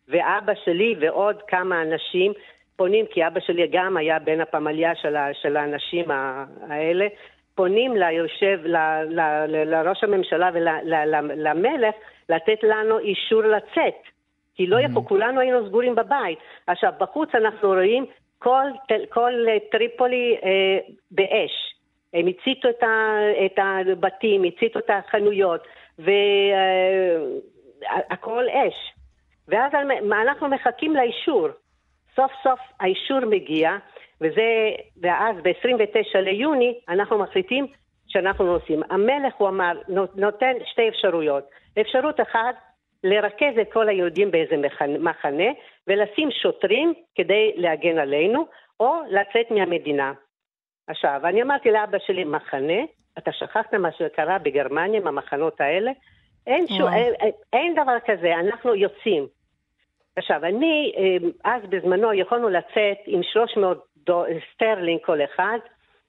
ואבא 0.08 0.54
שלי 0.66 0.96
ועוד 1.02 1.36
כמה 1.48 1.82
אנשים 1.82 2.32
פונים, 2.80 3.06
כי 3.06 3.28
אבא 3.28 3.40
שלי 3.40 3.68
גם 3.72 3.98
היה 3.98 4.20
בין 4.20 4.42
הפמליה 4.42 4.96
של, 4.96 5.16
ה... 5.16 5.34
של 5.34 5.58
האנשים 5.58 6.06
האלה, 6.70 7.08
פונים 7.56 7.98
ליושב, 7.98 8.60
ל... 8.64 8.78
ל... 9.10 9.20
ל... 9.48 9.64
לראש 9.72 10.04
הממשלה 10.04 10.50
ולמלך 10.54 11.96
לתת 12.30 12.64
לנו 12.64 13.00
אישור 13.00 13.42
לצאת. 13.42 13.96
כי 14.56 14.68
לא 14.68 14.80
יכול, 14.80 15.04
כולנו 15.08 15.40
היינו 15.40 15.68
סגורים 15.68 15.96
בבית. 15.96 16.40
עכשיו, 16.68 16.94
בחוץ 17.00 17.30
אנחנו 17.36 17.70
רואים 17.70 18.06
כל, 18.40 18.66
כל 19.10 19.32
טריפולי 19.72 20.38
אה, 20.44 20.80
באש. 21.12 21.76
הם 22.14 22.28
הציתו 22.28 22.70
את, 22.70 22.84
ה, 22.84 23.18
את 23.46 23.60
הבתים, 23.60 24.44
הציתו 24.44 24.80
את 24.80 24.90
החנויות, 24.90 25.68
והכל 26.00 26.10
אה, 28.50 28.68
אש. 28.68 28.94
ואז 29.48 29.72
אנחנו 30.12 30.48
מחכים 30.48 30.96
לאישור. 30.96 31.48
סוף 32.20 32.32
סוף 32.44 32.60
האישור 32.80 33.20
מגיע, 33.20 33.72
וזה, 34.22 34.72
ואז 35.02 35.36
ב-29 35.44 36.20
ליוני 36.20 36.80
אנחנו 36.90 37.18
מחליטים 37.18 37.68
שאנחנו 38.08 38.46
נוסעים. 38.46 38.82
המלך, 38.90 39.34
הוא 39.38 39.50
אמר, 39.50 39.82
נותן 40.16 40.54
שתי 40.66 40.90
אפשרויות. 40.90 41.50
אפשרות 41.82 42.22
אחת, 42.22 42.56
לרכז 43.04 43.58
את 43.62 43.72
כל 43.74 43.90
היהודים 43.90 44.32
באיזה 44.32 44.56
מחנה 45.00 45.50
ולשים 45.88 46.32
שוטרים 46.32 46.94
כדי 47.16 47.54
להגן 47.56 47.98
עלינו, 47.98 48.46
או 48.80 49.00
לצאת 49.10 49.52
מהמדינה. 49.52 50.14
עכשיו, 50.88 51.22
אני 51.24 51.42
אמרתי 51.42 51.72
לאבא 51.72 51.98
שלי, 52.00 52.24
מחנה? 52.24 52.82
אתה 53.18 53.32
שכחת 53.32 53.74
מה 53.74 53.92
שקרה 53.92 54.38
בגרמניה 54.38 55.00
עם 55.00 55.08
המחנות 55.08 55.62
האלה? 55.62 55.92
אין, 56.48 56.68
שו, 56.68 56.88
אין, 56.90 57.14
אין 57.54 57.74
דבר 57.74 57.98
כזה, 58.06 58.36
אנחנו 58.36 58.76
יוצאים. 58.76 59.28
עכשיו, 60.20 60.46
אני, 60.46 60.94
אה, 60.98 61.52
אז 61.52 61.62
בזמנו 61.70 62.14
יכולנו 62.14 62.50
לצאת 62.50 62.98
עם 63.06 63.24
300 63.24 63.86
דו, 64.06 64.24
סטרלינג 64.54 65.00
כל 65.06 65.20
אחד, 65.24 65.58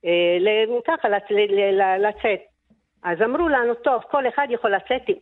אה, 0.04 0.64
ככה 0.86 1.08
לצאת. 1.98 2.40
אז 3.04 3.22
אמרו 3.22 3.48
לנו, 3.48 3.74
טוב, 3.74 4.02
כל 4.11 4.28
אחד 4.28 4.46
יכול 4.50 4.74
לצאת 4.74 5.08
עם 5.08 5.16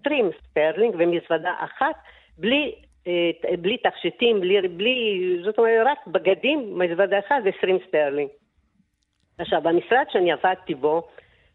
20 0.00 0.30
סטרלינג 0.46 0.94
ומזוודה 0.98 1.54
אחת, 1.58 1.94
בלי, 2.38 2.74
אה, 3.06 3.56
בלי 3.58 3.76
תכשיטים, 3.76 4.40
בלי, 4.40 4.68
בלי, 4.68 5.36
זאת 5.44 5.58
אומרת, 5.58 5.86
רק 5.86 6.06
בגדים, 6.06 6.78
מזוודה 6.78 7.18
אחת 7.18 7.36
ו-20 7.44 7.88
סטרלינג. 7.88 8.30
עכשיו, 9.38 9.60
במשרד 9.62 10.04
שאני 10.12 10.32
עבדתי 10.32 10.74
בו, 10.74 11.02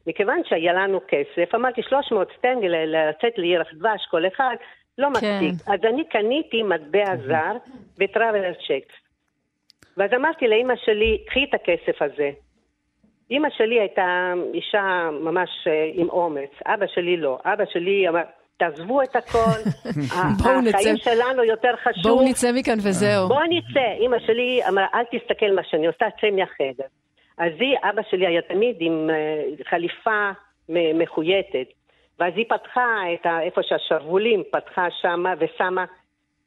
מכיוון 0.08 0.42
שהיה 0.46 0.74
לנו 0.74 1.00
כסף, 1.08 1.56
אמרתי 1.56 1.82
300 1.82 2.28
סטרלינג 2.38 2.68
לצאת 2.68 3.38
לירח 3.38 3.68
דבש 3.74 4.06
כל 4.12 4.28
אחד, 4.28 4.56
לא 4.98 5.08
כן. 5.22 5.40
מספיק. 5.44 5.70
אז 5.70 5.80
אני 5.94 6.04
קניתי 6.10 6.64
מטבע 6.64 7.16
זר 7.28 7.58
ב 7.98 8.06
travel 8.06 8.54
checks. 8.54 8.96
ואז 9.98 10.10
אמרתי 10.16 10.48
לאימא 10.48 10.74
שלי, 10.86 11.24
קחי 11.28 11.44
את 11.44 11.54
הכסף 11.54 12.02
הזה. 12.02 12.32
אימא 13.32 13.48
שלי 13.58 13.80
הייתה 13.80 14.34
אישה 14.54 15.10
ממש 15.22 15.50
אה, 15.68 15.92
עם 15.94 16.10
אומץ, 16.10 16.50
אבא 16.66 16.86
שלי 16.88 17.18
לא. 17.18 17.40
אבא 17.46 17.64
שלי 17.74 18.10
אמר, 18.10 18.22
תעזבו 18.58 19.02
את 19.02 19.16
הכל, 19.16 19.60
החיים 20.76 20.98
שלנו 20.98 21.44
יותר 21.44 21.76
חשוב. 21.84 22.14
בואו 22.14 22.30
נצא 22.30 22.52
מכאן 22.52 22.78
וזהו. 22.78 23.28
בואו 23.28 23.44
נצא. 23.50 23.92
אימא 24.00 24.20
שלי 24.20 24.62
אמרה, 24.70 24.88
אל 24.94 25.04
תסתכל 25.04 25.52
מה 25.56 25.62
שאני 25.64 25.88
עושה, 25.88 26.06
צא 26.22 26.28
מהחדר. 26.32 26.88
אז 27.38 27.52
היא, 27.60 27.78
אבא 27.84 28.02
שלי 28.10 28.28
היה 28.28 28.42
תמיד 28.42 28.76
עם 28.80 29.10
uh, 29.10 29.70
חליפה 29.70 30.30
מחויטת. 30.70 31.68
ואז 32.20 32.34
היא 32.36 32.46
פתחה 32.50 33.02
את 33.14 33.26
ה, 33.26 33.42
איפה 33.42 33.62
שהשרוולים, 33.64 34.44
פתחה 34.52 34.88
שמה 35.02 35.34
ושמה 35.40 35.86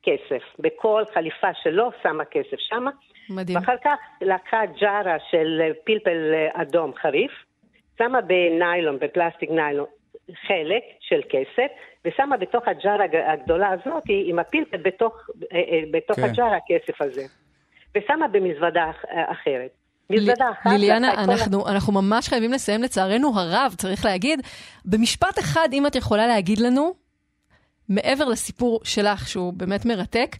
כסף. 0.03 0.43
בכל 0.59 1.03
חליפה 1.15 1.55
שלו 1.63 1.91
שמה 2.03 2.25
כסף 2.25 2.57
שמה. 2.59 2.91
מדהים. 3.31 3.59
ואחר 3.59 3.77
כך 3.85 3.99
לקחה 4.21 4.67
ג'ארה 4.81 5.17
של 5.31 5.73
פלפל 5.85 6.35
אדום 6.53 6.93
חריף, 6.95 7.33
שמה 7.99 8.21
בניילון, 8.21 8.99
בפלסטיק 8.99 9.51
ניילון, 9.51 9.87
חלק 10.47 10.83
של 11.01 11.21
כסף, 11.29 11.73
ושמה 12.05 12.37
בתוך 12.37 12.69
הג'ארה 12.69 13.05
הגדולה 13.33 13.69
הזאת, 13.69 14.03
עם 14.09 14.39
הפלפל 14.39 14.77
בתוך, 14.77 15.31
אה, 15.53 15.59
אה, 15.59 15.81
בתוך 15.91 16.17
כן. 16.17 16.23
הג'ארה 16.25 16.57
הכסף 16.57 17.03
הזה. 17.03 17.23
ושמה 17.97 18.29
במזוודה 18.29 18.91
אחרת. 19.11 19.71
ליליאנה, 20.11 21.13
אנחנו, 21.25 21.69
אנחנו 21.69 21.93
ממש 21.93 22.29
חייבים 22.29 22.53
לסיים 22.53 22.83
לצערנו 22.83 23.33
הרב, 23.35 23.75
צריך 23.79 24.05
להגיד. 24.05 24.41
במשפט 24.85 25.39
אחד, 25.39 25.69
אם 25.73 25.87
את 25.87 25.97
יכולה 25.97 26.27
להגיד 26.27 26.59
לנו, 26.59 26.95
מעבר 27.89 28.25
לסיפור 28.25 28.81
שלך, 28.85 29.29
שהוא 29.29 29.53
באמת 29.53 29.85
מרתק, 29.85 30.37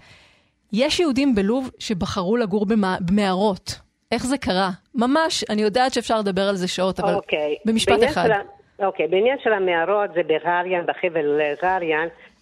יש 0.73 1.01
יהודים 1.01 1.35
בלוב 1.35 1.71
שבחרו 1.79 2.37
לגור 2.37 2.67
במערות. 3.01 3.81
איך 4.13 4.27
זה 4.27 4.39
קרה? 4.39 4.71
ממש, 4.95 5.45
אני 5.51 5.63
יודעת 5.63 5.93
שאפשר 5.93 6.19
לדבר 6.19 6.43
על 6.43 6.57
זה 6.57 6.69
שעות, 6.69 7.01
אבל 7.01 7.15
אוקיי. 7.15 7.57
במשפט 7.65 8.05
אחד. 8.05 8.27
של, 8.27 8.87
אוקיי, 8.87 9.07
בעניין 9.07 9.39
של 9.43 9.53
המערות 9.53 10.11
זה 10.15 10.21
בגריאן, 10.23 10.87
בחבל 10.87 11.41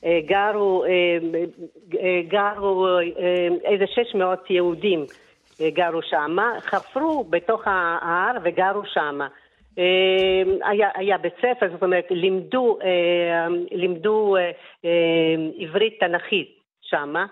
אה, 0.04 0.20
גרו, 0.26 0.84
אה, 0.84 0.90
אה, 2.00 2.20
גרו 2.28 2.88
איזה 3.64 3.84
600 3.86 4.50
יהודים 4.50 5.06
גרו 5.62 6.02
שם, 6.02 6.36
חפרו 6.60 7.24
בתוך 7.24 7.62
ההר 7.66 8.36
וגרו 8.44 8.82
שם. 8.84 9.18
אה, 9.78 10.68
היה, 10.70 10.88
היה 10.94 11.18
בית 11.18 11.34
ספר, 11.36 11.68
זאת 11.72 11.82
אומרת, 11.82 12.06
לימדו, 12.10 12.78
אה, 12.84 13.46
לימדו 13.72 14.36
אה, 14.36 14.50
עברית 15.58 16.00
תנכית 16.00 16.48
שמה, 16.82 17.26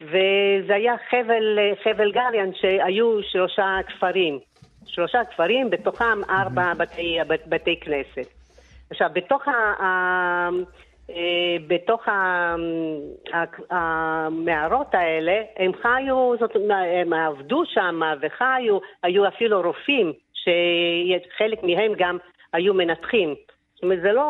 וזה 0.00 0.74
היה 0.74 0.94
חבל, 1.10 1.58
חבל 1.84 2.12
גריאן 2.12 2.50
שהיו 2.54 3.22
שלושה 3.22 3.76
כפרים, 3.86 4.38
שלושה 4.86 5.24
כפרים, 5.24 5.70
בתוכם 5.70 6.24
ארבע 6.30 6.74
בתי, 6.74 7.18
בתי 7.46 7.80
כנסת. 7.80 8.32
עכשיו, 8.90 9.10
בתוך 9.12 9.48
ה... 9.48 10.48
בתוך 11.66 12.02
המערות 13.70 14.94
האלה, 14.94 15.42
הם 15.56 15.72
חיו, 15.82 16.32
זאת 16.40 16.56
אומרת, 16.56 16.86
הם 17.06 17.12
עבדו 17.12 17.62
שם 17.66 18.00
וחיו, 18.22 18.78
היו 19.02 19.28
אפילו 19.28 19.62
רופאים 19.62 20.12
שחלק 20.34 21.62
מהם 21.62 21.92
גם 21.98 22.18
היו 22.52 22.74
מנתחים. 22.74 23.34
זאת 23.74 23.82
אומרת, 23.82 23.98
זה 24.02 24.12
לא 24.12 24.26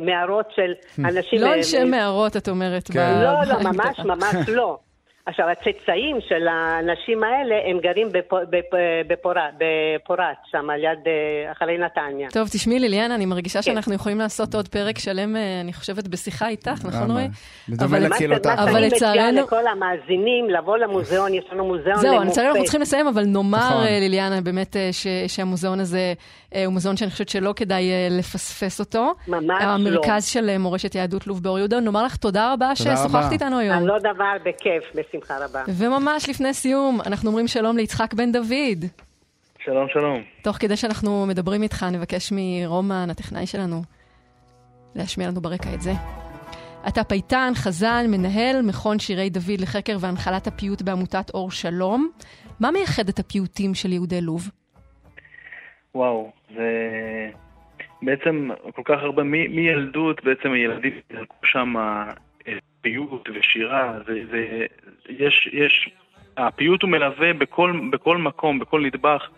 מערות 0.00 0.46
של 0.56 0.72
אנשים... 1.08 1.40
לא 1.40 1.54
אנשי 1.54 1.84
מערות, 1.84 2.36
את 2.36 2.48
אומרת. 2.48 2.90
כן. 2.92 3.20
לא, 3.22 3.54
לא, 3.54 3.70
ממש 3.70 3.98
ממש 3.98 4.48
לא. 4.48 4.78
עכשיו, 5.26 5.46
הצאצאים 5.48 6.16
של 6.28 6.48
האנשים 6.48 7.24
האלה, 7.24 7.54
הם 7.66 7.78
גרים 7.78 8.08
בפורת, 9.08 10.36
שם 10.50 10.70
על 10.70 10.84
יד, 10.84 10.98
אה, 11.06 11.52
אחרי 11.52 11.78
נתניה. 11.78 12.28
טוב, 12.30 12.48
תשמעי, 12.48 12.78
ליליאנה, 12.78 13.14
אני 13.14 13.26
מרגישה 13.26 13.58
כן. 13.58 13.62
שאנחנו 13.62 13.94
יכולים 13.94 14.18
לעשות 14.18 14.54
עוד 14.54 14.68
פרק 14.68 14.98
שלם, 14.98 15.36
אה, 15.36 15.60
אני 15.60 15.72
חושבת, 15.72 16.08
בשיחה 16.08 16.48
איתך, 16.48 16.84
נכון 16.84 17.10
רועי? 17.10 17.28
אבל 17.78 17.98
לצערנו... 17.98 18.08
מה 18.08 18.68
שאני 18.68 18.86
מציעה 18.86 19.32
לכל 19.32 19.66
המאזינים, 19.66 20.50
לבוא 20.50 20.76
למוזיאון, 20.76 21.34
יש 21.34 21.44
לנו 21.52 21.64
מוזיאון 21.64 21.88
למופת. 21.88 22.02
זהו, 22.02 22.24
לצערנו 22.24 22.48
אנחנו 22.48 22.64
צריכים 22.64 22.80
לסיים, 22.80 23.06
אבל 23.06 23.24
נאמר, 23.24 23.58
נכון. 23.58 23.84
אה, 23.84 23.98
ליליאנה, 24.00 24.40
באמת 24.40 24.76
שהמוזיאון 25.28 25.80
הזה 25.80 26.12
הוא 26.64 26.72
מוזיאון 26.72 26.96
שאני 26.96 27.10
חושבת 27.10 27.28
שלא 27.28 27.52
כדאי 27.56 27.90
לפספס 28.10 28.80
אותו. 28.80 29.14
ממש 29.28 29.44
לא. 29.48 29.54
המרכז 29.54 30.26
של 30.26 30.58
מורשת 30.58 30.94
יהדות 30.94 31.26
לוב 31.26 31.42
באור 31.42 31.58
יהודה. 31.58 31.80
נאמר 31.80 32.04
לך 32.04 32.16
תודה 32.16 32.52
רבה 32.52 32.76
ששוחחת 32.76 33.32
איתנו 33.32 33.58
היום. 33.58 33.86
לא 33.86 33.98
דבר, 33.98 34.32
בכיף. 34.44 35.11
בשמחה 35.12 35.44
רבה. 35.44 35.62
וממש 35.68 36.28
לפני 36.28 36.54
סיום, 36.54 37.00
אנחנו 37.06 37.28
אומרים 37.28 37.48
שלום 37.48 37.76
ליצחק 37.76 38.14
בן 38.14 38.32
דוד. 38.32 38.84
שלום, 39.64 39.88
שלום. 39.88 40.22
תוך 40.42 40.56
כדי 40.56 40.76
שאנחנו 40.76 41.26
מדברים 41.26 41.62
איתך, 41.62 41.86
נבקש 41.92 42.32
מרומן, 42.36 43.10
הטכנאי 43.10 43.46
שלנו, 43.46 43.82
להשמיע 44.94 45.28
לנו 45.28 45.40
ברקע 45.40 45.74
את 45.74 45.80
זה. 45.80 45.92
אתה 46.88 47.04
פייטן, 47.04 47.52
חזן, 47.54 48.06
מנהל 48.08 48.62
מכון 48.62 48.98
שירי 48.98 49.30
דוד 49.30 49.60
לחקר 49.60 49.96
והנחלת 50.00 50.46
הפיוט 50.46 50.82
בעמותת 50.82 51.30
אור 51.34 51.50
שלום. 51.50 52.10
מה 52.60 52.70
מייחד 52.70 53.08
את 53.08 53.18
הפיוטים 53.18 53.74
של 53.74 53.92
יהודי 53.92 54.20
לוב? 54.20 54.50
וואו, 55.94 56.30
זה 56.54 56.70
בעצם 58.02 58.50
כל 58.74 58.82
כך 58.84 59.02
הרבה, 59.02 59.22
מילדות 59.22 60.24
בעצם 60.24 60.52
הילדים 60.52 60.92
ילקו 61.10 61.36
שם 61.44 61.74
פיוט 62.82 63.28
ושירה, 63.34 63.98
זה, 64.06 64.66
יש, 65.08 65.90
הפיוט 66.36 66.82
הוא 66.82 66.90
מלווה 66.90 67.32
בכל, 67.32 67.80
בכל 67.90 68.18
מקום, 68.18 68.58
בכל 68.58 68.80
נדבך. 68.80 69.28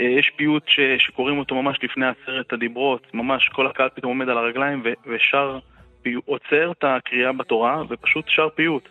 אה, 0.00 0.04
יש 0.04 0.30
פיוט 0.36 0.62
ש, 0.66 0.80
שקוראים 0.98 1.38
אותו 1.38 1.62
ממש 1.62 1.78
לפני 1.82 2.06
עשרת 2.06 2.52
הדיברות, 2.52 3.14
ממש 3.14 3.48
כל 3.48 3.66
הקהל 3.66 3.88
פתאום 3.94 4.12
עומד 4.12 4.28
על 4.28 4.38
הרגליים 4.38 4.82
ו, 4.84 4.92
ושר, 5.06 5.58
פיוט, 6.02 6.24
עוצר 6.26 6.72
את 6.72 6.84
הקריאה 6.84 7.32
בתורה 7.32 7.82
ופשוט 7.88 8.24
שר 8.28 8.48
פיוט. 8.48 8.88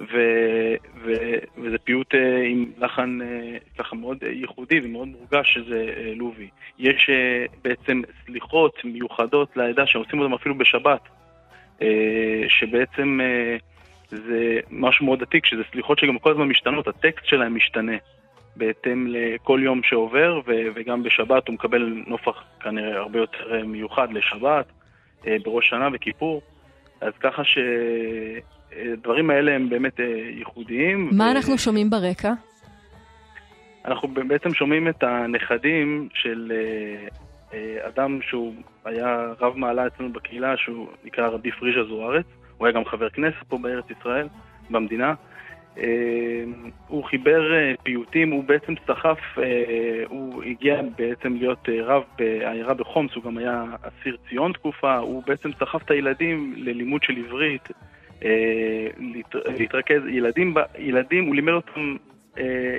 ו, 0.00 0.16
ו, 1.04 1.12
וזה 1.58 1.78
פיוט 1.78 2.14
אה, 2.14 2.42
עם 2.46 2.66
לחן 2.78 3.18
אה, 3.22 3.56
ככה 3.78 3.96
מאוד 3.96 4.22
ייחודי 4.22 4.80
ומאוד 4.84 5.08
מורגש 5.08 5.54
שזה 5.54 6.12
לובי. 6.16 6.48
יש 6.78 7.10
בעצם 7.64 8.02
סליחות 8.24 8.84
מיוחדות 8.84 9.56
לעדה 9.56 9.86
שעושים 9.86 10.20
אותם 10.20 10.34
אפילו 10.34 10.58
בשבת. 10.58 11.00
אה, 11.82 12.42
שבעצם 12.48 13.20
אה, 13.22 13.56
זה 14.08 14.58
משהו 14.70 15.06
מאוד 15.06 15.22
עתיק, 15.22 15.46
שזה 15.46 15.62
סליחות 15.72 15.98
שגם 15.98 16.18
כל 16.18 16.30
הזמן 16.30 16.48
משתנות, 16.48 16.88
הטקסט 16.88 17.26
שלהם 17.26 17.56
משתנה 17.56 17.96
בהתאם 18.56 19.06
לכל 19.08 19.60
יום 19.62 19.80
שעובר, 19.82 20.40
וגם 20.74 21.02
בשבת 21.02 21.48
הוא 21.48 21.54
מקבל 21.54 22.02
נופח 22.06 22.44
כנראה 22.60 22.96
הרבה 22.98 23.18
יותר 23.18 23.54
אה, 23.54 23.62
מיוחד 23.62 24.12
לשבת, 24.12 24.66
בראש 25.44 25.68
שנה 25.68 25.88
וכיפור, 25.92 26.42
אז 27.00 27.12
ככה 27.20 27.42
שהדברים 27.44 29.30
האלה 29.30 29.54
הם 29.54 29.68
באמת 29.68 30.00
ייחודיים. 30.38 31.10
מה 31.12 31.24
ו... 31.24 31.30
אנחנו 31.30 31.58
שומעים 31.58 31.90
ברקע? 31.90 32.32
אנחנו 33.84 34.08
בעצם 34.08 34.54
שומעים 34.54 34.88
את 34.88 35.02
הנכדים 35.02 36.08
של 36.14 36.52
אדם 37.88 38.18
שהוא 38.22 38.54
היה 38.84 39.32
רב 39.40 39.56
מעלה 39.56 39.86
אצלנו 39.86 40.12
בקהילה, 40.12 40.56
שהוא 40.56 40.88
נקרא 41.04 41.28
רבי 41.28 41.50
פריז'ה 41.50 41.84
זוארץ, 41.84 42.26
הוא 42.58 42.66
היה 42.66 42.74
גם 42.74 42.84
חבר 42.84 43.10
כנסת 43.10 43.36
פה 43.48 43.58
בארץ 43.58 43.84
ישראל, 43.98 44.28
במדינה. 44.70 45.14
אה, 45.78 46.44
הוא 46.88 47.04
חיבר 47.04 47.54
אה, 47.54 47.72
פיוטים, 47.82 48.30
הוא 48.30 48.44
בעצם 48.44 48.74
סחף, 48.86 49.18
הוא 50.08 50.42
הגיע 50.42 50.80
בעצם 50.96 51.36
להיות 51.36 51.68
רב 51.68 52.02
בעיירה 52.18 52.74
בחומס, 52.74 53.14
הוא 53.14 53.24
גם 53.24 53.38
היה 53.38 53.64
אסיר 53.82 54.16
ציון 54.28 54.52
תקופה, 54.52 54.96
הוא 54.96 55.22
בעצם 55.26 55.50
סחף 55.52 55.82
את 55.82 55.90
הילדים 55.90 56.54
ללימוד 56.56 57.02
של 57.02 57.16
עברית, 57.16 57.68
להתרכז, 59.58 60.02
ילדים, 60.08 60.54
ילדים, 60.78 61.26
הוא 61.26 61.34
לימד 61.34 61.52
אותם, 61.52 61.96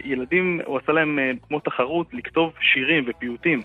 ילדים, 0.04 0.62
הוא 0.66 0.78
עשה 0.78 0.92
להם 0.92 1.20
כמו 1.48 1.60
תחרות 1.60 2.14
לכתוב 2.14 2.54
שירים 2.62 3.04
ופיוטים. 3.08 3.62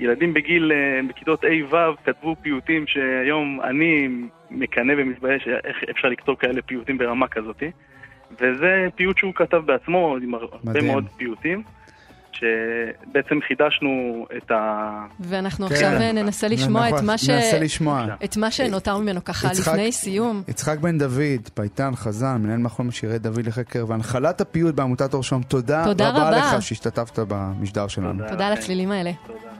ילדים 0.00 0.34
בגיל, 0.34 0.72
אה, 0.72 1.00
בכיתות 1.08 1.44
ה'-ו' 1.44 1.96
כתבו 2.04 2.36
פיוטים 2.42 2.86
שהיום 2.86 3.60
אני 3.64 4.08
מקנא 4.50 4.92
ומתבייש 4.98 5.48
איך 5.64 5.76
אפשר 5.90 6.08
לכתוב 6.08 6.36
כאלה 6.36 6.62
פיוטים 6.62 6.98
ברמה 6.98 7.28
כזאת. 7.28 7.62
וזה 8.40 8.86
פיוט 8.94 9.18
שהוא 9.18 9.32
כתב 9.34 9.62
בעצמו, 9.66 10.16
עם 10.22 10.34
הרבה 10.34 10.82
מאוד 10.82 11.04
פיוטים. 11.16 11.62
שבעצם 12.32 13.38
חידשנו 13.48 14.26
את 14.36 14.50
ה... 14.50 15.06
ואנחנו 15.20 15.68
כן. 15.68 15.74
עכשיו 15.74 15.90
אה, 15.90 16.12
ננסה 16.12 16.48
לשמוע 16.48 16.88
את 16.88 17.02
מה 17.02 17.18
ש... 17.18 17.28
ננסה 17.28 17.58
לשמוע. 17.58 18.06
את 18.24 18.36
מה 18.36 18.50
שנותר 18.50 18.98
ממנו 18.98 19.24
ככה 19.24 19.48
יצחק, 19.48 19.72
לפני 19.72 19.92
סיום. 19.92 20.42
יצחק 20.48 20.78
בן 20.78 20.98
דוד, 20.98 21.48
פייטן, 21.54 21.96
חזן, 21.96 22.36
מנהל 22.42 22.58
מכון 22.58 22.90
שירי 22.90 23.18
דוד 23.18 23.46
לחקר 23.46 23.84
והנחלת 23.88 24.40
הפיוט 24.40 24.74
בעמותת 24.74 25.14
אור 25.14 25.22
שלום, 25.22 25.42
תודה, 25.42 25.84
תודה 25.84 26.10
רבה, 26.10 26.28
רבה 26.28 26.38
לך 26.38 26.62
שהשתתפת 26.62 27.18
במשדר 27.28 27.88
שלנו. 27.88 28.12
תודה, 28.12 28.28
תודה 28.28 28.46
על 28.46 28.52
הצלילים 28.52 28.90
האלה. 28.90 29.10
תודה. 29.26 29.57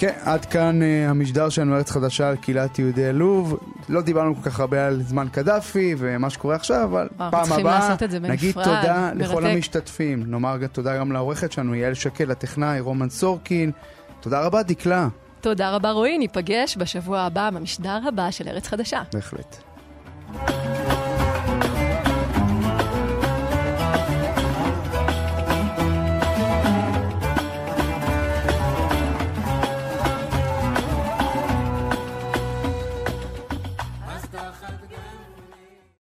כן, 0.00 0.12
עד 0.24 0.44
כאן 0.44 0.80
uh, 0.82 1.10
המשדר 1.10 1.48
שלנו, 1.48 1.76
ארץ 1.76 1.90
חדשה 1.90 2.28
על 2.28 2.36
קהילת 2.36 2.78
יהודי 2.78 3.12
לוב. 3.12 3.58
לא 3.88 4.02
דיברנו 4.02 4.34
כל 4.34 4.50
כך 4.50 4.60
הרבה 4.60 4.86
על 4.86 5.02
זמן 5.02 5.28
קדאפי 5.32 5.94
ומה 5.98 6.30
שקורה 6.30 6.54
עכשיו, 6.54 6.84
אבל 6.84 7.08
פעם 7.16 7.52
הבאה 7.52 7.96
נגיד 8.20 8.54
תודה 8.54 9.10
מרתק. 9.14 9.30
לכל 9.30 9.46
המשתתפים. 9.46 10.22
נאמר 10.26 10.66
תודה 10.72 10.96
גם 10.96 11.12
לעורכת 11.12 11.52
שלנו, 11.52 11.74
יעל 11.74 11.94
שקל, 11.94 12.30
הטכנאי, 12.30 12.80
רומן 12.80 13.10
סורקין. 13.10 13.70
תודה 14.20 14.40
רבה, 14.40 14.62
דקלה. 14.62 15.08
תודה 15.40 15.70
רבה, 15.70 15.90
רועי. 15.90 16.18
ניפגש 16.18 16.76
בשבוע 16.78 17.20
הבא 17.20 17.50
במשדר 17.50 18.00
הבא 18.08 18.30
של 18.30 18.48
ארץ 18.48 18.68
חדשה. 18.68 19.02
בהחלט. 19.12 19.56